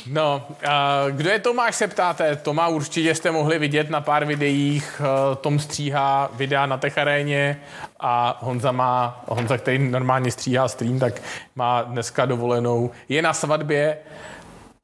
No, 0.08 0.48
a 0.68 1.06
kdo 1.10 1.30
je 1.30 1.40
Tomáš, 1.40 1.76
se 1.76 1.88
ptáte. 1.88 2.36
Toma 2.36 2.68
určitě 2.68 3.16
jste 3.16 3.32
mohli 3.32 3.60
vidět 3.60 3.90
na 3.90 4.02
pár 4.02 4.26
videích. 4.26 5.02
eh, 5.04 5.36
Tom 5.36 5.60
stříhá 5.60 6.32
videa 6.34 6.66
na 6.66 6.78
Techaréně 6.78 7.60
a 8.00 8.38
Honza 8.42 8.72
má, 8.72 9.24
Honza, 9.28 9.58
který 9.58 9.80
normálně 9.80 10.32
stříhá 10.32 10.68
stream, 10.68 11.00
tak 11.00 11.22
má 11.56 11.82
dneska 11.82 12.26
dovolenou. 12.26 12.92
Je 13.10 13.22
na 13.22 13.34
svatbě, 13.34 13.98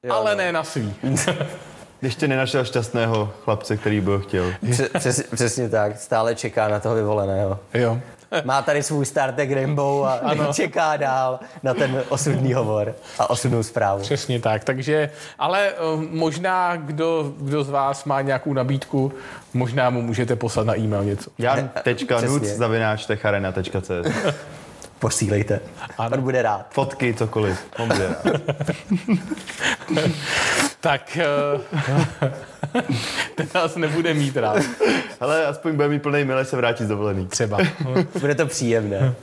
jo, 0.04 0.14
ale 0.14 0.32
no. 0.32 0.38
ne 0.38 0.52
na 0.52 0.64
svý. 0.64 0.96
Ještě 2.02 2.28
nenašel 2.28 2.66
šťastného 2.66 3.34
chlapce, 3.44 3.78
který 3.78 4.02
by 4.02 4.12
ho 4.12 4.20
chtěl. 4.20 4.54
Přes, 4.72 4.90
přes, 5.00 5.24
přesně 5.36 5.70
tak, 5.70 6.00
stále 6.00 6.36
čeká 6.36 6.68
na 6.68 6.80
toho 6.80 6.96
vyvoleného. 6.96 7.60
jo. 7.74 8.00
Má 8.44 8.62
tady 8.62 8.84
svůj 8.84 9.06
startek 9.06 9.52
Rainbow 9.52 10.06
a 10.06 10.12
ano. 10.24 10.54
čeká 10.54 10.98
dál 10.98 11.40
na 11.64 11.74
ten 11.74 12.04
osudný 12.10 12.54
hovor 12.54 12.96
a 13.20 13.30
osudnou 13.30 13.64
zprávu. 13.64 14.02
Přesně 14.02 14.40
tak, 14.40 14.64
takže, 14.64 15.10
ale 15.40 15.72
uh, 15.94 16.02
možná 16.10 16.76
kdo, 16.76 17.34
kdo 17.40 17.64
z 17.64 17.70
vás 17.70 18.06
má 18.06 18.22
nějakou 18.22 18.54
nabídku, 18.54 19.14
možná 19.54 19.90
mu 19.90 20.02
můžete 20.02 20.36
poslat 20.36 20.68
na 20.68 20.78
e-mail 20.80 21.04
něco. 21.04 21.30
Jan.nuc 21.38 22.04
Přesně. 22.42 22.56
zavináč 22.58 23.06
techarena.cz 23.06 23.92
Posílejte. 25.00 25.60
Ano. 25.98 26.10
On 26.18 26.22
bude 26.24 26.42
rád. 26.42 26.66
Fotky, 26.72 27.14
cokoliv. 27.14 27.60
On 27.80 27.88
bude 27.88 28.08
rád. 28.08 28.42
Tak 30.82 31.18
uh, 31.56 31.62
ten 33.36 33.48
nás 33.56 33.76
nebude 33.76 34.14
mít 34.14 34.38
rád, 34.38 34.58
Ale 35.20 35.46
aspoň 35.46 35.76
bude 35.76 35.88
mít 35.88 36.02
plný 36.02 36.24
mile 36.24 36.46
se 36.46 36.56
vrátit 36.56 36.86
z 36.86 36.88
dovolený. 36.88 37.28
třeba. 37.28 37.58
Bude 38.20 38.36
to 38.36 38.46
příjemné. 38.46 39.16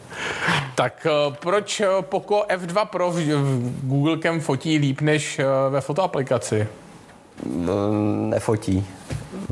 Tak 0.75 1.07
uh, 1.29 1.35
proč 1.35 1.81
uh, 1.81 1.87
Poco 2.03 2.45
F2 2.49 2.87
Pro 2.87 3.11
v, 3.11 3.15
v 3.15 3.87
Google 3.89 4.19
Cam 4.23 4.41
fotí 4.41 4.79
líp 4.79 5.01
než 5.01 5.39
uh, 5.39 5.73
ve 5.73 5.81
fotoaplikaci? 5.81 6.69
Mm, 7.45 8.31
Nefotí. 8.31 8.87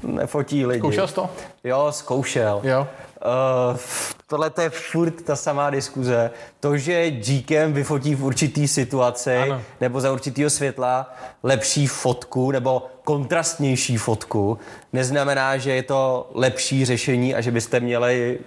Nefotí 0.02 0.66
lidi. 0.66 0.78
Zkoušel 0.80 1.08
jsi 1.08 1.14
to? 1.14 1.30
Jo, 1.64 1.86
zkoušel. 1.90 2.60
Jo. 2.64 2.86
Uh, 3.24 3.78
tohle 4.26 4.50
to 4.50 4.60
je 4.60 4.70
furt 4.70 5.22
ta 5.22 5.36
samá 5.36 5.70
diskuze. 5.70 6.30
To, 6.60 6.76
že 6.76 7.10
Gcam 7.10 7.72
vyfotí 7.72 8.14
v 8.14 8.24
určitý 8.24 8.68
situaci 8.68 9.36
Ano. 9.36 9.60
nebo 9.80 10.00
za 10.00 10.12
určitýho 10.12 10.50
světla 10.50 11.14
lepší 11.42 11.86
fotku 11.86 12.50
nebo 12.50 12.86
kontrastnější 13.04 13.96
fotku, 13.96 14.58
neznamená, 14.92 15.56
že 15.56 15.74
je 15.74 15.82
to 15.82 16.30
lepší 16.34 16.84
řešení 16.84 17.34
a 17.34 17.40
že 17.40 17.50
byste 17.50 17.80
měli 17.80 18.38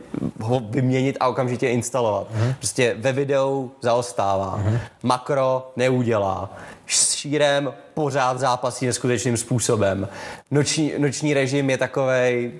ho 0.42 0.60
vyměnit 0.70 1.18
a 1.20 1.28
okamžitě 1.28 1.70
instalovat. 1.70 2.28
Prostě 2.58 2.96
ve 2.98 3.12
videu 3.12 3.72
zaostává. 3.82 4.60
Makro 5.04 5.72
neudělá. 5.76 6.54
S 6.88 7.14
šírem 7.14 7.74
pořád 7.94 8.40
zápasí 8.40 8.86
neskutečným 8.86 9.38
způsobem. 9.38 10.08
Noční, 10.52 10.94
noční 10.98 11.34
režim 11.34 11.70
je 11.70 11.78
takovej 11.78 12.52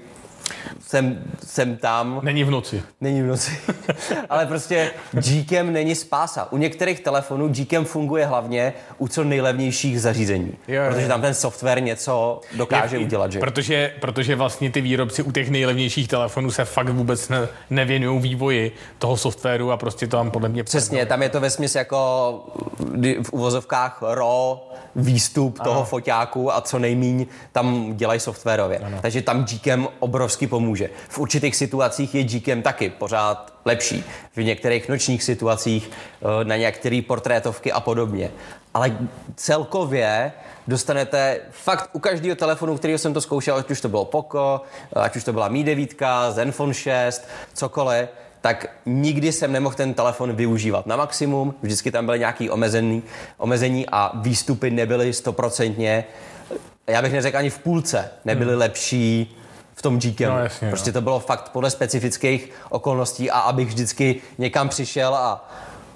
jsem, 0.80 1.24
jsem 1.46 1.78
tam, 1.78 2.20
Není 2.24 2.44
v 2.44 2.52
noci. 2.52 2.84
není 3.02 3.22
v 3.22 3.26
noci. 3.26 3.52
Ale 4.30 4.46
prostě 4.46 4.92
Gcam 5.12 5.74
není 5.74 5.96
spása. 5.96 6.52
U 6.52 6.58
některých 6.58 7.00
telefonů 7.00 7.48
Gcam 7.48 7.86
funguje 7.86 8.26
hlavně 8.26 8.74
u 8.98 9.08
co 9.08 9.24
nejlevnějších 9.24 10.02
zařízení. 10.02 10.54
Jo, 10.68 10.84
protože 10.90 11.02
jo. 11.02 11.08
tam 11.08 11.22
ten 11.22 11.34
software 11.34 11.84
něco 11.84 12.42
dokáže 12.56 12.98
udělat, 12.98 13.32
že? 13.32 13.40
Protože, 13.40 13.94
protože 14.02 14.36
vlastně 14.36 14.72
ty 14.72 14.82
výrobci 14.82 15.24
u 15.24 15.32
těch 15.32 15.50
nejlevnějších 15.50 16.08
telefonů 16.08 16.52
se 16.52 16.66
fakt 16.66 16.90
vůbec 16.90 17.30
ne, 17.30 17.48
nevěnují 17.70 18.22
vývoji 18.22 18.72
toho 18.98 19.18
softwaru 19.18 19.72
a 19.72 19.78
prostě 19.78 20.08
to 20.08 20.18
tam 20.18 20.32
podle 20.32 20.50
mě 20.50 20.64
Přesně, 20.64 21.06
tam 21.06 21.22
je 21.22 21.30
to 21.30 21.40
ve 21.40 21.50
jako 21.76 22.44
kdy 22.80 23.18
v 23.24 23.34
uvozovkách 23.34 24.00
raw 24.02 24.58
výstup 24.96 25.60
ano. 25.60 25.72
toho 25.72 25.86
foťáku 25.86 26.54
a 26.56 26.62
co 26.62 26.80
nejmíň 26.80 27.26
tam 27.52 27.98
dělají 27.98 28.20
softwarově. 28.20 28.80
Ano. 28.80 29.00
Takže 29.02 29.22
tam 29.22 29.46
Gcam 29.46 29.88
obrovsky 30.38 30.48
pomůže. 30.48 30.90
V 31.10 31.20
určitých 31.20 31.56
situacích 31.56 32.16
je 32.16 32.24
Gcam 32.24 32.62
taky 32.62 32.90
pořád 32.90 33.54
lepší. 33.66 34.04
V 34.36 34.44
některých 34.44 34.90
nočních 34.90 35.24
situacích 35.24 35.90
eh, 35.90 36.46
na 36.46 36.58
některé 36.58 37.02
portrétovky 37.08 37.72
a 37.72 37.80
podobně. 37.80 38.32
Ale 38.74 38.98
celkově 39.36 40.32
dostanete 40.68 41.40
fakt 41.52 41.90
u 41.94 42.00
každého 42.00 42.36
telefonu, 42.36 42.78
kterého 42.78 43.00
jsem 43.00 43.14
to 43.14 43.22
zkoušel, 43.22 43.56
ať 43.56 43.72
už 43.72 43.82
to 43.82 43.90
bylo 43.90 44.06
Poco, 44.06 44.62
ať 44.94 45.16
už 45.16 45.24
to 45.24 45.34
byla 45.34 45.48
Mi 45.48 45.64
9, 45.64 45.96
Zenfone 46.30 46.74
6, 46.74 47.28
cokoliv, 47.54 48.10
tak 48.42 48.70
nikdy 48.86 49.32
jsem 49.32 49.52
nemohl 49.52 49.76
ten 49.76 49.94
telefon 49.94 50.36
využívat 50.36 50.86
na 50.86 50.96
maximum, 50.96 51.54
vždycky 51.62 51.92
tam 51.92 52.06
byly 52.06 52.20
nějaké 52.20 52.52
omezení, 52.52 53.04
omezení 53.38 53.86
a 53.92 54.12
výstupy 54.22 54.70
nebyly 54.70 55.14
stoprocentně, 55.14 56.06
já 56.88 57.02
bych 57.02 57.14
neřekl 57.14 57.38
ani 57.38 57.50
v 57.50 57.60
půlce, 57.60 58.10
nebyly 58.26 58.52
hmm. 58.52 58.60
lepší 58.60 59.38
v 59.78 59.82
tom 59.82 60.00
Gcam. 60.00 60.30
No, 60.30 60.40
jasně, 60.40 60.70
prostě 60.70 60.90
no. 60.90 60.94
to 60.94 61.02
bylo 61.02 61.20
fakt 61.20 61.50
podle 61.50 61.72
specifických 61.72 62.52
okolností 62.70 63.32
a 63.32 63.40
abych 63.40 63.68
vždycky 63.68 64.22
někam 64.38 64.70
přišel 64.70 65.16
a 65.16 65.50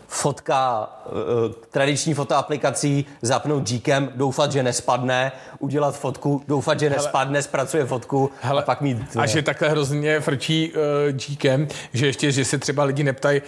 fotka 0.08 0.90
uh, 1.06 1.54
tradiční 1.72 2.14
fotoaplikací, 2.14 3.06
zapnout 3.22 3.64
Gcam, 3.64 4.10
doufat, 4.16 4.52
že 4.52 4.64
nespadne, 4.64 5.32
udělat 5.60 6.00
fotku, 6.00 6.44
doufat, 6.48 6.80
že 6.80 6.90
nespadne, 6.90 7.42
zpracuje 7.42 7.86
fotku 7.86 8.32
a 8.44 8.62
pak 8.62 8.82
mít... 8.82 8.98
A 9.18 9.26
že 9.26 9.42
takhle 9.42 9.70
hrozně 9.70 10.20
frčí 10.20 10.74
uh, 10.74 10.80
Gcam, 11.12 11.68
že 11.94 12.06
ještě, 12.06 12.32
že 12.32 12.46
se 12.46 12.58
třeba 12.58 12.84
lidi 12.84 13.04
neptají, 13.04 13.42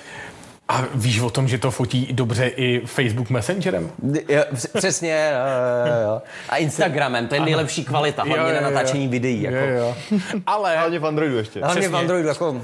a 0.69 0.83
víš 0.95 1.19
o 1.19 1.29
tom, 1.29 1.47
že 1.47 1.57
to 1.57 1.71
fotí 1.71 2.07
dobře 2.13 2.47
i 2.47 2.81
Facebook 2.85 3.29
Messengerem? 3.29 3.91
Jo, 4.29 4.43
př- 4.53 4.67
přesně, 4.77 5.31
jo, 5.33 5.93
jo, 5.93 6.09
jo. 6.09 6.21
A 6.49 6.57
Instagramem, 6.57 7.27
to 7.27 7.35
je 7.35 7.41
nejlepší 7.41 7.85
kvalita, 7.85 8.23
hlavně 8.23 8.43
Jo, 8.43 8.55
jo, 8.55 8.61
na 8.61 8.67
jo. 8.67 8.73
natáčení 8.73 9.07
videí. 9.07 9.41
Jako. 9.41 9.55
Jo, 9.57 9.65
jo. 9.67 9.95
Ale, 10.47 10.77
Hlavně 10.77 10.99
v 10.99 11.05
Androidu 11.05 11.37
ještě. 11.37 11.59
Hlavně 11.63 11.89
v. 11.89 11.95
Androidu, 11.95 12.27
jako... 12.27 12.61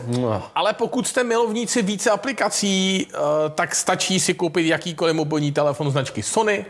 ale 0.55 0.73
pokud 0.73 1.07
jste 1.07 1.23
milovníci 1.23 1.81
více 1.81 2.09
aplikací, 2.09 3.07
uh, 3.13 3.19
tak 3.55 3.75
stačí 3.75 4.19
si 4.19 4.33
koupit 4.33 4.65
jakýkoliv 4.65 5.15
mobilní 5.15 5.51
telefon 5.51 5.91
značky 5.91 6.23
Sony, 6.23 6.65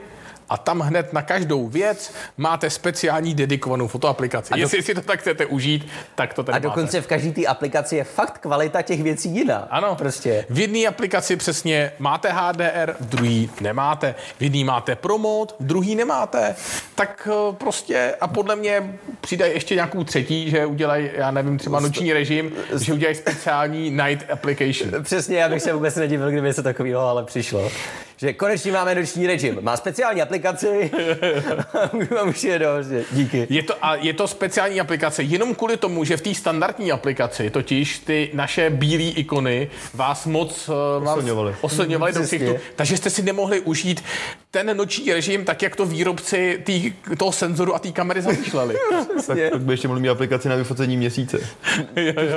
a 0.50 0.58
tam 0.58 0.80
hned 0.80 1.14
na 1.14 1.22
každou 1.22 1.68
věc 1.68 2.14
máte 2.38 2.70
speciální 2.70 3.34
dedikovanou 3.36 3.88
fotoaplikaci. 3.88 4.54
do- 4.54 4.60
Jestli 4.60 4.84
si 4.84 4.94
to 4.96 5.02
tak 5.02 5.20
chcete 5.20 5.46
užít, 5.46 5.88
tak 6.16 6.34
to 6.34 6.44
tady 6.44 6.56
A 6.56 6.60
dokonce 6.60 7.02
v 7.02 7.08
každé 7.08 7.32
té 7.32 7.46
aplikaci 7.46 7.96
je 7.96 8.04
fakt 8.04 8.38
kvalita 8.38 8.82
těch 8.82 9.04
věcí 9.04 9.30
jiná. 9.30 9.68
Ano. 9.70 9.96
Prostě. 9.96 10.46
V 10.50 10.60
jedné 10.60 10.86
aplikaci 10.88 11.36
přesně 11.36 11.92
máte 12.00 12.30
HDR, 12.32 12.96
v 13.00 13.06
druhý 13.06 13.50
nemáte. 13.62 14.16
V 14.40 14.42
jedné 14.44 14.64
máte 14.64 14.96
promod, 14.96 15.56
v 15.60 15.64
druhý 15.66 15.96
nemáte. 15.96 16.56
Tak 16.96 17.28
eh, 17.32 17.54
prostě 17.56 18.16
a 18.22 18.28
podle 18.28 18.56
mě 18.56 19.00
přidají 19.22 19.54
ještě 19.54 19.76
nějakou 19.76 20.04
třetí, 20.04 20.50
že 20.50 20.66
udělají, 20.66 21.10
já 21.14 21.32
nevím, 21.32 21.58
třeba 21.58 21.80
noční 21.80 22.14
režim, 22.14 22.52
že 22.80 22.94
udělají 22.94 23.16
speciální 23.16 23.90
night 23.92 24.32
application. 24.32 25.04
Přesně, 25.04 25.38
já 25.38 25.50
bych 25.50 25.62
se 25.62 25.74
vůbec 25.74 25.96
nedivil, 25.96 26.32
kdyby 26.32 26.54
se 26.54 26.64
takového 26.64 27.02
ale 27.02 27.24
přišlo. 27.24 27.72
Že 28.18 28.34
konečně 28.34 28.72
máme 28.72 28.96
noční 28.96 29.28
režim. 29.28 29.58
Má 29.62 29.78
speciální 29.78 30.22
aplikaci. 30.22 30.39
A 30.40 32.24
už 32.30 32.44
je 32.44 32.60
prostě. 32.60 33.04
Díky. 33.12 33.48
Je 33.50 33.64
to, 33.64 33.74
a 33.82 33.96
je 33.96 34.14
to 34.14 34.28
speciální 34.28 34.80
aplikace 34.82 35.24
jenom 35.24 35.56
kvůli 35.56 35.78
tomu, 35.78 36.04
že 36.04 36.18
v 36.18 36.22
té 36.22 36.34
standardní 36.34 36.92
aplikaci 36.92 37.50
totiž 37.50 38.00
ty 38.00 38.30
naše 38.34 38.70
bílé 38.70 39.04
ikony 39.04 39.70
vás 39.94 40.26
moc 40.26 40.70
eh, 40.70 41.10
Oslňovaly. 41.10 41.56
oslňovaly 41.62 42.14
do 42.14 42.20
Přesně. 42.20 42.38
ksichtu, 42.38 42.56
takže 42.76 42.98
jste 42.98 43.10
si 43.10 43.22
nemohli 43.22 43.60
užít 43.60 44.04
ten 44.52 44.78
noční 44.78 45.14
režim 45.14 45.46
tak, 45.46 45.62
jak 45.62 45.76
to 45.76 45.86
výrobci 45.86 46.62
tý, 46.66 46.94
toho 47.18 47.32
senzoru 47.32 47.76
a 47.76 47.80
té 47.80 47.92
kamery 47.92 48.22
zamýšleli. 48.22 48.76
Tak, 49.28 49.38
tak 49.52 49.62
by 49.62 49.74
ještě 49.74 49.88
mohli 49.88 50.02
mít 50.02 50.10
aplikaci 50.10 50.50
na 50.50 50.56
vyfocení 50.56 50.98
měsíce, 50.98 51.38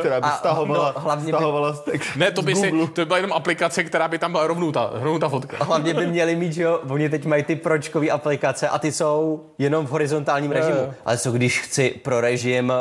která 0.00 0.20
by 0.20 0.26
A- 0.26 0.30
stahovala, 0.36 0.92
no, 0.96 1.00
hlavně 1.02 1.32
by- 1.32 1.38
stahovala 1.38 1.72
text 1.72 2.16
Ne, 2.16 2.30
to 2.30 2.42
by 2.42 2.54
si, 2.54 2.70
to 2.70 2.86
by 3.00 3.04
byla 3.04 3.16
jenom 3.16 3.32
aplikace, 3.32 3.84
která 3.84 4.08
by 4.08 4.18
tam 4.18 4.32
byla 4.32 4.46
rovnou 4.46 4.72
ta, 4.72 4.90
rovnou 4.92 5.18
ta 5.18 5.28
fotka. 5.28 5.56
A 5.60 5.64
hlavně 5.64 5.94
by 5.94 6.06
měli 6.06 6.36
mít, 6.36 6.52
že 6.52 6.62
jo, 6.62 6.80
oni 6.88 7.08
teď 7.08 7.24
mají 7.26 7.42
ty 7.42 7.56
pročkové 7.56 8.08
aplikace 8.10 8.68
a 8.68 8.78
ty 8.78 8.92
jsou 8.92 9.44
jenom 9.58 9.86
v 9.86 9.90
horizontálním 9.90 10.50
režimu. 10.52 10.76
jo. 10.76 10.94
Ale 11.04 11.18
co 11.18 11.32
když 11.32 11.60
chci 11.60 11.90
pro 12.02 12.20
režim, 12.20 12.72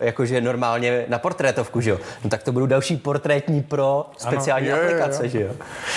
jakože 0.00 0.40
normálně 0.40 1.04
na 1.08 1.18
portrétovku, 1.18 1.80
že 1.80 1.90
jo? 1.90 1.98
No 2.24 2.30
tak 2.30 2.42
to 2.42 2.52
budou 2.52 2.66
další 2.66 2.96
portrétní 2.96 3.62
pro 3.62 4.06
speciální 4.18 4.68
jo, 4.68 4.76
jo, 4.76 4.82
jo. 4.82 4.88
aplikace, 4.88 5.28
že 5.28 5.40
jo? 5.42 5.52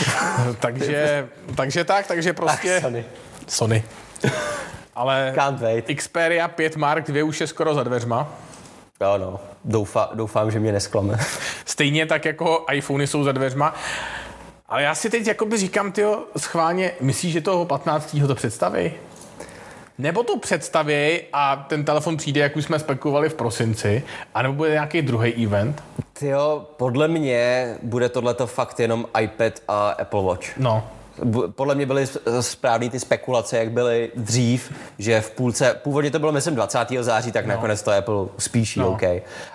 takže, 0.60 1.28
takže 1.56 1.84
tak, 1.84 2.08
takže 2.08 2.34
prostě... 2.34 2.81
Sony. 2.82 3.06
Sony. 3.48 3.84
Ale 4.96 5.32
Can't 5.36 5.60
wait. 5.60 5.86
Xperia 5.96 6.48
5 6.48 6.76
Mark 6.76 7.08
2 7.08 7.24
už 7.24 7.42
je 7.42 7.48
skoro 7.48 7.74
za 7.74 7.84
dveřma. 7.84 8.28
Jo, 9.02 9.18
no. 9.18 9.40
Doufa, 9.66 10.10
doufám, 10.14 10.52
že 10.52 10.60
mě 10.60 10.72
nesklame. 10.72 11.18
Stejně 11.66 12.06
tak 12.06 12.26
jako 12.26 12.66
iPhony 12.72 13.08
jsou 13.08 13.24
za 13.24 13.32
dveřma. 13.32 13.76
Ale 14.68 14.84
já 14.84 14.96
si 14.96 15.10
teď 15.10 15.28
jakoby 15.28 15.58
říkám, 15.58 15.92
tyjo, 15.92 16.24
schválně, 16.38 16.92
myslíš, 17.02 17.34
že 17.34 17.42
toho 17.42 17.66
15. 17.66 18.16
to 18.28 18.36
představí? 18.36 18.92
Nebo 19.98 20.24
to 20.24 20.38
představí 20.38 21.20
a 21.34 21.56
ten 21.56 21.86
telefon 21.86 22.18
přijde, 22.18 22.42
jak 22.42 22.56
už 22.56 22.66
jsme 22.66 22.80
spekulovali 22.80 23.30
v 23.30 23.34
prosinci, 23.34 24.04
anebo 24.34 24.56
bude 24.56 24.70
nějaký 24.70 25.02
druhý 25.02 25.46
event? 25.46 25.84
Jo, 26.22 26.68
podle 26.78 27.08
mě 27.08 27.76
bude 27.84 28.10
tohleto 28.10 28.48
fakt 28.48 28.80
jenom 28.80 29.06
iPad 29.22 29.54
a 29.68 29.90
Apple 29.90 30.24
Watch. 30.24 30.58
No, 30.58 30.90
Podle 31.56 31.76
mě 31.76 31.86
byly 31.86 32.08
s- 32.08 32.20
správný 32.42 32.90
ty 32.90 33.00
spekulace, 33.00 33.58
jak 33.58 33.72
byly 33.72 34.12
dřív, 34.16 34.74
že 35.00 35.22
v 35.22 35.32
půlce, 35.32 35.76
původně 35.84 36.12
to 36.12 36.20
bylo 36.20 36.32
myslím 36.32 36.56
20. 36.56 36.78
září, 37.04 37.32
tak 37.32 37.46
nakonec 37.46 37.82
to 37.82 37.92
Apple 37.92 38.26
spíší, 38.38 38.80
no. 38.80 38.90
OK. 38.92 39.02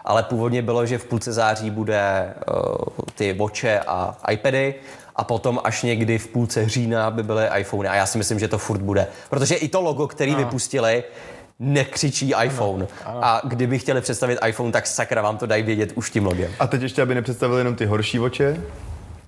Ale 0.05 0.23
původně 0.23 0.63
bylo, 0.63 0.87
že 0.87 0.99
v 0.99 1.05
půlce 1.05 1.33
září 1.33 1.71
bude 1.71 2.35
uh, 2.51 2.75
ty 3.15 3.33
Watche 3.33 3.81
a 3.81 4.17
iPady 4.31 4.75
a 5.17 5.25
potom 5.25 5.61
až 5.65 5.83
někdy 5.83 6.19
v 6.19 6.29
půlce 6.29 6.69
října 6.69 7.11
by 7.11 7.23
byly 7.23 7.49
iPhony. 7.59 7.89
A 7.89 7.95
já 7.95 8.07
si 8.07 8.19
myslím, 8.19 8.39
že 8.39 8.49
to 8.49 8.59
furt 8.59 8.81
bude. 8.81 9.07
Protože 9.31 9.55
i 9.55 9.69
to 9.69 9.81
logo, 9.81 10.07
který 10.09 10.33
no. 10.33 10.39
vypustili, 10.39 11.05
nekřičí 11.59 12.35
iPhone. 12.45 12.87
Ano, 13.05 13.17
ano. 13.17 13.25
A 13.25 13.41
kdyby 13.45 13.79
chtěli 13.79 14.01
představit 14.01 14.39
iPhone, 14.47 14.73
tak 14.73 14.87
sakra 14.87 15.23
vám 15.23 15.39
to 15.39 15.47
dají 15.47 15.63
vědět 15.63 15.93
už 15.95 16.11
tím 16.11 16.27
logem. 16.27 16.51
A 16.59 16.67
teď 16.67 16.83
ještě, 16.83 17.03
aby 17.03 17.15
nepředstavili 17.15 17.61
jenom 17.61 17.75
ty 17.75 17.87
horší 17.87 18.21
oče, 18.21 18.61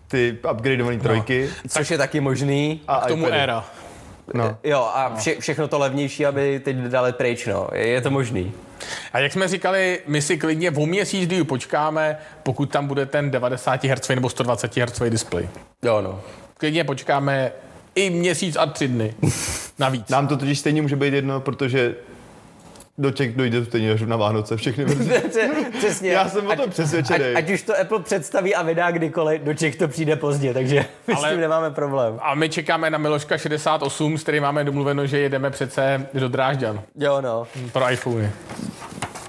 ty 0.09 0.39
upgradeované 0.51 0.99
trojky. 0.99 1.51
Což 1.69 1.91
je 1.91 1.99
taky 1.99 2.21
možný. 2.21 2.81
A 2.89 3.01
K 3.01 3.07
tomu 3.07 3.27
iPady. 3.27 3.43
éra. 3.43 3.65
No. 4.35 4.57
Jo, 4.65 4.91
a 4.95 5.15
vše, 5.17 5.35
všechno 5.41 5.69
to 5.69 5.79
levnější, 5.79 6.27
aby 6.27 6.61
teď 6.65 6.77
dali 6.77 7.13
pryč, 7.13 7.47
no. 7.47 7.69
Je, 7.75 7.87
je 7.87 8.01
to 8.01 8.11
možný. 8.11 8.53
A 9.13 9.19
jak 9.19 9.33
jsme 9.33 9.49
říkali, 9.49 10.01
my 10.07 10.23
si 10.23 10.39
klidně 10.39 10.71
o 10.71 10.87
měsíc 10.87 11.29
díl 11.29 11.45
počkáme, 11.45 12.19
pokud 12.43 12.71
tam 12.71 12.87
bude 12.87 13.07
ten 13.07 13.31
90 13.31 13.85
Hz 13.85 14.09
nebo 14.09 14.29
120 14.31 14.77
Hz 14.77 15.03
display. 15.09 15.49
Jo, 15.83 16.01
no. 16.01 16.21
Klidně 16.59 16.85
počkáme 16.85 17.53
i 17.95 18.11
měsíc 18.11 18.57
a 18.57 18.67
tři 18.67 18.89
dny. 18.89 19.15
Navíc. 19.79 20.09
Nám 20.09 20.29
to 20.29 20.37
totiž 20.37 20.59
stejně 20.59 20.83
může 20.83 20.97
být 20.97 21.15
jedno, 21.15 21.41
protože 21.41 21.95
do 22.99 23.11
Čech 23.11 23.37
dojde 23.37 23.65
stejně 23.65 23.93
až 23.93 24.03
na 24.03 24.17
Vánoce 24.17 24.57
všechny 24.57 24.85
verze. 24.95 25.23
Přesně. 25.79 26.11
Já 26.11 26.29
jsem 26.29 26.47
o 26.47 26.57
tom 26.57 26.71
přesvědčený. 26.71 27.25
Ať, 27.25 27.37
ať, 27.45 27.51
už 27.51 27.63
to 27.63 27.81
Apple 27.81 28.01
představí 28.03 28.55
a 28.55 28.63
vydá 28.63 28.91
kdykoliv, 28.91 29.43
do 29.43 29.55
Čech 29.55 29.77
to 29.77 29.89
přijde 29.89 30.17
pozdě, 30.17 30.55
takže 30.55 30.85
my 31.07 31.15
Ale- 31.15 31.29
s 31.29 31.33
tím 31.33 31.41
nemáme 31.41 31.71
problém. 31.71 32.19
A 32.23 32.35
my 32.35 32.49
čekáme 32.49 32.91
na 32.91 32.99
Miloška 32.99 33.39
68, 33.39 34.19
s 34.19 34.23
kterým 34.23 34.43
máme 34.43 34.65
domluveno, 34.65 35.07
že 35.07 35.19
jedeme 35.19 35.51
přece 35.51 36.07
do 36.15 36.29
Drážďan 36.29 36.81
Jo, 36.99 37.21
no. 37.21 37.47
pro 37.73 37.91
iPhony. 37.93 38.31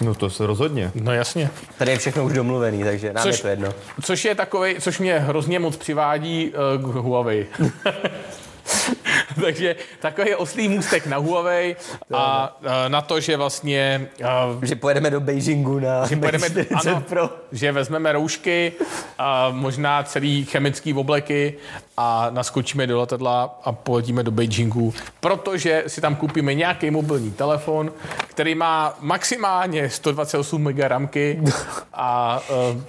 No 0.01 0.15
to 0.15 0.30
se 0.30 0.45
rozhodně. 0.45 0.91
No 0.95 1.11
jasně. 1.13 1.49
Tady 1.78 1.91
je 1.91 1.97
všechno 1.97 2.24
už 2.26 2.34
domluvený, 2.34 2.84
takže 2.84 3.13
nám 3.13 3.24
Což- 3.28 3.36
je 3.38 3.41
to 3.41 3.47
jedno. 3.47 3.70
Což 4.01 4.26
je 4.26 4.36
takový, 4.36 4.76
což 4.80 4.99
mě 4.99 5.20
hrozně 5.20 5.59
moc 5.59 5.78
přivádí 5.78 6.53
uh, 6.78 6.91
k 6.91 6.95
Huawei. 6.95 7.45
Takže 9.41 9.76
takový 9.99 10.36
oslý 10.36 10.70
můstek 10.70 11.07
na 11.07 11.17
Huawei 11.17 11.76
a 12.13 12.57
uh, 12.61 12.67
na 12.88 13.01
to, 13.01 13.20
že 13.20 13.38
vlastně 13.38 14.09
uh, 14.53 14.63
Že 14.63 14.76
pojedeme 14.76 15.09
do 15.09 15.20
Beijingu 15.20 15.80
na 15.80 16.05
že 16.07 16.15
pojedeme, 16.15 16.49
Mate 16.49 16.65
40 16.65 16.89
ano, 16.89 17.03
Pro. 17.09 17.30
že 17.51 17.72
vezmeme 17.72 18.11
roušky, 18.11 18.74
a 19.17 19.49
možná 19.51 20.03
celý 20.03 20.45
chemický 20.45 20.93
obleky 20.93 21.53
a 21.97 22.28
naskočíme 22.30 22.88
do 22.88 22.99
letadla 22.99 23.59
a 23.63 23.72
poletíme 23.72 24.24
do 24.24 24.32
Beijingu, 24.32 24.93
protože 25.20 25.84
si 25.88 26.01
tam 26.01 26.15
koupíme 26.15 26.53
nějaký 26.53 26.91
mobilní 26.91 27.32
telefon, 27.32 27.91
který 28.28 28.55
má 28.55 28.97
maximálně 28.99 29.89
128 29.89 30.61
MB 30.61 30.80
ramky 30.80 31.41
a 31.93 32.41
uh, 32.74 32.82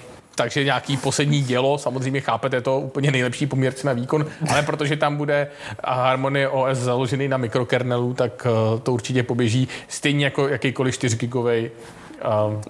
takže 0.42 0.64
nějaký 0.64 0.96
poslední 0.96 1.42
dělo, 1.42 1.78
samozřejmě 1.78 2.20
chápete 2.20 2.60
to, 2.60 2.80
úplně 2.80 3.10
nejlepší 3.10 3.46
poměr 3.46 3.74
na 3.84 3.92
výkon, 3.92 4.26
ale 4.50 4.62
protože 4.62 4.96
tam 4.96 5.16
bude 5.16 5.48
Harmony 5.84 6.48
OS 6.48 6.78
založený 6.78 7.28
na 7.28 7.36
mikrokernelu, 7.36 8.14
tak 8.14 8.46
uh, 8.46 8.80
to 8.80 8.92
určitě 8.92 9.22
poběží 9.22 9.68
stejně 9.88 10.24
jako 10.24 10.48
jakýkoliv 10.48 10.94
4 10.94 11.16
gigový 11.16 11.70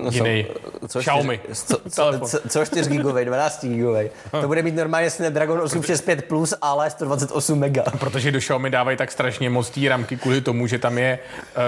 uh, 0.04 0.12
jiný 0.12 0.46
Co, 0.88 0.98
Xiaomi. 0.98 1.40
Co, 1.52 1.80
co, 1.88 2.20
co, 2.26 2.38
co 2.48 2.64
4 2.64 2.90
gigovej, 2.90 3.24
12 3.24 3.64
gigovej. 3.64 4.10
To 4.40 4.46
bude 4.46 4.62
mít 4.62 4.74
normálně 4.74 5.10
Snapdragon 5.10 5.60
865 5.60 6.24
plus, 6.24 6.54
ale 6.62 6.90
128 6.90 7.58
mega. 7.58 7.82
Protože 7.98 8.32
do 8.32 8.38
Xiaomi 8.38 8.70
dávají 8.70 8.96
tak 8.96 9.12
strašně 9.12 9.50
moc 9.50 9.70
té 9.70 9.88
ramky 9.88 10.16
kvůli 10.16 10.40
tomu, 10.40 10.66
že 10.66 10.78
tam 10.78 10.98
je, 10.98 11.18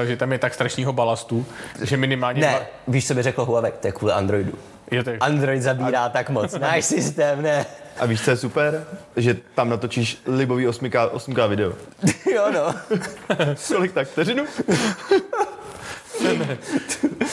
eh, 0.02 0.06
že 0.06 0.16
tam 0.16 0.32
je 0.32 0.38
tak 0.38 0.54
strašného 0.54 0.92
balastu, 0.92 1.46
že 1.82 1.96
minimálně... 1.96 2.40
Ne, 2.40 2.48
dva- 2.48 2.66
víš, 2.88 3.06
co 3.06 3.14
by 3.14 3.22
řekl 3.22 3.44
Huawei? 3.44 3.72
To 3.80 3.86
je 3.86 3.92
kvůli 3.92 4.12
Androidu. 4.12 4.52
Je 4.92 5.18
Android 5.20 5.62
zabírá 5.62 6.08
tak 6.08 6.30
moc. 6.30 6.54
Náš 6.58 6.84
systém, 6.84 7.42
ne. 7.42 7.66
A 7.98 8.06
víš, 8.06 8.22
co 8.24 8.30
je 8.30 8.36
super? 8.36 8.84
Že 9.16 9.36
tam 9.54 9.68
natočíš 9.68 10.22
libový 10.26 10.66
8K, 10.68 11.10
8K 11.10 11.48
video. 11.48 11.72
Jo, 12.34 12.50
no. 12.54 12.74
Kolik 13.68 13.92
tak? 13.92 14.08
Vteřinu? 14.08 14.44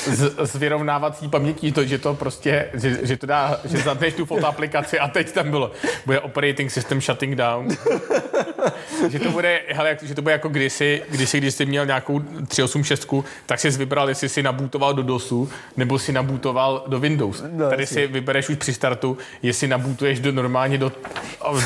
z, 0.08 0.36
z 0.44 0.56
vyrovnávací 0.56 1.28
pamětí 1.28 1.72
to, 1.72 1.84
že 1.84 1.98
to 1.98 2.14
prostě, 2.14 2.70
že, 2.74 3.00
že 3.02 3.18
to 3.18 3.26
dá, 3.26 3.60
že 3.64 3.78
zapneš 3.78 4.14
tu 4.14 4.26
fotoaplikaci 4.26 5.00
a 5.00 5.08
teď 5.08 5.32
tam 5.32 5.50
bylo, 5.50 5.72
bude 6.06 6.20
operating 6.20 6.72
system 6.72 7.02
shutting 7.02 7.36
down. 7.36 7.68
že 9.10 9.20
to 9.20 9.32
bude, 9.32 9.62
hele, 9.68 9.98
že 10.02 10.16
to 10.16 10.22
bude 10.22 10.32
jako 10.32 10.50
kdysi, 10.50 11.02
kdysi, 11.10 11.38
když 11.38 11.56
jsi 11.56 11.66
měl 11.66 11.86
nějakou 11.86 12.20
386, 12.48 13.10
tak 13.46 13.60
jsi 13.60 13.70
vybral, 13.70 14.10
jestli 14.10 14.30
si 14.30 14.44
nabootoval 14.44 14.94
do 14.94 15.04
DOSu, 15.04 15.50
nebo 15.78 16.00
si 16.00 16.12
nabootoval 16.12 16.84
do 16.88 17.00
Windows. 17.00 17.44
No, 17.52 17.70
Tady 17.70 17.88
si 17.88 18.08
vybereš 18.08 18.50
už 18.50 18.56
při 18.56 18.74
startu, 18.74 19.18
jestli 19.42 19.68
nabootuješ 19.68 20.20
do 20.20 20.32
normálně 20.32 20.78
do, 20.78 20.92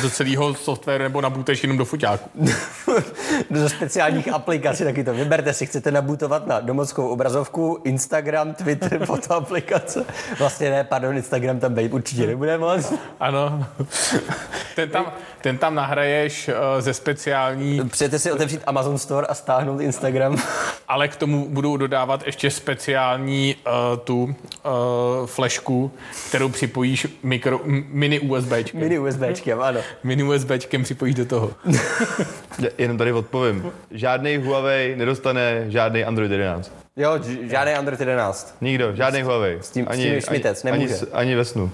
do 0.02 0.10
celého 0.10 0.54
softwaru, 0.54 1.02
nebo 1.02 1.20
nabootuješ 1.20 1.62
jenom 1.62 1.78
do 1.78 1.84
foťáku. 1.84 2.30
Do 3.50 3.68
speciálních 3.68 4.28
aplikací 4.28 4.84
taky 4.84 5.04
to. 5.04 5.14
Vyberte 5.14 5.52
si, 5.52 5.66
chcete 5.66 5.90
nabutovat 5.90 6.46
na 6.46 6.60
domovskou 6.60 7.08
obrazovku, 7.14 7.80
Instagram, 7.84 8.54
Twitter, 8.54 9.06
fotoaplikace. 9.06 10.04
Vlastně 10.38 10.70
ne, 10.70 10.84
pardon, 10.84 11.16
Instagram 11.16 11.60
tam 11.60 11.74
být 11.74 11.92
určitě 11.92 12.26
nebude 12.26 12.58
moc. 12.58 12.92
Ano. 13.20 13.66
ten, 14.76 14.90
tam, 14.90 15.12
ten 15.44 15.58
tam 15.58 15.74
nahraješ 15.74 16.48
uh, 16.48 16.54
ze 16.80 16.94
speciální 16.94 17.88
Přijete 17.88 18.18
si 18.18 18.32
otevřít 18.32 18.60
Amazon 18.66 18.98
Store 18.98 19.26
a 19.26 19.34
stáhnout 19.34 19.80
Instagram. 19.80 20.36
ale 20.88 21.08
k 21.08 21.16
tomu 21.16 21.48
budou 21.48 21.76
dodávat 21.76 22.26
ještě 22.26 22.50
speciální 22.50 23.56
uh, 23.66 23.72
tu 24.04 24.22
uh, 24.24 24.32
flešku, 25.26 25.90
kterou 26.28 26.48
připojíš 26.48 27.06
mikro, 27.22 27.60
mini 27.88 28.20
USBčkem. 28.20 28.80
Mini 28.80 28.98
USBčkem, 28.98 29.60
ano. 29.62 29.80
Mini 30.04 30.22
USBčkem 30.22 30.82
připojíš 30.82 31.14
do 31.14 31.24
toho. 31.24 31.50
Jenom 32.78 32.98
tady 32.98 33.12
odpovím. 33.12 33.72
Žádný 33.90 34.36
Huawei 34.36 34.96
nedostane 34.96 35.64
žádný 35.70 36.04
Android 36.04 36.30
11. 36.32 36.72
Jo, 36.96 37.18
žádný 37.50 37.72
Android 37.72 38.00
11. 38.00 38.56
Nikdo, 38.60 38.94
žádný 38.96 39.22
Huawei. 39.22 39.58
S 39.60 39.70
tím- 39.70 39.86
s 39.90 39.96
tím 39.96 40.20
šmitec, 40.20 40.64
ani, 40.64 40.72
nemůže. 40.72 40.94
s- 40.94 41.08
ani 41.12 41.34
ve 41.34 41.44
snu. 41.44 41.70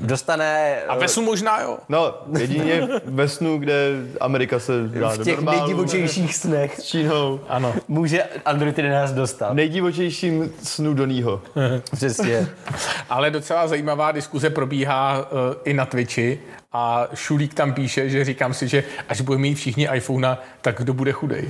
Dostane 0.00 0.76
A 0.88 0.94
eh, 0.94 0.98
Vesu 0.98 1.22
možná 1.22 1.60
jo. 1.60 1.78
No, 1.88 2.14
jedině 2.38 2.88
ve 3.04 3.28
snu, 3.28 3.58
kde 3.58 3.74
Amerika 4.20 4.58
se 4.58 4.72
dá 4.86 5.08
v 5.08 5.18
těch 5.18 5.36
normálu, 5.36 5.58
nejdivočejších 5.58 6.36
snech 6.36 6.80
s 6.80 6.82
Čínou. 6.82 7.40
Ano. 7.48 7.74
může 7.88 8.22
Android 8.44 8.78
11 8.78 9.12
dostat. 9.12 9.54
Nejdivočejším 9.54 10.52
snu 10.62 10.94
Donýho. 10.94 11.42
Přesně. 11.94 12.48
Ale 13.10 13.30
docela 13.30 13.68
zajímavá 13.68 14.12
diskuze 14.12 14.50
probíhá 14.50 15.18
uh, 15.18 15.26
i 15.64 15.74
na 15.74 15.86
Twitchi 15.86 16.40
a 16.72 17.08
Šulík 17.14 17.54
tam 17.54 17.74
píše, 17.74 18.08
že 18.08 18.24
říkám 18.24 18.54
si, 18.54 18.68
že 18.68 18.84
až 19.08 19.20
budeme 19.20 19.42
mít 19.42 19.54
všichni 19.54 19.88
iPhone, 19.94 20.38
tak 20.60 20.78
kdo 20.78 20.94
bude 20.94 21.12
chudej. 21.12 21.48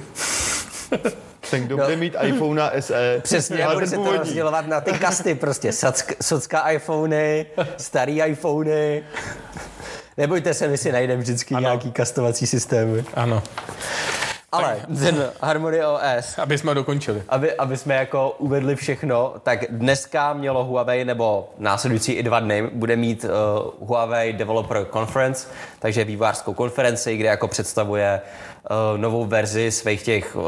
Ten, 1.50 1.62
kdo 1.64 1.76
bude 1.76 1.96
mít 1.96 2.16
iPhone 2.22 2.70
SE, 2.80 3.20
Přesně, 3.22 3.64
ale 3.64 3.74
bude 3.74 3.86
se 3.86 3.96
to 3.96 4.16
rozdělovat 4.16 4.66
na 4.66 4.80
ty 4.80 4.92
kasty 4.92 5.34
prostě. 5.34 5.72
Socka, 5.72 6.14
socka 6.22 6.70
iPhony, 6.70 7.46
starý 7.76 8.22
iPhony. 8.22 9.04
Nebojte 10.16 10.54
se, 10.54 10.68
my 10.68 10.78
si 10.78 10.92
najdeme 10.92 11.22
vždycky 11.22 11.54
ano. 11.54 11.60
nějaký 11.62 11.92
kastovací 11.92 12.46
systémy. 12.46 13.04
Ano. 13.14 13.42
Ale 14.52 14.80
ten 14.98 15.30
Harmony 15.40 15.84
OS, 15.84 16.38
Aby 16.38 16.58
jsme 16.58 16.74
dokončili. 16.74 17.22
aby, 17.28 17.54
aby 17.54 17.76
jsme 17.76 17.94
jako 17.94 18.34
uvedli 18.38 18.76
všechno, 18.76 19.34
tak 19.42 19.64
dneska 19.70 20.32
mělo 20.32 20.64
Huawei, 20.64 21.04
nebo 21.04 21.50
následující 21.58 22.12
i 22.12 22.22
dva 22.22 22.40
dny, 22.40 22.70
bude 22.72 22.96
mít 22.96 23.24
uh, 23.24 23.88
Huawei 23.88 24.32
Developer 24.32 24.86
Conference, 24.92 25.48
takže 25.78 26.04
vývářskou 26.04 26.54
konferenci, 26.54 27.16
kde 27.16 27.28
jako 27.28 27.48
představuje 27.48 28.20
uh, 28.24 28.49
novou 28.96 29.24
verzi 29.24 29.70
svých 29.70 30.02
těch, 30.02 30.36
uh, 30.36 30.42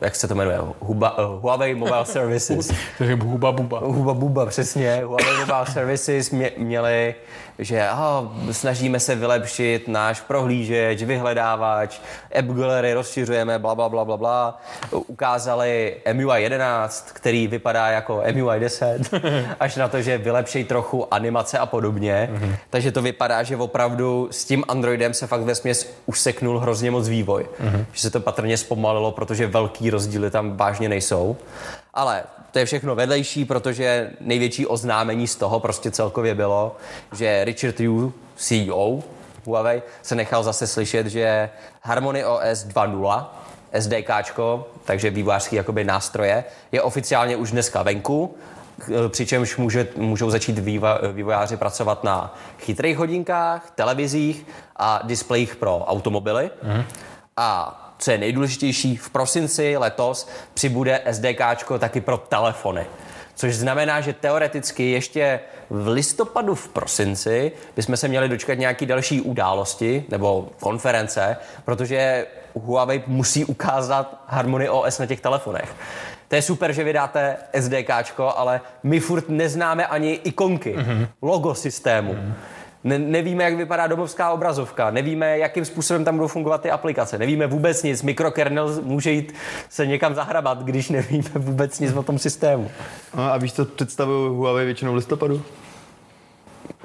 jak 0.00 0.16
se 0.16 0.28
to 0.28 0.34
jmenuje, 0.34 0.58
Huba, 0.80 1.18
uh, 1.18 1.40
Huawei 1.40 1.74
Mobile 1.74 2.04
Services. 2.06 2.72
Takže 2.98 3.14
huba 3.14 3.52
buba. 3.52 3.78
Huba 3.78 4.14
buba, 4.14 4.46
přesně. 4.46 5.02
Huawei 5.04 5.38
Mobile 5.40 5.66
Services 5.72 6.30
mě, 6.30 6.52
měli, 6.58 7.14
že 7.58 7.88
aha, 7.88 8.32
snažíme 8.50 9.00
se 9.00 9.14
vylepšit 9.14 9.88
náš 9.88 10.20
prohlížeč, 10.20 11.02
vyhledávač, 11.02 11.98
App 12.38 12.48
Gallery 12.48 12.92
rozšiřujeme, 12.92 13.58
bla, 13.58 13.74
bla, 13.74 13.88
bla, 13.88 14.04
bla, 14.04 14.16
bla. 14.16 14.60
Ukázali 14.90 15.96
MUI 16.12 16.42
11, 16.42 17.12
který 17.12 17.46
vypadá 17.46 17.88
jako 17.88 18.22
MUI 18.32 18.60
10, 18.60 18.98
až 19.60 19.76
na 19.76 19.88
to, 19.88 20.02
že 20.02 20.18
vylepší 20.18 20.64
trochu 20.64 21.14
animace 21.14 21.58
a 21.58 21.66
podobně. 21.66 22.30
Mm-hmm. 22.32 22.56
Takže 22.70 22.92
to 22.92 23.02
vypadá, 23.02 23.42
že 23.42 23.56
opravdu 23.56 24.28
s 24.30 24.44
tím 24.44 24.64
Androidem 24.68 25.14
se 25.14 25.26
fakt 25.26 25.42
ve 25.42 25.54
směs 25.54 25.94
useknul 26.06 26.58
hrozně 26.58 26.90
moc 26.90 27.08
vývoj. 27.08 27.46
Mm-hmm. 27.64 27.84
Že 27.92 28.00
se 28.00 28.10
to 28.10 28.20
patrně 28.20 28.56
zpomalilo, 28.56 29.12
protože 29.12 29.46
velký 29.46 29.90
rozdíly 29.90 30.30
tam 30.30 30.56
vážně 30.56 30.88
nejsou. 30.88 31.36
Ale 31.94 32.22
to 32.54 32.58
je 32.58 32.64
všechno 32.64 32.94
vedlejší, 32.94 33.44
protože 33.44 34.10
největší 34.20 34.66
oznámení 34.66 35.26
z 35.26 35.36
toho 35.36 35.60
prostě 35.60 35.90
celkově 35.90 36.34
bylo, 36.34 36.76
že 37.12 37.44
Richard 37.44 37.80
Yu, 37.80 38.14
CEO, 38.36 39.02
Huawei 39.44 39.82
se 40.02 40.14
nechal 40.14 40.42
zase 40.42 40.66
slyšet, 40.66 41.06
že 41.06 41.50
Harmony 41.82 42.24
OS 42.24 42.66
2.0, 42.66 43.26
SDKčko, 43.78 44.68
takže 44.84 45.10
vývojářský 45.10 45.56
jakoby 45.56 45.84
nástroje, 45.84 46.44
je 46.72 46.82
oficiálně 46.82 47.36
už 47.36 47.50
dneska 47.50 47.82
venku, 47.82 48.36
přičemž 49.08 49.56
může, 49.56 49.88
můžou 49.96 50.30
začít 50.30 50.58
výva, 50.58 50.98
vývojáři 51.12 51.56
pracovat 51.56 52.04
na 52.04 52.34
chytrých 52.58 52.96
hodinkách, 52.96 53.70
televizích 53.74 54.46
a 54.76 55.00
displejích 55.04 55.56
pro 55.56 55.78
automobily. 55.78 56.50
A 57.36 57.80
co 58.04 58.10
je 58.10 58.18
nejdůležitější, 58.18 58.96
v 58.96 59.10
prosinci 59.10 59.76
letos 59.76 60.28
přibude 60.54 61.00
SDKčko 61.10 61.78
taky 61.78 62.00
pro 62.00 62.16
telefony. 62.16 62.86
Což 63.34 63.54
znamená, 63.56 64.00
že 64.00 64.12
teoreticky 64.12 64.90
ještě 64.90 65.40
v 65.70 65.88
listopadu, 65.88 66.54
v 66.54 66.68
prosinci 66.68 67.52
bychom 67.76 67.96
se 67.96 68.08
měli 68.08 68.28
dočkat 68.28 68.54
nějaký 68.54 68.86
další 68.86 69.20
události 69.20 70.04
nebo 70.08 70.48
konference, 70.60 71.36
protože 71.64 72.26
Huawei 72.54 73.02
musí 73.06 73.44
ukázat 73.44 74.24
Harmony 74.26 74.68
OS 74.68 74.98
na 74.98 75.06
těch 75.06 75.20
telefonech. 75.20 75.74
To 76.28 76.34
je 76.34 76.42
super, 76.42 76.72
že 76.72 76.84
vydáte 76.84 77.36
SDKčko, 77.60 78.32
ale 78.36 78.60
my 78.82 79.00
furt 79.00 79.28
neznáme 79.28 79.86
ani 79.86 80.12
ikonky, 80.12 80.76
mm-hmm. 80.76 81.08
logo 81.22 81.54
systému. 81.54 82.12
Mm-hmm. 82.12 82.32
Ne, 82.84 82.98
nevíme, 82.98 83.44
jak 83.44 83.56
vypadá 83.56 83.86
domovská 83.86 84.30
obrazovka, 84.30 84.90
nevíme, 84.90 85.38
jakým 85.38 85.64
způsobem 85.64 86.04
tam 86.04 86.16
budou 86.16 86.28
fungovat 86.28 86.60
ty 86.60 86.70
aplikace, 86.70 87.18
nevíme 87.18 87.46
vůbec 87.46 87.82
nic. 87.82 88.02
Mikrokernel 88.02 88.80
může 88.82 89.10
jít 89.10 89.34
se 89.68 89.86
někam 89.86 90.14
zahrabat, 90.14 90.62
když 90.62 90.90
nevíme 90.90 91.30
vůbec 91.34 91.80
nic 91.80 91.92
o 91.92 92.02
tom 92.02 92.18
systému. 92.18 92.70
No, 93.16 93.32
a 93.32 93.36
víš, 93.36 93.52
co 93.52 93.64
představují 93.64 94.36
Huawei 94.36 94.66
většinou 94.66 94.92
v 94.92 94.96
listopadu? 94.96 95.42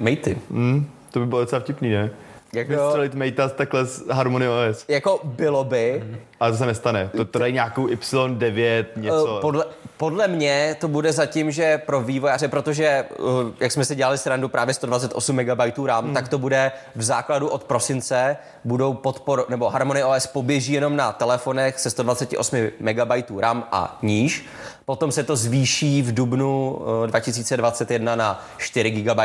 Matey. 0.00 0.36
Hm, 0.50 0.90
to 1.10 1.20
by 1.20 1.26
bylo 1.26 1.40
docela 1.40 1.60
vtipný, 1.60 1.90
ne? 1.90 2.10
Jako, 2.52 2.72
Vystřelit 2.72 3.14
Mate 3.14 3.48
takhle 3.48 3.84
z 3.84 4.06
Harmony 4.10 4.48
OS. 4.48 4.84
jako 4.88 5.20
bylo 5.24 5.64
by, 5.64 6.04
Ale 6.40 6.50
to 6.50 6.56
se 6.58 6.66
nestane. 6.66 7.10
To, 7.16 7.24
to 7.24 7.38
dají 7.38 7.52
nějakou 7.52 7.86
Y9, 7.86 8.84
něco. 8.96 9.36
Eh, 9.36 9.40
Podle, 9.40 9.64
podle 9.96 10.28
mě 10.28 10.76
to 10.80 10.88
bude 10.88 11.12
zatím, 11.12 11.50
že 11.50 11.78
pro 11.78 12.00
vývojáře, 12.00 12.48
protože 12.48 12.84
eh, 12.86 13.06
jak 13.60 13.72
jsme 13.72 13.84
si 13.84 13.94
dělali 13.94 14.18
srandu 14.18 14.48
právě 14.48 14.74
128 14.74 15.36
MB 15.36 15.78
RAM, 15.86 16.04
hmm. 16.04 16.14
tak 16.14 16.28
to 16.28 16.38
bude 16.38 16.72
v 16.96 17.02
základu 17.02 17.48
od 17.48 17.64
prosince 17.64 18.36
budou 18.64 18.94
podpor, 18.94 19.46
nebo 19.48 19.68
Harmony 19.68 20.04
OS 20.04 20.26
poběží 20.26 20.72
jenom 20.72 20.96
na 20.96 21.12
telefonech 21.12 21.78
se 21.78 21.90
128 21.90 22.58
MB 22.80 23.30
RAM 23.40 23.64
a 23.72 23.98
níž. 24.02 24.46
Potom 24.90 25.12
se 25.12 25.22
to 25.24 25.36
zvýší 25.36 26.02
v 26.02 26.14
dubnu 26.14 26.78
eh, 27.04 27.06
2021 27.06 28.16
na 28.16 28.44
4 28.58 28.90
GB 28.90 29.18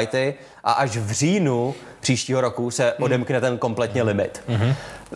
a 0.63 0.71
až 0.71 0.97
v 0.97 1.11
říjnu 1.11 1.75
příštího 1.99 2.41
roku 2.41 2.71
se 2.71 2.93
odemkne 2.93 3.41
ten 3.41 3.57
kompletně 3.57 4.03
limit. 4.03 4.43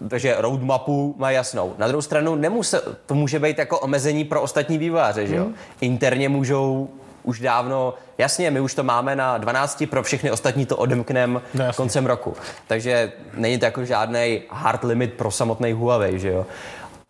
Takže 0.09 0.35
roadmapu 0.37 1.15
má 1.17 1.31
jasnou. 1.31 1.73
Na 1.77 1.87
druhou 1.87 2.01
stranu 2.01 2.35
nemuse, 2.35 2.81
to 3.05 3.15
může 3.15 3.39
být 3.39 3.57
jako 3.57 3.79
omezení 3.79 4.23
pro 4.25 4.41
ostatní 4.41 4.77
vývojáře, 4.77 5.27
že 5.27 5.35
jo? 5.35 5.47
Interně 5.81 6.29
můžou 6.29 6.89
už 7.23 7.39
dávno, 7.39 7.93
jasně, 8.17 8.51
my 8.51 8.59
už 8.59 8.75
to 8.75 8.83
máme 8.83 9.15
na 9.15 9.37
12, 9.37 9.83
pro 9.89 10.03
všechny 10.03 10.31
ostatní 10.31 10.65
to 10.65 10.77
odemkneme 10.77 11.41
No, 11.53 11.73
koncem 11.75 12.05
roku. 12.05 12.33
Takže 12.67 13.11
není 13.33 13.57
to 13.59 13.65
jako 13.65 13.85
žádný 13.85 14.41
hard 14.49 14.83
limit 14.83 15.13
pro 15.13 15.31
samotný 15.31 15.71
Huawei, 15.71 16.19
že 16.19 16.29
jo? 16.29 16.45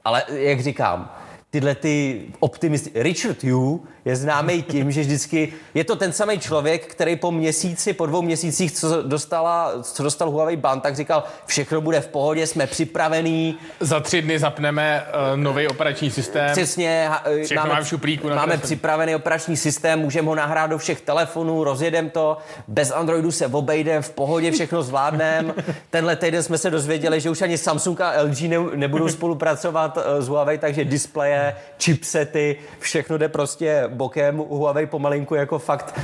Ale 0.05 0.23
jak 0.29 0.61
říkám, 0.61 1.11
tyhle 1.51 1.75
ty 1.75 2.25
optimisty... 2.39 2.91
Richard 2.95 3.43
Yu 3.43 3.83
je 4.05 4.15
známý 4.15 4.61
tím, 4.63 4.91
že 4.91 5.01
vždycky 5.01 5.53
je 5.73 5.83
to 5.83 5.95
ten 5.95 6.13
samý 6.13 6.39
člověk, 6.39 6.85
který 6.85 7.15
po 7.15 7.31
měsíci, 7.31 7.93
po 7.93 8.05
dvou 8.05 8.21
měsících, 8.21 8.71
co, 8.71 9.01
dostala, 9.01 9.73
co 9.81 10.03
dostal 10.03 10.31
Huawei 10.31 10.55
ban, 10.55 10.81
tak 10.81 10.95
říkal, 10.95 11.23
všechno 11.45 11.81
bude 11.81 12.01
v 12.01 12.07
pohodě, 12.07 12.47
jsme 12.47 12.67
připravení, 12.67 13.57
Za 13.79 13.99
tři 13.99 14.21
dny 14.21 14.39
zapneme 14.39 15.03
uh, 15.07 15.37
nový 15.37 15.67
operační 15.67 16.11
systém. 16.11 16.51
Přesně, 16.51 17.09
eh, 17.25 17.43
Všechno 17.43 17.67
máme 17.67 17.83
v 17.83 17.87
šuplíku 17.87 18.29
máme 18.29 18.57
připravený 18.57 19.15
operační 19.15 19.57
systém, 19.57 19.99
můžeme 19.99 20.27
ho 20.27 20.35
nahrát 20.35 20.69
do 20.69 20.77
všech 20.77 21.01
telefonů, 21.01 21.63
rozjedem 21.63 22.09
to, 22.09 22.37
bez 22.67 22.91
Androidu 22.91 23.31
se 23.31 23.47
obejdem, 23.47 24.01
v 24.01 24.09
pohodě 24.09 24.51
všechno 24.51 24.83
zvládneme. 24.83 25.53
Tenhle 25.89 26.15
týden 26.15 26.43
jsme 26.43 26.57
se 26.57 26.69
dozvěděli, 26.69 27.21
že 27.21 27.29
už 27.29 27.41
ani 27.41 27.57
Samsung 27.57 28.01
a 28.01 28.21
LG 28.21 28.41
ne, 28.41 28.57
nebudou 28.75 29.09
spolupracovat 29.09 29.97
eh, 29.97 30.21
s 30.21 30.27
Huawei, 30.27 30.57
takže 30.57 30.85
displeje, 30.85 31.38
chipsety, 31.77 32.55
všechno 32.79 33.17
jde 33.17 33.29
prostě 33.29 33.83
bokem. 33.87 34.37
Huawei 34.37 34.85
pomalinku 34.85 35.35
jako 35.35 35.59
fakt 35.59 35.99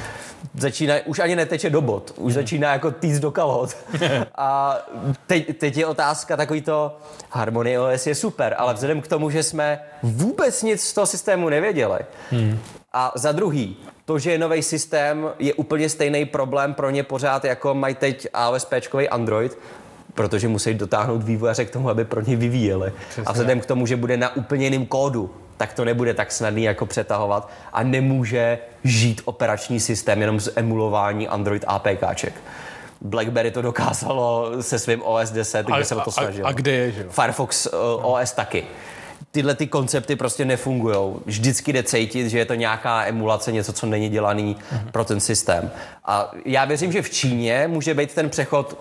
začíná, 0.54 0.96
už 1.06 1.20
ani 1.20 1.36
neteče 1.36 1.70
do 1.70 1.82
bod, 1.82 2.14
už 2.18 2.34
začíná 2.34 2.74
jako 2.74 2.92
týz 2.92 3.20
do 3.20 3.32
kalhot. 3.32 3.78
A 4.36 4.78
teď, 5.28 5.58
teď 5.58 5.78
je 5.78 5.86
otázka 5.86 6.38
takový 6.38 6.62
to, 6.62 6.98
Harmony 7.32 7.80
OS 7.80 8.08
je 8.08 8.16
super, 8.16 8.56
ale 8.58 8.74
vzhledem 8.74 9.02
k 9.02 9.08
tomu, 9.08 9.30
že 9.30 9.44
jsme 9.44 9.80
vůbec 10.04 10.64
nic 10.64 10.84
z 10.84 10.94
toho 10.94 11.06
systému 11.08 11.50
nevěděli, 11.50 12.00
a 12.94 13.12
za 13.16 13.32
druhý, 13.32 13.78
to, 14.06 14.20
že 14.20 14.32
je 14.32 14.38
nový 14.38 14.64
systém, 14.64 15.30
je 15.40 15.54
úplně 15.54 15.90
stejný 15.90 16.26
problém 16.26 16.74
pro 16.74 16.90
ně 16.90 17.04
pořád, 17.04 17.46
jako 17.46 17.74
mají 17.74 17.96
teď 17.96 18.28
AOSPčkový 18.34 19.10
Android, 19.10 19.58
protože 20.16 20.48
musí 20.48 20.74
dotáhnout 20.74 21.24
vývojáře 21.24 21.66
k 21.66 21.70
tomu, 21.70 21.90
aby 21.90 22.06
pro 22.06 22.22
ně 22.22 22.36
vyvíjeli. 22.36 22.94
A 23.26 23.32
vzhledem 23.32 23.60
k 23.60 23.66
tomu, 23.66 23.86
že 23.86 23.96
bude 23.96 24.18
na 24.18 24.36
úplně 24.36 24.66
jiném 24.66 24.86
kódu, 24.86 25.32
tak 25.58 25.74
to 25.74 25.86
nebude 25.86 26.14
tak 26.14 26.32
snadný 26.32 26.64
jako 26.64 26.86
přetahovat 26.86 27.50
a 27.74 27.84
nemůže 27.84 28.60
žít 28.84 29.22
operační 29.26 29.80
systém 29.80 30.22
jenom 30.22 30.40
z 30.40 30.50
emulování 30.56 31.28
Android 31.28 31.66
APKček. 31.68 32.34
BlackBerry 33.02 33.52
to 33.52 33.62
dokázalo 33.62 34.52
se 34.62 34.80
svým 34.80 35.02
OS 35.04 35.32
10, 35.32 35.66
kde 35.66 35.86
se 35.86 35.96
o 35.96 36.02
to 36.02 36.12
snažil. 36.12 36.46
a, 36.46 36.50
a 36.50 36.52
kde 36.52 36.72
je, 36.72 36.92
že 36.92 37.02
jo? 37.04 37.08
Firefox 37.10 37.66
uh, 37.66 38.14
OS 38.14 38.32
taky. 38.32 38.64
Tyhle 39.32 39.56
ty 39.56 39.68
koncepty 39.68 40.16
prostě 40.16 40.46
nefungují. 40.46 41.16
Vždycky 41.26 41.74
jde 41.74 41.84
cítit, 41.84 42.30
že 42.30 42.38
je 42.38 42.46
to 42.46 42.54
nějaká 42.54 43.06
emulace, 43.06 43.52
něco, 43.52 43.74
co 43.74 43.86
není 43.86 44.10
dělaný 44.10 44.56
mm-hmm. 44.56 44.92
pro 44.92 45.06
ten 45.06 45.20
systém. 45.20 45.72
A 46.06 46.32
já 46.46 46.66
věřím, 46.66 46.92
že 46.92 47.02
v 47.02 47.10
Číně 47.10 47.68
může 47.68 47.94
být 47.94 48.14
ten 48.14 48.30
přechod 48.30 48.78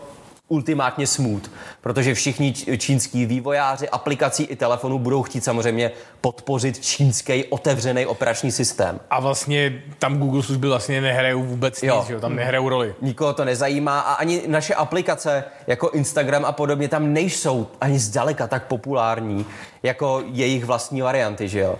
ultimátně 0.49 1.07
smooth, 1.07 1.51
protože 1.80 2.14
všichni 2.14 2.53
čínský 2.78 3.26
vývojáři 3.26 3.88
aplikací 3.88 4.42
i 4.42 4.57
telefonů 4.57 4.99
budou 4.99 5.22
chtít 5.22 5.45
samozřejmě 5.45 5.90
podpořit 6.20 6.84
čínský 6.84 7.45
otevřený 7.45 8.07
operační 8.07 8.53
systém. 8.53 9.01
A 9.11 9.20
vlastně 9.20 9.82
tam 9.99 10.18
Google 10.18 10.42
služby 10.42 10.68
vlastně 10.68 11.01
nehrajou 11.01 11.42
vůbec 11.42 11.82
Jo. 11.82 12.01
nic, 12.01 12.11
jo? 12.11 12.20
Tam 12.20 12.36
nehrajou 12.36 12.68
roli. 12.68 12.95
Nikoho 13.01 13.32
to 13.32 13.45
nezajímá 13.45 14.01
a 14.01 14.12
ani 14.14 14.42
naše 14.47 14.74
aplikace 14.74 15.45
jako 15.66 15.90
Instagram 15.90 16.45
a 16.45 16.53
podobně 16.53 16.88
tam 16.88 17.12
nejsou 17.12 17.66
ani 17.80 17.99
zdaleka 17.99 18.47
tak 18.47 18.64
populární 18.66 19.47
jako 19.82 20.22
jejich 20.26 20.64
vlastní 20.64 21.01
varianty, 21.03 21.49
že 21.49 21.61
jo. 21.61 21.78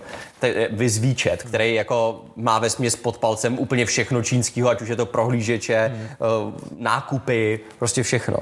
WeChat, 0.99 1.43
který 1.43 1.73
jako 1.73 2.25
má 2.35 2.59
ve 2.59 2.69
směs 2.69 2.95
pod 2.95 3.17
palcem 3.17 3.59
úplně 3.59 3.85
všechno 3.85 4.23
čínského, 4.23 4.69
ať 4.69 4.81
už 4.81 4.89
je 4.89 4.95
to 4.95 5.05
prohlížeče, 5.05 5.91
hmm. 5.95 6.53
nákupy, 6.77 7.59
prostě 7.79 8.03
všechno. 8.03 8.37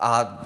A 0.00 0.42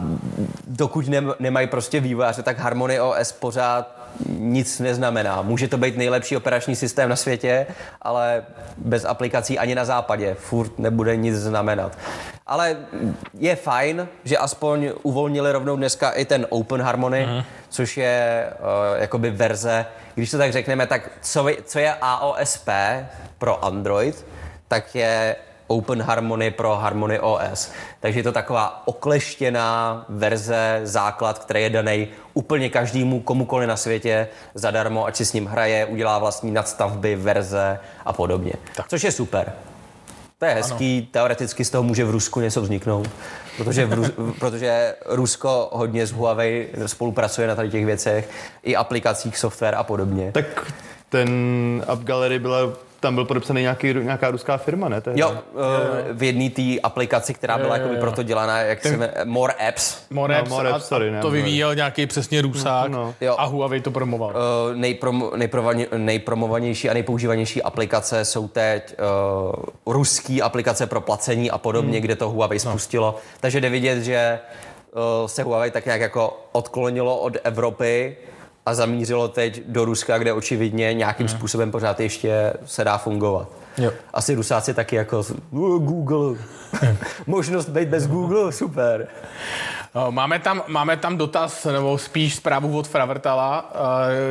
dokud 0.66 1.08
nem- 1.08 1.34
nemají 1.40 1.66
prostě 1.66 2.00
vývojáře, 2.00 2.42
tak 2.42 2.58
Harmony 2.58 3.00
OS 3.00 3.32
pořád 3.32 3.97
nic 4.28 4.80
neznamená. 4.80 5.42
Může 5.42 5.68
to 5.68 5.76
být 5.76 5.96
nejlepší 5.96 6.36
operační 6.36 6.76
systém 6.76 7.08
na 7.08 7.16
světě, 7.16 7.66
ale 8.02 8.42
bez 8.76 9.04
aplikací 9.04 9.58
ani 9.58 9.74
na 9.74 9.84
západě 9.84 10.34
furt 10.34 10.78
nebude 10.78 11.16
nic 11.16 11.36
znamenat. 11.36 11.98
Ale 12.46 12.76
je 13.38 13.56
fajn, 13.56 14.08
že 14.24 14.38
aspoň 14.38 14.92
uvolnili 15.02 15.52
rovnou 15.52 15.76
dneska 15.76 16.10
i 16.10 16.24
ten 16.24 16.46
Open 16.48 16.82
Harmony, 16.82 17.26
uh-huh. 17.26 17.44
což 17.68 17.96
je 17.96 18.46
uh, 18.50 19.00
jakoby 19.00 19.30
verze, 19.30 19.86
když 20.14 20.30
to 20.30 20.38
tak 20.38 20.52
řekneme, 20.52 20.86
tak 20.86 21.10
co, 21.20 21.46
co 21.64 21.78
je 21.78 21.94
AOSP 22.00 22.68
pro 23.38 23.64
Android, 23.64 24.26
tak 24.68 24.94
je 24.94 25.36
Open 25.68 26.02
Harmony 26.02 26.50
pro 26.50 26.76
Harmony 26.76 27.20
OS. 27.20 27.70
Takže 28.00 28.18
je 28.18 28.22
to 28.22 28.32
taková 28.32 28.82
okleštěná 28.86 30.04
verze, 30.08 30.80
základ, 30.84 31.38
který 31.38 31.62
je 31.62 31.70
daný 31.70 32.08
úplně 32.34 32.68
každému, 32.68 33.20
komukoli 33.20 33.66
na 33.66 33.76
světě, 33.76 34.28
zadarmo, 34.54 35.06
ať 35.06 35.16
si 35.16 35.24
s 35.24 35.32
ním 35.32 35.46
hraje, 35.46 35.86
udělá 35.86 36.18
vlastní 36.18 36.50
nadstavby, 36.50 37.16
verze 37.16 37.78
a 38.04 38.12
podobně. 38.12 38.52
Tak. 38.76 38.88
Což 38.88 39.02
je 39.02 39.12
super. 39.12 39.52
To 40.38 40.44
je 40.44 40.54
hezký, 40.54 40.98
ano. 40.98 41.06
teoreticky 41.10 41.64
z 41.64 41.70
toho 41.70 41.82
může 41.82 42.04
v 42.04 42.10
Rusku 42.10 42.40
něco 42.40 42.62
vzniknout, 42.62 43.10
protože, 43.56 43.86
v 43.86 43.92
Rus, 43.92 44.10
protože 44.38 44.94
Rusko 45.06 45.68
hodně 45.72 46.06
s 46.06 46.12
Huawei 46.12 46.68
spolupracuje 46.86 47.48
na 47.48 47.54
tady 47.54 47.70
těch 47.70 47.86
věcech, 47.86 48.28
i 48.62 48.76
aplikacích, 48.76 49.38
software 49.38 49.74
a 49.74 49.82
podobně. 49.82 50.32
Tak 50.32 50.72
ten 51.08 51.28
App 51.86 52.02
Gallery 52.02 52.38
byla, 52.38 52.58
tam 53.00 53.14
byl 53.14 53.24
podepsaný 53.24 53.60
nějaký, 53.62 53.94
nějaká 53.94 54.30
ruská 54.30 54.56
firma, 54.56 54.88
ne? 54.88 55.00
Tehdy? 55.00 55.20
Jo, 55.20 55.32
eh, 55.36 56.12
v 56.12 56.22
jedné 56.22 56.50
té 56.50 56.80
aplikaci, 56.82 57.34
která 57.34 57.58
byla 57.58 57.76
jakoby 57.76 57.96
proto 57.96 58.22
dělaná, 58.22 58.60
jak 58.60 58.82
se 58.82 58.90
jmenuje, 58.90 59.12
More 59.24 59.52
Apps, 59.68 59.98
More 60.10 60.34
No, 60.34 60.40
Apps 60.40 60.50
More 60.50 60.70
a, 60.70 60.74
Apps, 60.74 60.86
sorry, 60.86 61.10
ne, 61.10 61.20
to 61.20 61.26
More. 61.26 61.38
vyvíjel 61.38 61.74
nějaký 61.74 62.06
přesně 62.06 62.42
Rusák 62.42 62.90
No. 62.90 63.14
Jo. 63.20 63.34
a 63.38 63.44
Huawei 63.44 63.80
to 63.80 63.90
promoval. 63.90 64.32
Eh, 64.72 64.76
nejprom, 64.76 65.30
nejpromovaně- 65.36 65.86
nejpromovanější 65.96 66.90
a 66.90 66.94
nejpoužívanější 66.94 67.62
aplikace 67.62 68.24
jsou 68.24 68.48
teď 68.48 68.94
uh, 69.86 69.94
ruský 69.94 70.42
aplikace 70.42 70.86
pro 70.86 71.00
placení 71.00 71.50
a 71.50 71.58
podobně, 71.58 71.92
hmm. 71.98 72.02
kde 72.02 72.16
to 72.16 72.30
Huawei 72.30 72.58
spustilo. 72.58 73.16
Takže 73.40 73.60
jde 73.60 73.70
vidět, 73.70 74.02
že 74.02 74.38
uh, 74.92 75.26
se 75.26 75.42
Huawei 75.42 75.70
tak 75.70 75.84
nějak 75.86 76.00
jako 76.00 76.40
odklonilo 76.52 77.18
od 77.18 77.36
Evropy 77.44 78.16
a 78.68 78.74
zamířilo 78.74 79.28
teď 79.28 79.62
do 79.66 79.84
Ruska, 79.84 80.18
kde 80.18 80.32
očividně 80.32 80.94
nějakým 80.94 81.26
hmm. 81.26 81.36
způsobem 81.38 81.70
pořád 81.70 82.00
ještě 82.00 82.52
se 82.64 82.84
dá 82.84 82.98
fungovat. 82.98 83.48
Jo. 83.78 83.92
Asi 84.14 84.34
Rusáci 84.34 84.74
taky 84.74 84.96
jako 84.96 85.24
"Uh, 85.50 85.82
Google. 85.82 86.38
Možnost 87.26 87.68
být 87.68 87.88
bez 87.88 88.06
Google, 88.06 88.52
super. 88.52 89.08
Eh, 89.94 90.10
Máme 90.10 90.38
tam, 90.38 90.62
máme 90.66 90.96
tam 90.96 91.16
dotaz, 91.16 91.64
nebo 91.64 91.98
spíš 91.98 92.34
zprávu 92.34 92.78
od 92.78 92.88
Fravrtala, 92.88 93.72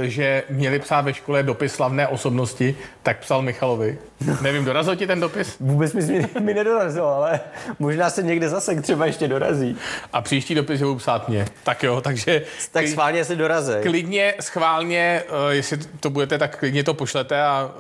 eh, 0.04 0.08
že 0.10 0.44
měli 0.50 0.80
psát 0.80 1.02
ve 1.02 1.14
škole 1.14 1.44
dopis 1.44 1.74
slavné 1.74 2.08
osobnosti, 2.08 2.76
tak 3.04 3.18
psal 3.20 3.42
Michalovi. 3.42 3.98
Nevím, 4.42 4.66
dorazil 4.66 4.96
ti 4.96 5.08
ten 5.08 5.20
dopis? 5.20 5.56
Vůbec 5.60 5.94
mi, 5.94 6.02
mi, 6.06 6.26
mi 6.40 6.54
nedorazil, 6.54 7.06
ale 7.06 7.40
možná 7.80 8.10
se 8.10 8.24
někde 8.24 8.50
zase 8.50 8.82
třeba 8.82 9.06
ještě 9.06 9.28
dorazí. 9.28 9.78
A 10.14 10.22
příští 10.22 10.56
dopis 10.56 10.82
budu 10.82 10.96
psát 10.96 11.30
mě. 11.30 11.46
Tak 11.64 11.84
jo, 11.84 12.02
takže 12.02 12.42
Tak 12.72 12.88
schválně 12.88 13.26
si 13.26 13.36
dorazí. 13.36 13.74
klidně, 13.82 14.34
schválně, 14.40 15.24
eh, 15.50 15.54
jestli 15.56 15.78
to 16.00 16.10
budete, 16.10 16.38
tak 16.38 16.58
klidně 16.60 16.84
to 16.84 16.94
pošlete 16.94 17.42
a 17.44 17.72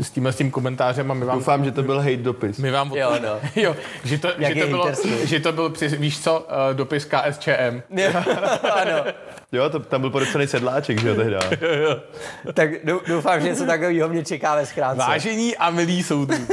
s 0.00 0.10
tímhle 0.10 0.32
s 0.32 0.36
tím 0.36 0.50
komentářem 0.50 1.10
a 1.10 1.14
my 1.14 1.24
vám 1.24 1.38
Doufám, 1.38 1.64
že 1.64 1.72
to 1.72 1.82
byl 1.82 1.98
hate 1.98 2.16
dopis. 2.16 2.58
My 2.58 2.70
vám. 2.70 2.92
Jo, 2.94 3.12
no. 3.22 3.38
jo 3.62 3.76
že, 4.04 4.18
to, 4.18 4.28
že, 4.38 4.54
to 4.54 4.66
bylo, 4.66 4.88
že 5.24 5.40
to 5.40 5.52
byl, 5.52 5.72
víš 5.98 6.20
co, 6.20 6.46
eh, 6.70 6.74
dopis 6.84 7.04
KSČM. 7.04 7.82
ano. 8.72 9.04
Jo, 9.52 9.70
to, 9.70 9.80
tam 9.80 10.00
byl 10.00 10.10
podepsaný 10.10 10.46
sedláček, 10.46 11.00
že 11.00 11.08
jo, 11.08 11.14
tehdy. 11.14 11.36
Tak 12.54 12.70
dou- 12.84 13.00
doufám, 13.06 13.40
že 13.40 13.48
něco 13.48 13.66
takového 13.66 14.08
mě 14.08 14.24
čeká 14.24 14.54
ve 14.54 14.66
schránce. 14.66 14.98
Vážení 14.98 15.56
a 15.56 15.70
milí 15.70 16.02
soudů. 16.02 16.34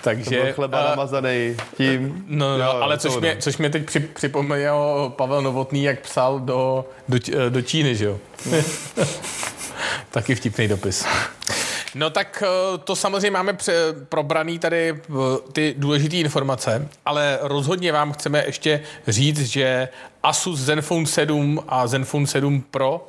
Takže... 0.00 0.42
Byl 0.42 0.52
chleba 0.52 0.80
eh, 0.80 0.90
namazaný 0.90 1.56
tím. 1.76 2.24
No, 2.28 2.58
no, 2.58 2.64
Jo, 2.64 2.70
ale 2.70 2.96
to 2.96 3.00
což 3.08 3.20
mě, 3.20 3.36
což 3.40 3.56
mě 3.56 3.70
teď 3.70 3.86
při, 3.86 4.00
připomněl 4.00 5.12
Pavel 5.16 5.42
Novotný, 5.42 5.84
jak 5.84 6.00
psal 6.00 6.40
do, 6.40 6.84
do, 7.08 7.18
do 7.48 7.62
Číny, 7.62 7.96
že 7.96 8.04
jo? 8.04 8.18
Taky 10.10 10.34
vtipný 10.34 10.68
dopis. 10.68 11.06
No 11.94 12.10
tak 12.10 12.42
eh, 12.46 12.78
to 12.78 12.96
samozřejmě 12.96 13.30
máme 13.30 13.52
pře- 13.52 13.94
probraný 14.08 14.58
tady 14.58 14.88
eh, 14.90 15.14
ty 15.52 15.74
důležité 15.78 16.16
informace, 16.16 16.88
ale 17.04 17.38
rozhodně 17.42 17.92
vám 17.92 18.12
chceme 18.12 18.42
ještě 18.46 18.80
říct, 19.08 19.40
že 19.40 19.88
Asus 20.22 20.58
Zenfone 20.60 21.06
7 21.06 21.60
a 21.68 21.86
Zenfone 21.86 22.26
7 22.26 22.64
Pro 22.70 23.08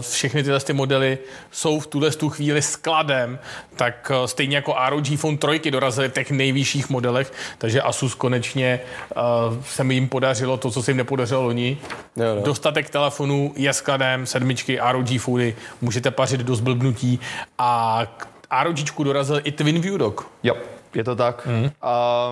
všechny 0.00 0.42
tyhle 0.42 0.60
ty 0.60 0.72
modely 0.72 1.18
jsou 1.50 1.80
v 1.80 1.86
tuhle 1.86 2.10
tu 2.10 2.30
chvíli 2.30 2.62
skladem, 2.62 3.38
tak 3.76 4.12
uh, 4.20 4.26
stejně 4.26 4.56
jako 4.56 4.76
ROG 4.88 5.06
Phone 5.16 5.36
3 5.36 5.70
dorazily 5.70 6.08
v 6.08 6.12
těch 6.12 6.30
nejvyšších 6.30 6.90
modelech, 6.90 7.32
takže 7.58 7.82
Asus 7.82 8.14
konečně 8.14 8.80
uh, 9.16 9.22
se 9.64 9.84
mi 9.84 9.94
jim 9.94 10.08
podařilo 10.08 10.56
to, 10.56 10.70
co 10.70 10.82
se 10.82 10.90
jim 10.90 10.96
nepodařilo 10.96 11.42
loni. 11.42 11.78
Jo, 12.16 12.34
no. 12.34 12.42
Dostatek 12.42 12.90
telefonů 12.90 13.52
je 13.56 13.72
skladem, 13.72 14.26
sedmičky, 14.26 14.78
ROG 14.92 15.20
Phony, 15.20 15.54
můžete 15.80 16.10
pařit 16.10 16.40
do 16.40 16.54
zblbnutí 16.56 17.20
a 17.58 18.02
k 18.16 18.28
ROGčku 18.62 19.04
dorazil 19.04 19.40
i 19.44 19.52
Twin 19.52 19.80
View 19.80 19.98
Dock. 19.98 20.20
Jo, 20.42 20.56
je 20.94 21.04
to 21.04 21.16
tak. 21.16 21.46
Mm. 21.46 21.70
A 21.82 22.30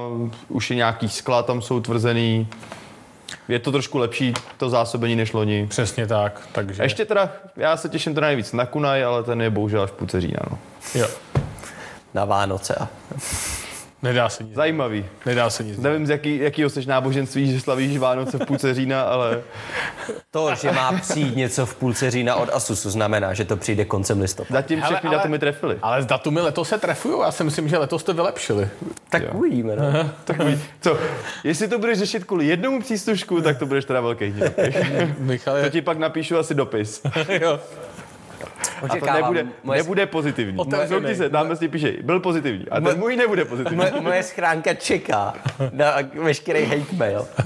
už 0.48 0.70
je 0.70 0.76
nějaký 0.76 1.08
skla, 1.08 1.42
tam 1.42 1.62
jsou 1.62 1.80
tvrzený. 1.80 2.48
Je 3.48 3.58
to 3.58 3.72
trošku 3.72 3.98
lepší, 3.98 4.34
to 4.56 4.70
zásobení 4.70 5.16
než 5.16 5.32
loni. 5.32 5.66
Přesně 5.66 6.06
tak, 6.06 6.48
takže... 6.52 6.82
A 6.82 6.84
ještě 6.84 7.04
teda, 7.04 7.32
já 7.56 7.76
se 7.76 7.88
těším 7.88 8.14
teda 8.14 8.26
nejvíc 8.26 8.52
na 8.52 8.66
Kunaj, 8.66 9.04
ale 9.04 9.22
ten 9.22 9.42
je 9.42 9.50
bohužel 9.50 9.82
až 9.82 9.90
v 9.90 9.92
půlce 9.92 10.20
října. 10.20 10.40
No. 10.50 10.58
Jo, 10.94 11.08
Na 12.14 12.24
Vánoce. 12.24 12.88
Nedá 14.02 14.28
se 14.28 14.44
nic. 14.44 14.54
Zajímavý. 14.54 15.06
Nedá 15.26 15.50
se 15.50 15.64
nic. 15.64 15.78
Nevím, 15.78 16.06
z 16.06 16.10
jaký, 16.10 16.38
jakýho 16.38 16.70
jsi 16.70 16.86
náboženství, 16.86 17.52
že 17.52 17.60
slavíš 17.60 17.98
Vánoce 17.98 18.38
v 18.38 18.46
půlce 18.46 18.74
října, 18.74 19.02
ale 19.02 19.40
To, 20.30 20.54
že 20.54 20.72
má 20.72 20.92
přijít 20.92 21.36
něco 21.36 21.66
v 21.66 21.74
půlce 21.74 22.10
října 22.10 22.34
od 22.34 22.48
Asusu, 22.52 22.90
znamená, 22.90 23.34
že 23.34 23.44
to 23.44 23.56
přijde 23.56 23.84
koncem 23.84 24.20
listopadu. 24.20 24.54
zatím 24.54 24.78
Hele, 24.80 24.90
všechny 24.94 25.08
ale- 25.08 25.16
datumy 25.16 25.38
trefily. 25.38 25.78
Ale 25.82 26.02
s 26.02 26.06
datumy 26.06 26.40
letos 26.40 26.68
se 26.68 26.78
trefují, 26.78 27.14
já 27.22 27.30
si 27.32 27.44
myslím, 27.44 27.68
že 27.68 27.78
letos 27.78 28.02
to 28.02 28.14
vylepšili. 28.14 28.68
Tak 29.10 29.22
uvidíme, 29.34 29.76
no. 29.76 30.10
Takový, 30.24 30.60
co, 30.80 30.98
jestli 31.44 31.68
to 31.68 31.78
budeš 31.78 31.98
řešit 31.98 32.24
kvůli 32.24 32.46
jednomu 32.46 32.80
příslušku, 32.80 33.40
tak 33.40 33.58
to 33.58 33.66
budeš 33.66 33.84
teda 33.84 34.00
velký 34.00 34.24
hněv. 34.26 34.54
Michal, 35.18 35.62
To 35.62 35.70
ti 35.70 35.82
pak 35.82 35.98
napíšu 35.98 36.38
asi 36.38 36.54
dopis. 36.54 37.02
jo. 37.40 37.60
A 38.68 38.80
to 38.80 38.94
Očekávám. 38.94 39.22
nebude, 39.22 39.46
moje, 39.62 39.78
nebude 39.78 40.06
pozitivní. 40.06 40.58
Otevřený. 40.58 41.14
Se, 41.14 41.30
tam 41.30 41.56
si 41.56 41.68
píše, 41.68 41.94
byl 42.02 42.20
pozitivní. 42.20 42.68
A 42.70 42.80
ten 42.80 42.98
můj 42.98 43.16
nebude 43.16 43.44
pozitivní. 43.44 43.76
moje, 43.76 43.92
moje 44.00 44.22
schránka 44.22 44.74
čeká 44.74 45.34
na 45.72 45.94
veškerý 46.14 46.64
hate 46.64 46.96
mail. 46.96 47.28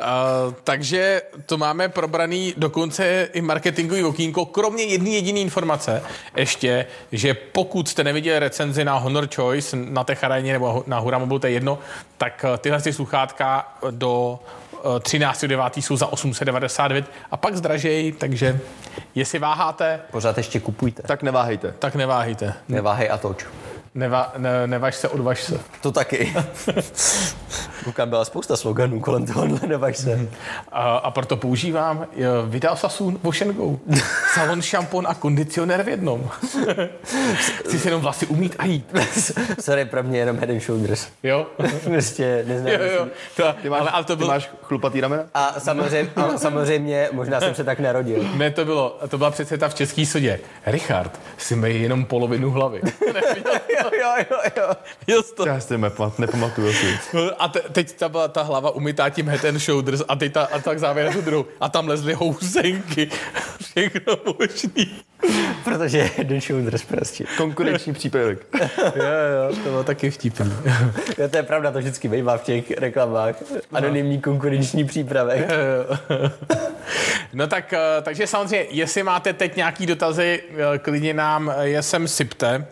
Uh, 0.00 0.54
takže 0.64 1.22
to 1.46 1.58
máme 1.58 1.88
probraný 1.88 2.54
dokonce 2.56 3.28
i 3.32 3.40
marketingový 3.40 4.04
okýnko, 4.04 4.46
kromě 4.46 4.84
jedné 4.84 5.10
jediné 5.10 5.40
informace 5.40 6.02
ještě, 6.36 6.86
že 7.12 7.34
pokud 7.34 7.88
jste 7.88 8.04
neviděli 8.04 8.38
recenzi 8.38 8.84
na 8.84 8.96
Honor 8.96 9.28
Choice 9.34 9.76
na 9.76 10.04
té 10.04 10.16
nebo 10.42 10.84
na 10.86 10.98
Hura 10.98 11.18
Mobile, 11.18 11.40
to 11.40 11.46
je 11.46 11.52
jedno, 11.52 11.78
tak 12.18 12.44
tyhle 12.58 12.82
ty 12.82 12.92
sluchátka 12.92 13.76
do 13.90 14.38
13.9. 14.82 15.80
jsou 15.80 15.96
za 15.96 16.06
899 16.06 17.10
a 17.30 17.36
pak 17.36 17.56
zdražej, 17.56 18.12
takže 18.12 18.60
jestli 19.14 19.38
váháte, 19.38 20.00
Pořád 20.10 20.36
ještě 20.38 20.60
kupujte. 20.60 21.02
Tak 21.02 21.22
neváhejte. 21.22 21.74
tak 21.78 21.94
neváhejte. 21.94 22.54
Neváhej 22.68 23.10
a 23.10 23.16
toč. 23.18 23.46
Neva, 23.94 24.32
ne, 24.38 24.66
nevaž 24.66 24.94
se, 24.96 25.08
odvaž 25.08 25.42
se. 25.42 25.60
To 25.80 25.92
taky. 25.92 26.34
Koukám, 27.84 28.08
byla 28.08 28.24
spousta 28.24 28.56
sloganů 28.56 29.00
kolem 29.00 29.26
tohohle, 29.26 29.60
nevaž 29.66 29.96
se. 29.96 30.28
A, 30.72 30.96
a 30.96 31.10
proto 31.10 31.36
používám 31.36 32.06
eh, 32.16 32.24
Vidal 32.46 32.76
Sasun 32.76 33.18
Wash 33.22 33.42
Go. 33.42 33.76
Salon, 34.34 34.62
šampon 34.62 35.06
a 35.08 35.14
kondicionér 35.14 35.82
v 35.82 35.88
jednom. 35.88 36.30
Chci 37.34 37.78
si 37.78 37.88
jenom 37.88 38.00
vlasy 38.00 38.26
umít 38.26 38.54
a 38.58 38.64
jít. 38.64 38.94
Sorry, 39.60 39.84
pro 39.84 40.02
mě 40.02 40.18
jenom 40.18 40.36
head 40.36 40.50
and 40.50 40.60
shoulders. 40.60 41.08
Jo? 41.22 41.46
Prostě 41.84 42.44
neznám. 42.48 42.72
jo, 42.72 42.80
jo. 42.96 43.06
To, 43.36 43.54
Ty 43.62 43.68
máš, 43.70 43.80
ale, 43.80 43.90
ale 43.90 44.04
to 44.04 44.12
ty 44.16 44.18
bylo, 44.18 44.28
máš 44.30 44.50
chlupatý 44.62 45.00
ramena? 45.00 45.24
A 45.34 45.60
samozřejmě, 45.60 46.10
a 46.16 46.38
samozřejmě, 46.38 47.08
možná 47.12 47.40
jsem 47.40 47.54
se 47.54 47.64
tak 47.64 47.80
narodil. 47.80 48.24
ne, 48.36 48.50
to 48.50 48.64
bylo, 48.64 48.98
to 49.08 49.18
byla 49.18 49.30
přece 49.30 49.58
ta 49.58 49.68
v 49.68 49.74
český 49.74 50.06
sodě. 50.06 50.40
Richard, 50.66 51.20
si 51.38 51.56
mej 51.56 51.82
jenom 51.82 52.04
polovinu 52.04 52.50
hlavy. 52.50 52.80
Jo, 54.00 54.14
jo, 54.30 54.38
jo, 54.56 54.68
jo. 55.06 55.22
To? 55.22 55.46
Já 55.46 55.60
si 55.60 55.78
nepamat, 55.78 56.18
nepamatuju 56.18 56.72
si. 56.72 56.98
A 57.38 57.48
te, 57.48 57.60
teď 57.60 57.92
ta 57.92 58.08
byla 58.08 58.28
ta 58.28 58.42
hlava 58.42 58.70
umytá 58.70 59.10
tím 59.10 59.28
head 59.28 59.44
and 59.44 59.58
shoulders 59.58 60.02
a 60.08 60.16
teď 60.16 60.32
ta, 60.32 60.42
a 60.42 60.58
tak 60.58 60.78
závěr 60.78 61.14
druhou. 61.24 61.46
A 61.60 61.68
tam 61.68 61.88
lezly 61.88 62.14
housenky. 62.14 63.08
Všechno 63.60 64.16
možný. 64.38 65.02
Protože 65.64 66.02
head 66.02 66.30
and 66.30 66.40
shoulders 66.40 66.84
prostě. 66.84 67.24
Konkurenční 67.36 67.92
příspěvek. 67.92 68.46
Jo, 68.96 69.04
jo, 69.04 69.56
to 69.56 69.70
bylo 69.70 69.84
taky 69.84 70.10
vtipný. 70.10 70.52
Jo, 71.18 71.28
to 71.28 71.36
je 71.36 71.42
pravda, 71.42 71.70
to 71.70 71.78
vždycky 71.78 72.08
bývá 72.08 72.38
v 72.38 72.42
těch 72.42 72.70
reklamách. 72.70 73.34
Anonymní 73.72 74.20
konkurenční 74.20 74.84
přípravek. 74.84 75.50
No 77.32 77.46
tak, 77.46 77.72
eh, 77.72 78.02
takže 78.02 78.26
samozřejmě, 78.26 78.66
jestli 78.70 79.02
máte 79.02 79.32
teď 79.32 79.56
nějaký 79.56 79.86
dotazy, 79.86 80.42
eh, 80.74 80.78
klidně 80.78 81.14
nám 81.14 81.52
eh, 81.56 81.68
je 81.68 81.82
sem 81.82 82.08
sypte. 82.08 82.66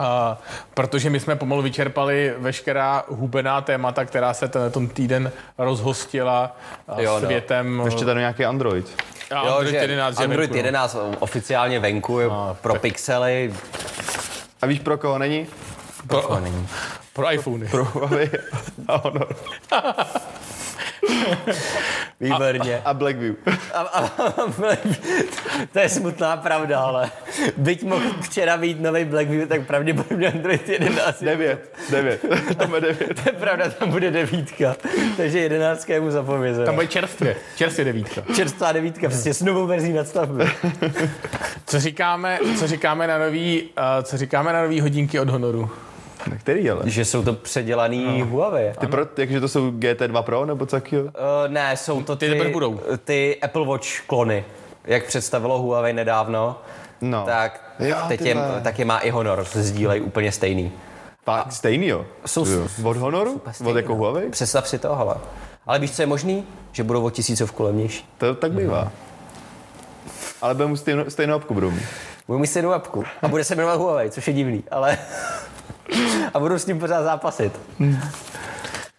Uh, 0.00 0.36
protože 0.74 1.10
my 1.10 1.20
jsme 1.20 1.36
pomalu 1.36 1.62
vyčerpali 1.62 2.34
veškerá 2.38 3.04
hubená 3.08 3.60
témata, 3.60 4.04
která 4.04 4.34
se 4.34 4.48
ten, 4.48 4.70
ten 4.72 4.88
týden 4.88 5.32
rozhostila 5.58 6.56
uh, 6.92 7.00
Jo, 7.00 7.14
no. 7.20 7.26
světem. 7.26 7.82
Ještě 7.84 8.04
tady 8.04 8.20
nějaký 8.20 8.44
Android. 8.44 9.02
a 9.30 9.46
Jo, 9.46 9.54
Android 9.54 9.70
že 9.70 9.76
11, 9.76 10.18
že 10.18 10.24
Android 10.24 10.50
venku, 10.50 10.54
no. 10.54 10.58
11 10.58 10.96
oficiálně 11.18 11.80
venku 11.80 12.20
je 12.20 12.28
pro 12.60 12.74
pixely. 12.74 13.54
A 14.62 14.66
víš, 14.66 14.78
pro 14.80 14.98
koho 14.98 15.18
není? 15.18 15.46
Pro, 16.06 16.40
pro 17.12 17.32
iPhony. 17.32 17.68
Pro 17.68 17.84
Huawei 17.84 18.30
a 18.88 18.96
Honor. 18.96 19.36
Výborně. 22.20 22.82
A 22.84 22.94
Blackview. 22.94 23.34
A, 23.74 23.80
a, 23.80 24.04
a, 24.24 24.32
to 25.72 25.78
je 25.78 25.88
smutná 25.88 26.36
pravda, 26.36 26.80
ale 26.80 27.10
byť 27.56 27.82
mohl 27.82 28.04
včera 28.20 28.56
být 28.56 28.80
nový 28.80 29.04
Blackview, 29.04 29.48
tak 29.48 29.66
pravděpodobně 29.66 30.28
Android 30.32 30.68
11. 30.68 31.22
je- 31.22 31.28
Devět. 31.30 31.74
Devět. 31.90 32.20
Tam 32.56 32.74
je 32.74 32.80
devět. 32.80 33.22
To 33.22 33.28
je 33.30 33.32
pravda, 33.32 33.70
tam 33.70 33.90
bude 33.90 34.10
devítka. 34.10 34.76
Takže 35.16 35.38
jedenáctka 35.38 35.92
je 35.92 36.00
mu 36.00 36.10
zapovězená. 36.10 36.66
Tam 36.66 36.74
bude 36.74 36.86
čerstvě, 36.86 37.36
čerstvě 37.56 37.84
devítka. 37.84 38.22
Čerstvá 38.36 38.72
devítka, 38.72 39.08
přesně 39.08 39.34
s 39.34 39.42
novou 39.42 39.66
verzí 39.66 39.92
nadstavby. 39.92 40.44
Co 41.66 41.80
říkáme, 41.80 42.38
co 42.58 42.66
říkáme 42.66 43.06
na 43.06 43.18
nový, 43.18 43.62
uh, 43.62 44.02
co 44.02 44.16
říkáme 44.16 44.52
na 44.52 44.62
nový 44.62 44.80
hodinky 44.80 45.20
od 45.20 45.28
Honoru? 45.30 45.70
Na 46.30 46.36
který 46.36 46.70
ale? 46.70 46.90
Že 46.90 47.04
jsou 47.04 47.22
to 47.24 47.32
předělaný 47.32 48.18
no. 48.20 48.26
Huawei. 48.26 48.72
Ty 48.78 48.86
pro, 48.86 49.06
jakže 49.18 49.40
to 49.40 49.48
jsou 49.48 49.70
GT2 49.70 50.22
Pro 50.22 50.46
nebo 50.46 50.66
co 50.66 50.76
takového? 50.76 51.04
Uh, 51.04 51.12
ne, 51.48 51.76
jsou 51.76 52.02
to 52.02 52.16
ty, 52.16 52.28
teprve 52.28 52.50
budou. 52.50 52.80
ty 53.04 53.38
Apple 53.42 53.66
Watch 53.66 54.00
klony, 54.06 54.44
jak 54.84 55.04
představilo 55.06 55.58
Huawei 55.58 55.92
nedávno. 55.92 56.60
No. 57.00 57.24
Tak, 57.26 57.74
Jo, 57.78 57.96
teď 58.08 58.20
ty 58.20 58.28
je, 58.28 58.36
tak 58.62 58.78
je 58.78 58.84
má 58.84 58.98
i 58.98 59.10
Honor, 59.10 59.44
sdílej 59.54 60.00
úplně 60.02 60.32
stejný. 60.32 60.72
Tak, 61.24 61.52
stejný 61.52 61.86
jo. 61.86 62.06
Jsou 62.26 62.46
Jo. 62.46 62.68
Od 62.84 62.96
Honoru? 62.96 63.40
stejný, 63.52 63.70
Od 63.70 63.76
jako 63.76 63.92
no. 63.92 63.98
Huawei? 63.98 64.30
Představ 64.30 64.68
si 64.68 64.78
to, 64.78 64.96
hele. 64.96 65.14
Ale 65.66 65.78
víš, 65.78 65.90
co 65.90 66.02
je 66.02 66.06
možný? 66.06 66.44
Že 66.72 66.84
budou 66.84 67.04
o 67.06 67.10
tisícovku 67.10 67.62
levnější. 67.62 68.08
To 68.18 68.34
tak 68.34 68.52
bývá. 68.52 68.92
Ale 70.42 70.54
budeme 70.54 70.70
mu 70.70 70.76
stejnou, 70.76 71.04
stejnou 71.08 71.34
apku 71.34 71.54
budou 71.54 71.70
mít. 71.70 71.82
Budu 72.26 72.38
mít 72.38 72.46
stejnou 72.46 72.72
apku. 72.72 73.04
A 73.22 73.28
bude 73.28 73.44
se 73.44 73.54
jmenovat 73.54 73.78
Huawei, 73.78 74.10
což 74.10 74.28
je 74.28 74.34
divný, 74.34 74.64
ale... 74.70 74.98
a 76.34 76.38
budu 76.38 76.58
s 76.58 76.66
ním 76.66 76.78
pořád 76.78 77.02
zápasit. 77.02 77.60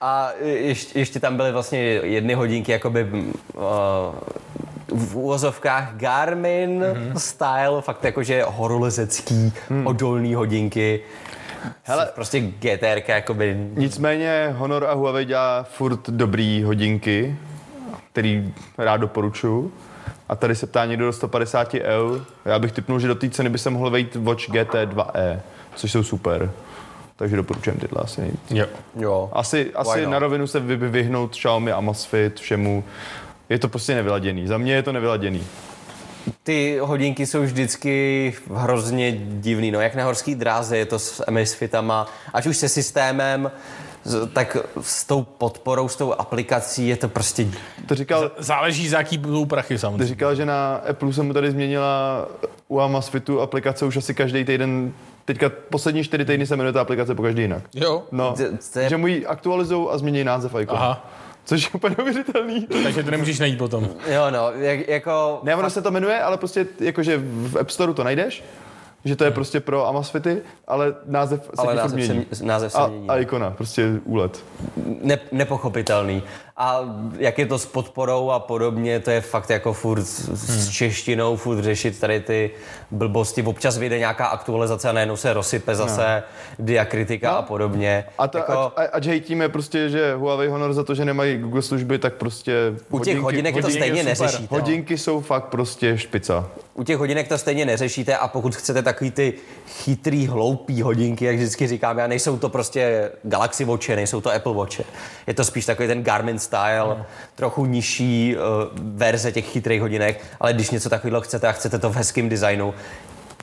A 0.02 0.32
ještě, 0.42 1.00
ještě 1.00 1.20
tam 1.20 1.38
byly 1.38 1.52
vlastně 1.52 1.80
jedny 1.80 2.34
hodinky, 2.34 2.72
jakoby 2.72 3.04
uh, 3.04 3.64
v 4.88 5.16
úvozovkách 5.16 5.96
Garmin 5.96 6.84
mm-hmm. 6.84 7.18
style, 7.18 7.82
fakt 7.82 8.04
jakože 8.04 8.44
horolezecký, 8.48 9.54
mm. 9.70 9.88
odolný 9.88 10.36
hodinky. 10.36 11.02
Hele, 11.84 12.10
prostě 12.16 12.40
GTR, 12.40 13.02
jakoby 13.08 13.70
Nicméně 13.76 14.56
Honor 14.58 14.86
a 14.86 14.94
Huawei 14.94 15.26
dělá 15.26 15.64
furt 15.64 16.10
dobrý 16.10 16.64
hodinky, 16.64 17.36
který 18.12 18.54
rád 18.78 18.98
doporučuju. 18.98 19.72
A 20.30 20.36
tady 20.36 20.56
se 20.56 20.68
ptá 20.68 20.86
někdo 20.86 21.06
do 21.06 21.14
150 21.14 21.74
eur. 21.74 22.26
Já 22.46 22.60
bych 22.60 22.72
typnul, 22.72 23.00
že 23.00 23.08
do 23.08 23.16
té 23.16 23.30
ceny 23.30 23.50
by 23.50 23.58
se 23.58 23.70
mohl 23.70 23.90
vejít 23.90 24.16
Watch 24.16 24.50
GT 24.50 24.74
2e, 24.74 25.40
což 25.78 25.92
jsou 25.92 26.04
super. 26.04 26.52
Takže 27.16 27.36
doporučujem 27.36 27.80
tyhle 27.80 28.04
asi 28.04 28.22
nejvíc. 28.22 28.40
Jo. 28.50 28.66
jo. 28.96 29.30
Asi, 29.34 29.72
asi 29.76 30.06
na 30.06 30.20
rovinu 30.20 30.48
se 30.48 30.60
vy, 30.60 30.76
vyhnout 30.76 31.32
Xiaomi, 31.32 31.72
Amazfit, 31.72 32.40
všemu. 32.40 32.84
Je 33.50 33.60
to 33.60 33.68
prostě 33.68 33.96
nevyladěný. 33.96 34.48
Za 34.48 34.58
mě 34.58 34.74
je 34.74 34.84
to 34.84 34.92
nevyladěný. 34.92 35.44
Ty 36.44 36.78
hodinky 36.82 37.26
jsou 37.26 37.42
vždycky 37.42 38.34
hrozně 38.54 39.12
divný, 39.12 39.72
no 39.72 39.82
jak 39.82 39.96
na 39.96 40.04
horský 40.04 40.36
dráze 40.36 40.78
je 40.78 40.86
to 40.86 41.00
s 41.00 41.24
Amazfitama, 41.28 42.08
ať 42.34 42.48
už 42.48 42.58
se 42.58 42.70
systémem, 42.70 43.52
tak 44.34 44.58
s 44.82 45.04
tou 45.06 45.24
podporou, 45.24 45.88
s 45.88 45.96
tou 45.96 46.14
aplikací 46.14 46.88
je 46.88 46.98
to 46.98 47.10
prostě... 47.10 47.48
To 47.86 47.96
říkal, 47.96 48.32
Záleží, 48.38 48.90
za 48.90 48.98
jaký 48.98 49.18
budou 49.18 49.46
prachy 49.46 49.74
ty 49.74 49.80
samozřejmě. 49.80 50.06
říkal, 50.06 50.36
že 50.36 50.46
na 50.46 50.76
Apple 50.90 51.14
se 51.14 51.24
mu 51.24 51.34
tady 51.34 51.52
změnila 51.52 52.26
u 52.68 52.80
Amazfitu 52.80 53.42
aplikace 53.42 53.86
už 53.86 53.98
asi 53.98 54.14
každý 54.14 54.46
týden. 54.46 54.94
Teďka 55.28 55.52
poslední 55.70 56.04
čtyři 56.04 56.26
týdny 56.26 56.46
se 56.48 56.56
jmenuje 56.56 56.74
ta 56.74 56.82
aplikace 56.82 57.16
po 57.16 57.24
každý 57.24 57.42
jinak. 57.42 57.64
Jo. 57.76 58.04
No, 58.12 58.34
To- 58.74 58.80
je- 58.80 58.90
že 58.90 58.98
mu 58.98 59.08
ji 59.08 59.26
aktualizují 59.26 59.88
a 59.92 59.98
změní 59.98 60.24
název 60.24 60.56
ikonu. 60.62 60.80
Aha. 60.82 61.10
Což 61.46 61.64
je 61.64 61.70
úplně 61.74 61.96
neuvěřitelný. 61.98 62.68
Takže 62.84 63.04
to 63.04 63.12
nemůžeš 63.12 63.40
najít 63.40 63.58
potom. 63.58 63.90
Jo 64.08 64.26
no, 64.30 64.52
jak, 64.52 64.88
jako... 64.88 65.40
Ne, 65.44 65.56
ono 65.56 65.70
se 65.70 65.82
to 65.82 65.92
jmenuje, 65.92 66.22
ale 66.22 66.38
prostě 66.38 66.68
jakože 66.80 67.18
v 67.24 67.58
App 67.60 67.70
Store 67.70 67.94
to 67.94 68.04
najdeš, 68.04 68.44
že 69.06 69.16
to 69.16 69.24
je 69.24 69.32
prostě 69.32 69.60
pro 69.60 69.88
Amazfity, 69.88 70.42
ale 70.68 70.96
název 71.06 71.44
se 71.44 71.50
Ale 71.58 71.76
název 71.76 71.92
se, 72.06 72.14
mění. 72.14 72.26
název 72.44 72.72
se 72.72 72.78
A, 72.78 72.88
mění. 72.88 73.10
a 73.10 73.18
ikona, 73.18 73.52
prostě 73.52 74.00
úlet. 74.06 74.44
ne, 75.02 75.20
nepochopitelný. 75.32 76.24
A 76.60 76.80
jak 77.18 77.40
je 77.40 77.46
to 77.46 77.60
s 77.60 77.66
podporou 77.66 78.30
a 78.32 78.40
podobně, 78.40 79.00
to 79.00 79.12
je 79.12 79.22
fakt 79.22 79.50
jako 79.50 79.74
furt 79.74 80.04
s, 80.04 80.28
Hmm. 80.28 80.38
s 80.60 80.70
češtinou, 80.70 81.36
furt 81.36 81.62
řešit 81.62 82.00
tady 82.00 82.20
ty 82.20 82.52
blbosti. 82.92 83.44
Občas 83.44 83.78
vyjde 83.78 84.00
nějaká 84.00 84.26
aktualizace 84.28 84.90
a 84.90 84.92
najednou 84.92 85.16
se 85.16 85.34
rozsype 85.34 85.76
zase 85.76 86.24
diakritika 86.60 87.32
a 87.32 87.42
podobně. 87.42 88.04
No. 88.08 88.14
A 88.18 88.28
to, 88.28 88.38
jako, 88.38 88.72
ať, 88.76 88.90
ať 88.92 89.06
hejtíme 89.06 89.50
prostě, 89.50 89.90
že 89.90 90.16
Huawei 90.16 90.50
Honor 90.50 90.74
za 90.74 90.84
to, 90.84 90.96
že 90.96 91.06
nemají 91.06 91.38
Google 91.38 91.62
služby, 91.62 92.00
tak 92.00 92.14
prostě 92.14 92.54
u 92.90 93.00
těch 93.00 93.20
hodinek 93.20 93.56
to 93.56 93.62
hodinky 93.62 93.80
stejně 93.80 94.00
je 94.00 94.16
super. 94.16 94.28
neřešíte. 94.28 94.56
no. 94.56 94.60
hodinky 94.60 94.98
jsou 94.98 95.22
fakt 95.22 95.46
prostě 95.46 95.98
špica. 95.98 96.48
U 96.74 96.84
těch 96.84 96.98
hodinek 96.98 97.28
to 97.28 97.38
stejně 97.38 97.66
neřešíte 97.66 98.18
a 98.18 98.28
pokud 98.28 98.56
chcete 98.56 98.82
takový 98.84 99.12
ty 99.12 99.34
chytrý, 99.68 100.28
hloupý 100.28 100.82
hodinky, 100.82 101.26
jak 101.26 101.36
vždycky 101.36 101.68
říkám, 101.68 101.98
já 101.98 102.08
nejsou 102.08 102.38
to 102.38 102.50
prostě 102.50 103.12
Galaxy 103.24 103.66
Watche, 103.66 103.96
nejsou 103.96 104.22
to 104.22 104.34
Apple 104.34 104.54
Watche. 104.54 104.84
Je 105.28 105.34
to 105.34 105.44
spíš 105.44 105.66
takový 105.66 105.88
ten 105.88 106.04
Garmin 106.04 106.40
style, 106.48 107.06
trochu 107.36 107.66
nižší 107.66 108.36
uh, 108.36 108.44
verze 108.98 109.32
těch 109.32 109.46
chytrých 109.50 109.82
hodinek, 109.82 110.24
ale 110.40 110.54
když 110.54 110.72
něco 110.72 110.90
takového 110.90 111.22
chcete 111.22 111.48
a 111.48 111.52
chcete 111.52 111.80
to 111.80 111.90
v 111.90 111.96
hezkém 111.96 112.30
designu, 112.30 112.74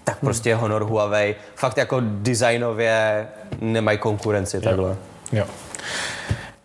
tak 0.05 0.19
prostě 0.21 0.55
Honor 0.55 0.85
Huawei 0.85 1.37
fakt 1.55 1.77
jako 1.77 2.01
designově 2.05 3.27
nemají 3.61 3.99
konkurenci 3.99 4.61
takhle. 4.61 4.97
Jo. 5.33 5.45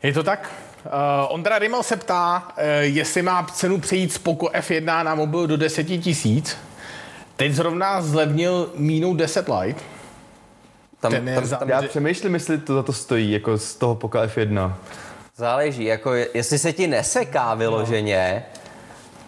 Je 0.03 0.13
to 0.13 0.23
tak? 0.23 0.49
Uh, 0.85 0.91
Ondra 1.33 1.59
Rimmel 1.59 1.83
se 1.83 1.95
ptá, 1.95 2.47
uh, 2.57 2.63
jestli 2.79 3.21
má 3.21 3.47
cenu 3.53 3.79
přejít 3.79 4.13
z 4.13 4.17
Poco 4.17 4.45
F1 4.45 5.03
na 5.03 5.15
mobil 5.15 5.47
do 5.47 5.57
10 5.57 5.83
tisíc. 5.83 6.57
Teď 7.35 7.51
zrovna 7.53 8.01
zlevnil 8.01 8.69
mínu 8.75 9.13
10 9.13 9.45
Lite. 9.61 9.81
Tam, 10.99 11.11
Ten 11.11 11.27
je 11.27 11.35
tam, 11.35 11.45
za- 11.45 11.57
tam 11.57 11.69
Já 11.69 11.81
přemýšlím, 11.81 12.33
jestli 12.33 12.57
to 12.57 12.73
za 12.73 12.83
to 12.83 12.93
stojí, 12.93 13.31
jako 13.31 13.57
z 13.57 13.75
toho 13.75 13.95
Poca 13.95 14.25
F1. 14.25 14.73
Záleží, 15.39 15.83
jako 15.85 16.13
je- 16.13 16.27
jestli 16.33 16.57
se 16.57 16.73
ti 16.73 16.87
neseká 16.87 17.53
vyloženě, 17.55 18.43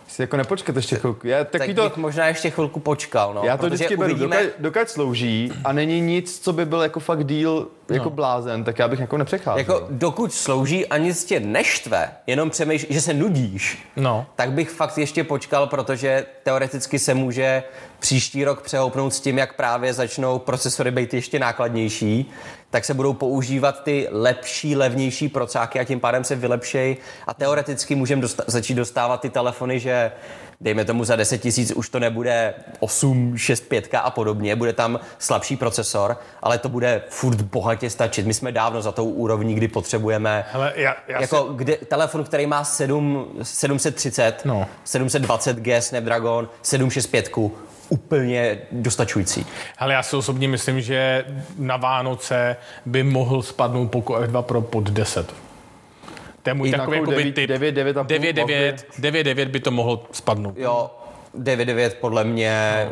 Si 0.07 0.21
jako 0.21 0.37
nepočkat 0.37 0.75
ještě 0.75 0.95
chvilku. 0.95 1.27
Já, 1.27 1.43
tak 1.43 1.67
bych 1.67 1.75
to, 1.75 1.91
možná 1.95 2.27
ještě 2.27 2.49
chvilku 2.49 2.79
počkal. 2.79 3.33
No, 3.33 3.41
já 3.45 3.57
to 3.57 3.61
protože 3.63 3.75
vždycky 3.75 3.97
beru, 3.97 4.11
uvidíme, 4.11 4.43
dokud, 4.43 4.53
dokud 4.59 4.89
slouží 4.89 5.51
a 5.63 5.71
není 5.73 6.01
nic, 6.01 6.39
co 6.39 6.53
by 6.53 6.65
byl 6.65 6.81
jako 6.81 6.99
fakt 6.99 7.23
díl 7.25 7.67
jako 7.89 8.09
blázen, 8.09 8.63
tak 8.63 8.79
já 8.79 8.87
bych 8.87 8.99
jako 8.99 9.17
nepřecházel. 9.17 9.59
Jako 9.59 9.87
dokud 9.89 10.33
slouží 10.33 10.85
a 10.87 10.97
nic 10.97 11.25
tě 11.25 11.39
neštve, 11.39 12.11
jenom 12.27 12.49
přemýšlíš, 12.49 12.93
že 12.95 13.01
se 13.01 13.13
nudíš, 13.13 13.87
No. 13.95 14.25
tak 14.35 14.51
bych 14.51 14.69
fakt 14.69 14.97
ještě 14.97 15.23
počkal, 15.23 15.67
protože 15.67 16.25
teoreticky 16.43 16.99
se 16.99 17.13
může 17.13 17.63
příští 18.05 18.43
rok 18.45 18.61
přehoupnout 18.61 19.13
s 19.13 19.19
tím, 19.19 19.37
jak 19.37 19.55
právě 19.55 19.93
začnou 19.93 20.39
procesory 20.39 20.91
být 20.91 21.13
ještě 21.13 21.39
nákladnější, 21.39 22.31
tak 22.69 22.85
se 22.85 22.93
budou 22.93 23.13
používat 23.13 23.83
ty 23.83 24.07
lepší, 24.11 24.75
levnější 24.75 25.29
procáky 25.29 25.79
a 25.79 25.83
tím 25.83 25.99
pádem 25.99 26.23
se 26.23 26.35
vylepšejí 26.35 26.97
a 27.27 27.33
teoreticky 27.33 27.95
můžeme 27.95 28.21
dosta- 28.21 28.43
začít 28.47 28.73
dostávat 28.73 29.21
ty 29.21 29.29
telefony, 29.29 29.79
že 29.79 30.11
dejme 30.61 30.85
tomu 30.85 31.03
za 31.03 31.15
10 31.15 31.37
tisíc 31.37 31.71
už 31.71 31.89
to 31.89 31.99
nebude 31.99 32.53
8, 32.79 33.37
6, 33.37 33.61
5 33.67 33.89
a 34.03 34.09
podobně, 34.09 34.55
bude 34.55 34.73
tam 34.73 34.99
slabší 35.19 35.57
procesor, 35.57 36.17
ale 36.41 36.57
to 36.57 36.69
bude 36.69 37.03
furt 37.09 37.41
bohatě 37.41 37.89
stačit. 37.89 38.25
My 38.25 38.33
jsme 38.33 38.51
dávno 38.51 38.81
za 38.81 38.91
tou 38.91 39.05
úrovní, 39.09 39.55
kdy 39.55 39.67
potřebujeme 39.67 40.45
Hele, 40.51 40.73
já, 40.75 40.95
já 41.07 41.21
jako 41.21 41.43
kde, 41.43 41.77
telefon, 41.77 42.23
který 42.23 42.45
má 42.47 42.63
7, 42.63 43.27
730, 43.43 44.41
No. 44.45 44.65
720G 44.85 45.79
Snapdragon, 45.79 46.49
765, 46.61 47.29
úplně 47.91 48.57
dostačující. 48.71 49.45
Hele, 49.77 49.93
já 49.93 50.03
si 50.03 50.15
osobně 50.15 50.47
myslím, 50.47 50.81
že 50.81 51.25
na 51.57 51.77
Vánoce 51.77 52.55
by 52.85 53.03
mohl 53.03 53.41
spadnout 53.41 53.91
Poco 53.91 54.13
F2 54.13 54.41
Pro 54.41 54.61
pod 54.61 54.89
10. 54.89 55.33
To 56.43 56.49
je 56.49 56.53
můj 56.53 56.69
I 56.69 56.71
takový 56.71 56.97
jakoby 56.97 57.15
devět- 57.15 57.33
typ. 57.35 57.47
devět, 57.49 57.71
devět 57.71 57.97
a 57.97 58.03
půl 58.03 58.17
9,9. 58.17 58.75
9,9 58.99 59.45
by 59.49 59.59
to 59.59 59.71
mohlo 59.71 60.03
spadnout. 60.11 60.57
Jo, 60.57 60.89
9.9 61.37 61.91
podle 62.01 62.23
mě 62.23 62.87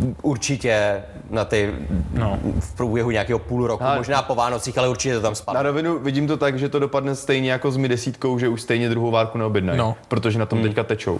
no. 0.00 0.14
určitě 0.22 1.02
na 1.30 1.44
ty 1.44 1.74
No. 2.14 2.38
v 2.60 2.74
průběhu 2.76 3.10
nějakého 3.10 3.38
půl 3.38 3.66
roku, 3.66 3.84
Ale- 3.84 3.96
možná 3.96 4.22
po 4.22 4.34
Vánocích, 4.34 4.78
ale 4.78 4.88
určitě 4.88 5.14
to 5.14 5.20
tam 5.20 5.30
Na 5.30 5.34
spadne. 5.34 5.62
rovinu 5.62 5.98
vidím 5.98 6.26
to 6.26 6.36
tak, 6.36 6.58
že 6.58 6.68
to 6.68 6.78
dopadne 6.78 7.14
stejně 7.14 7.52
jako 7.52 7.70
s 7.70 7.76
Mi 7.76 7.88
desítkou, 7.88 8.38
že 8.38 8.48
už 8.48 8.62
stejně 8.62 8.88
druhou 8.88 9.10
várku 9.10 9.38
neobjednají, 9.38 9.78
No. 9.78 9.96
protože 10.08 10.38
na 10.38 10.46
tom 10.46 10.62
teďka 10.62 10.82
tečou. 10.84 11.18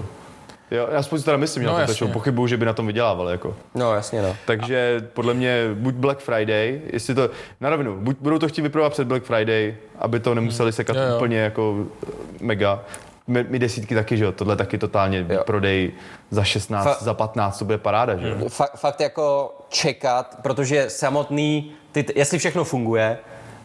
Jo, 0.71 0.89
já 0.93 1.03
spoustu 1.03 1.25
teda 1.25 1.37
myslím, 1.37 1.63
že 1.63 1.67
No, 1.67 1.73
na 1.73 1.77
tom 1.77 1.81
jasně. 1.81 1.95
tečou, 1.95 2.09
pochybuju, 2.09 2.47
že 2.47 2.57
by 2.57 2.65
na 2.67 2.73
tom 2.73 2.87
vydělávali. 2.87 3.33
Jako. 3.33 3.57
No 3.75 3.95
jasně 3.95 4.23
no. 4.23 4.37
Takže 4.47 5.09
podle 5.15 5.35
mě 5.35 5.69
buď 5.75 5.95
Black 5.95 6.19
Friday, 6.21 6.81
jestli 6.93 7.15
to, 7.15 7.31
na 7.61 7.71
rovinu, 7.71 7.97
buď 8.01 8.17
budou 8.21 8.39
to 8.39 8.49
chtít 8.49 8.63
vyprodat 8.63 8.93
před 8.93 9.07
Black 9.07 9.25
Friday, 9.25 9.75
aby 9.99 10.21
to 10.21 10.35
nemuseli 10.35 10.73
sekat 10.73 10.97
Jo, 10.97 11.03
jo. 11.03 11.17
úplně 11.17 11.39
jako 11.39 11.75
eh, 12.07 12.11
mega. 12.41 12.83
My, 13.27 13.45
my 13.49 13.59
desítky 13.59 13.95
taky, 13.95 14.17
že 14.17 14.25
jo, 14.25 14.33
tohle 14.33 14.57
taky 14.57 14.79
totálně 14.79 15.27
Jo. 15.29 15.43
prodej 15.47 15.93
za 16.31 16.45
16, 16.45 16.87
Fa- 16.87 17.05
za 17.05 17.15
15, 17.15 17.59
to 17.59 17.65
bude 17.65 17.79
paráda, 17.79 18.17
že 18.17 18.29
jo. 18.29 18.49
Fakt, 18.49 18.77
fakt 18.77 19.01
jako 19.01 19.55
čekat, 19.69 20.39
protože 20.43 20.91
samotný, 20.91 21.73
ty, 21.93 22.07
jestli 22.15 22.39
všechno 22.39 22.65
funguje, 22.65 23.19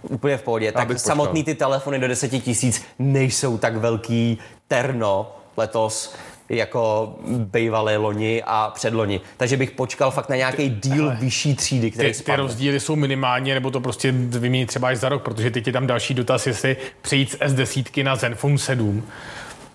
úplně 0.10 0.38
v 0.38 0.42
pohodě, 0.44 0.72
tak 0.72 0.88
bych 0.88 0.98
počkal. 0.98 1.08
samotný 1.16 1.44
ty 1.44 1.56
telefony 1.56 2.00
do 2.00 2.08
10 2.08 2.30
tisíc 2.30 2.86
nejsou 3.00 3.58
tak 3.58 3.76
velký 3.76 4.40
terno 4.68 5.32
letos, 5.58 6.16
jako 6.50 7.16
bývalé 7.28 7.98
loni 7.98 8.44
a 8.46 8.72
předloni. 8.76 9.22
Takže 9.38 9.58
bych 9.58 9.72
počkal 9.72 10.12
fakt 10.12 10.30
na 10.30 10.36
nějaký 10.36 10.70
díl 10.70 11.16
vyšší 11.20 11.56
třídy, 11.56 11.92
který 11.92 12.08
Ty, 12.10 12.14
ty 12.14 12.20
spadne. 12.20 12.44
rozdíly 12.44 12.80
jsou 12.80 12.96
minimálně, 12.96 13.54
nebo 13.54 13.72
to 13.72 13.82
prostě 13.82 14.12
vyměnit 14.12 14.66
třeba 14.66 14.88
až 14.88 14.98
za 14.98 15.10
rok, 15.10 15.24
protože 15.24 15.52
teď 15.52 15.68
je 15.68 15.74
tam 15.74 15.88
další 15.88 16.14
dotaz, 16.14 16.48
jestli 16.48 16.78
přejít 17.02 17.32
z 17.32 17.36
S10 17.40 18.04
na 18.04 18.16
Zenfone 18.16 18.58
7. 18.58 19.04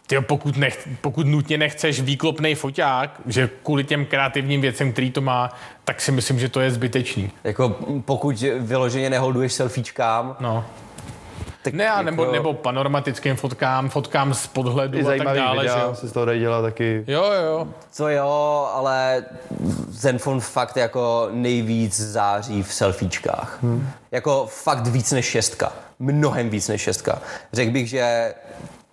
Ty, 0.06 0.20
pokud, 0.20 0.56
nech, 0.56 0.88
pokud 1.00 1.26
nutně 1.26 1.58
nechceš 1.58 2.00
výklopný 2.00 2.54
foťák, 2.54 3.20
že 3.26 3.50
kvůli 3.62 3.84
těm 3.84 4.04
kreativním 4.06 4.60
věcem, 4.60 4.92
který 4.92 5.10
to 5.10 5.20
má, 5.20 5.50
tak 5.84 6.00
si 6.00 6.12
myslím, 6.12 6.38
že 6.38 6.48
to 6.48 6.60
je 6.60 6.70
zbytečný. 6.70 7.30
Jako 7.44 7.68
pokud 8.04 8.44
vyloženě 8.58 9.10
neholduješ 9.10 9.52
selfiečkám, 9.52 10.36
No. 10.40 10.64
Tak 11.62 11.74
Ne, 11.74 11.90
a 11.90 12.02
nebo, 12.02 12.22
jako- 12.22 12.32
nebo 12.32 12.54
panoramatickým 12.54 13.36
fotkám, 13.36 13.88
fotkám 13.90 14.34
z 14.34 14.46
podhledu 14.46 14.98
I 14.98 15.02
a 15.20 15.24
tak 15.24 15.36
dále, 15.36 15.64
že 15.68 15.74
jo? 15.82 15.94
se 15.94 16.08
z 16.08 16.12
toho 16.12 16.26
dají 16.26 16.40
dělat 16.40 16.62
taky. 16.62 17.04
Jo, 17.06 17.24
jo. 17.24 17.68
To 17.96 18.08
jo, 18.08 18.68
ale 18.74 19.24
Zenfone 19.88 20.40
fakt 20.40 20.76
jako 20.76 21.28
nejvíc 21.32 22.00
září 22.00 22.62
v 22.62 22.72
selfiečkách. 22.74 23.58
Hmm. 23.62 23.88
Jako 24.10 24.46
fakt 24.50 24.86
víc 24.86 25.12
než 25.12 25.26
šestka. 25.26 25.72
Mnohem 25.98 26.50
víc 26.50 26.68
než 26.68 26.80
šestka. 26.82 27.18
Řekl 27.52 27.70
bych, 27.72 27.88
že 27.88 28.34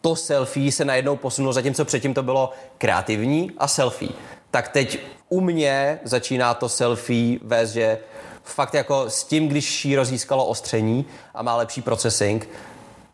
to 0.01 0.15
selfie 0.15 0.71
se 0.71 0.85
najednou 0.85 1.15
posunulo, 1.15 1.53
zatímco 1.53 1.85
předtím 1.85 2.13
to 2.13 2.23
bylo 2.23 2.51
kreativní 2.77 3.51
a 3.57 3.67
selfie. 3.67 4.11
Tak 4.51 4.67
teď 4.67 4.99
u 5.29 5.41
mě 5.41 5.99
začíná 6.03 6.53
to 6.53 6.69
selfie 6.69 7.39
vést, 7.43 7.71
že 7.71 7.97
fakt 8.47 8.73
jako 8.73 9.09
s 9.09 9.23
tím, 9.23 9.47
když 9.47 9.81
Shiro 9.81 10.05
získalo 10.05 10.45
ostření 10.45 11.05
a 11.35 11.43
má 11.43 11.55
lepší 11.55 11.81
processing, 11.81 12.49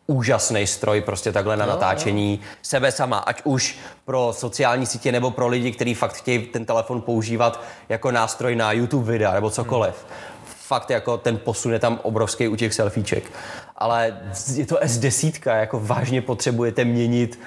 úžasný 0.06 0.66
stroj 0.66 1.00
prostě 1.00 1.32
takhle 1.32 1.56
na 1.56 1.66
natáčení 1.66 2.40
sebe 2.62 2.92
sama, 2.92 3.18
ať 3.18 3.42
už 3.44 3.78
pro 4.04 4.32
sociální 4.36 4.86
sítě 4.86 5.12
nebo 5.12 5.30
pro 5.30 5.46
lidi, 5.46 5.72
kteří 5.72 5.94
fakt 5.94 6.14
chtějí 6.14 6.46
ten 6.46 6.64
telefon 6.64 7.00
používat 7.00 7.62
jako 7.88 8.10
nástroj 8.10 8.56
na 8.56 8.72
YouTube 8.72 9.12
videa 9.12 9.34
nebo 9.34 9.50
cokoliv. 9.50 10.06
Fakt 10.44 10.90
jako 10.90 11.16
ten 11.16 11.38
posun 11.38 11.72
je 11.72 11.78
tam 11.78 12.00
obrovský 12.02 12.48
u 12.48 12.56
těch 12.56 12.74
selfieček. 12.74 13.30
Ale 13.76 14.16
je 14.54 14.66
to 14.66 14.76
S10, 14.76 15.56
jako 15.56 15.80
vážně 15.82 16.22
potřebujete 16.22 16.84
měnit 16.84 17.40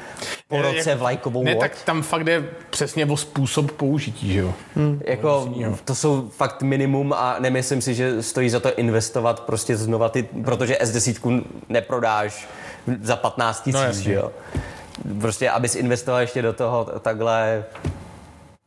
po 0.48 0.62
roce 0.62 0.96
vlajkovou 0.96 1.44
Ne, 1.44 1.52
loď. 1.52 1.60
tak 1.60 1.72
tam 1.86 2.02
fakt 2.02 2.24
jde 2.24 2.44
přesně 2.70 3.06
o 3.06 3.18
způsob 3.18 3.72
použití, 3.72 4.34
že 4.34 4.40
jo? 4.40 4.54
Jako, 5.06 5.54
to 5.86 5.96
jsou 5.96 6.30
fakt 6.30 6.62
minimum 6.62 7.14
a 7.14 7.36
nemyslím 7.40 7.82
si, 7.82 7.96
že 7.96 8.24
stojí 8.24 8.50
za 8.50 8.60
to 8.60 8.74
investovat 8.76 9.40
prostě 9.40 9.78
znova 9.78 10.10
ty, 10.10 10.24
protože 10.24 10.78
S10 10.82 11.44
neprodáš 11.70 12.48
za 13.02 13.16
15 13.16 13.62
tisíc, 13.62 13.74
No, 13.82 13.94
že 13.94 14.14
jo. 14.14 14.32
Prostě, 15.22 15.50
abys 15.50 15.76
investoval 15.76 16.22
ještě 16.22 16.42
do 16.42 16.54
toho 16.54 16.86
takhle... 17.00 17.64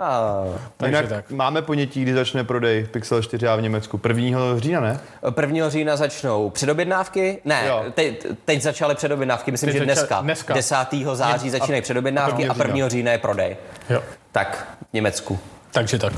A, 0.02 0.44
Takže 0.76 0.96
Jinak 0.96 1.08
tak. 1.08 1.30
máme 1.30 1.62
ponětí, 1.62 2.02
kdy 2.02 2.14
začne 2.14 2.44
prodej 2.44 2.84
Pixel 2.84 3.20
4a 3.20 3.58
v 3.58 3.62
Německu. 3.62 4.00
1. 4.08 4.58
října, 4.58 4.80
ne? 4.80 5.00
1. 5.40 5.68
října 5.70 5.96
začnou 5.96 6.50
předobjednávky? 6.50 7.38
Ne, 7.44 7.64
Jo. 7.68 7.84
te, 7.94 8.12
teď 8.44 8.62
začaly 8.62 8.94
předobjednávky, 8.94 9.50
myslím, 9.50 9.68
Teď 9.70 9.78
že 9.78 9.84
dneska. 9.84 10.20
dneska. 10.20 10.54
10. 10.54 10.76
září 11.12 11.50
začínají 11.50 11.82
předobjednávky 11.82 12.48
a 12.48 12.52
1. 12.52 12.64
1. 12.66 12.88
října 12.88 13.12
je 13.12 13.18
prodej. 13.18 13.56
jo. 13.90 14.02
Tak, 14.32 14.68
v 14.90 14.92
Německu. 14.92 15.38
Takže 15.70 15.98
tak. 15.98 16.12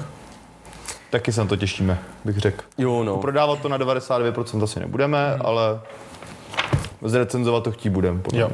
Taky 1.10 1.32
se 1.32 1.40
na 1.40 1.46
to 1.46 1.56
těšíme, 1.56 1.98
bych 2.24 2.38
řekl. 2.38 2.64
Jo, 2.78 3.04
no. 3.04 3.16
Prodávat 3.16 3.58
to 3.60 3.68
na 3.68 3.78
99% 3.78 4.62
asi 4.64 4.80
nebudeme, 4.80 5.30
Hmm. 5.32 5.46
ale 5.46 5.80
zrecenzovat 7.02 7.64
to 7.64 7.72
chtít 7.72 7.90
budeme, 7.90 8.20
podle 8.20 8.40
Jo. 8.40 8.50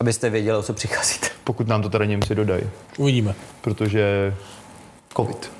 Abyste 0.00 0.30
věděli, 0.30 0.58
o 0.58 0.62
co 0.62 0.72
přicházíte. 0.74 1.28
Pokud 1.48 1.68
nám 1.68 1.82
to 1.82 1.88
teda 1.88 2.04
Němci 2.04 2.34
dodají, 2.34 2.62
Uvidíme. 2.98 3.34
protože 3.60 4.34
covid. 5.16 5.52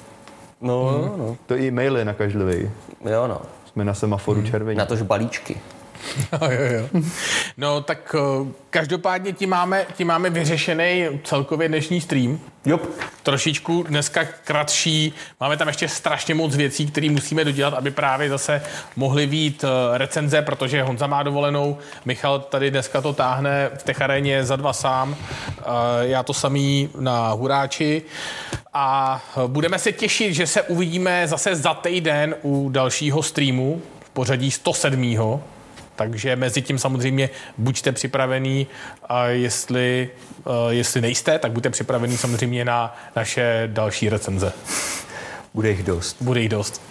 No, 0.61 0.89
Hmm. 0.89 1.03
no, 1.09 1.17
no. 1.27 1.37
To 1.47 1.55
i 1.57 1.67
e-mail 1.69 1.97
je 1.97 2.05
nakažlivý. 2.05 2.71
Jo, 3.11 3.27
no. 3.27 3.41
Jsme 3.67 3.85
na 3.85 3.95
semaforu 3.95 4.43
červení. 4.43 4.79
Na 4.79 4.87
tož 4.87 5.03
balíčky. 5.03 5.57
Jo, 6.33 6.51
jo, 6.51 6.89
jo. 6.93 7.03
No 7.57 7.81
tak 7.81 8.15
eh, 8.19 8.53
každopádně 8.71 9.33
ti 9.33 9.47
máme, 9.47 9.87
ti 9.97 10.05
máme 10.05 10.31
vyřešený 10.31 11.07
celkově 11.25 11.69
dnešní 11.69 12.01
stream. 12.01 12.41
Jo. 12.67 12.81
Trošičku 13.23 13.83
dneska 13.83 14.25
kratší. 14.45 15.13
Máme 15.41 15.57
tam 15.57 15.69
ještě 15.69 15.89
strašně 15.89 16.35
moc 16.35 16.57
věcí, 16.57 16.87
které 16.87 17.11
musíme 17.11 17.45
dodělat, 17.45 17.75
aby 17.75 17.91
právě 17.91 18.29
zase 18.29 18.63
mohly 18.97 19.27
být 19.27 19.65
eh, 19.65 19.99
recenze, 19.99 20.43
protože 20.43 20.83
Honza 20.83 21.07
má 21.07 21.23
dovolenou. 21.23 21.79
Michal 22.05 22.39
tady 22.39 22.71
dneska 22.71 23.01
to 23.01 23.13
táhne 23.13 23.71
v 23.79 23.83
Techaréně 23.83 24.45
za 24.45 24.57
dva 24.57 24.73
sám. 24.73 25.17
Eh, 25.59 25.63
Já 26.01 26.23
to 26.23 26.35
samý 26.35 26.89
na 27.01 27.29
Huráči. 27.33 28.03
A 28.75 29.23
budeme 29.47 29.79
se 29.79 29.93
těšit, 29.93 30.35
že 30.35 30.47
se 30.47 30.63
uvidíme 30.63 31.29
zase 31.29 31.57
za 31.57 31.75
týden 31.75 32.35
u 32.43 32.69
dalšího 32.69 33.23
streamu 33.23 33.83
v 34.01 34.11
pořadí 34.11 34.51
107. 34.51 35.41
Takže 35.99 36.37
mezi 36.37 36.63
tím 36.63 36.79
samozřejmě 36.79 37.31
buďte 37.59 37.93
připravený 37.93 38.67
a 39.09 39.27
jestli, 39.27 40.11
uh, 40.45 40.55
jestli 40.69 41.01
nejste, 41.01 41.39
tak 41.39 41.53
buďte 41.53 41.71
připravený 41.71 42.17
samozřejmě 42.17 42.65
na 42.65 42.97
naše 43.17 43.63
další 43.67 44.09
recenze. 44.09 44.53
Bude 45.55 45.71
jich 45.71 45.83
dost. 45.83 46.17
Bude 46.21 46.41
jich 46.41 46.49
dost. 46.49 46.83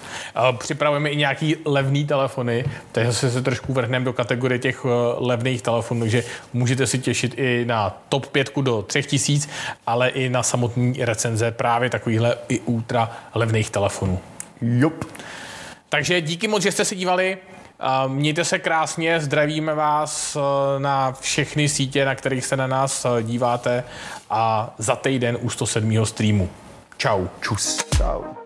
Připravujeme 0.57 1.09
i 1.09 1.15
nějaký 1.15 1.55
levný 1.65 2.05
telefony, 2.05 2.65
takže 2.91 3.13
se, 3.13 3.31
se 3.31 3.41
trošku 3.41 3.73
vrhneme 3.73 4.05
do 4.05 4.13
kategorie 4.13 4.59
těch 4.59 4.85
uh, 4.85 4.91
levných 5.17 5.61
telefonů, 5.61 5.99
takže 5.99 6.23
můžete 6.53 6.87
si 6.87 6.99
těšit 6.99 7.33
i 7.37 7.65
na 7.65 8.01
top 8.09 8.27
5 8.27 8.51
do 8.61 8.81
3000, 8.81 9.49
ale 9.85 10.09
i 10.09 10.29
na 10.29 10.43
samotný 10.43 10.93
recenze 10.99 11.51
právě 11.51 11.89
takovýchhle 11.89 12.37
i 12.49 12.59
ultra 12.59 13.11
levných 13.35 13.69
telefonů. 13.69 14.19
Jop. 14.61 15.05
Takže 15.89 16.21
díky 16.21 16.47
moc, 16.47 16.63
že 16.63 16.71
jste 16.71 16.85
se 16.85 16.95
dívali. 16.95 17.37
Mějte 18.07 18.45
se 18.45 18.59
krásně, 18.59 19.19
zdravíme 19.19 19.73
vás 19.73 20.35
eh, 20.35 20.79
na 20.79 21.11
všechny 21.11 21.69
sítě, 21.69 22.05
na 22.05 22.15
kterých 22.15 22.45
se 22.45 22.57
na 22.57 22.67
nás 22.67 23.05
eh, 23.05 23.23
díváte 23.23 23.83
a 24.29 24.73
za 24.77 24.95
týden 24.95 25.37
u 25.41 25.49
107. 25.49 26.05
streamu. 26.05 26.49
Čau. 26.97 27.27
Čus. 27.41 27.85
Čau. 27.97 28.36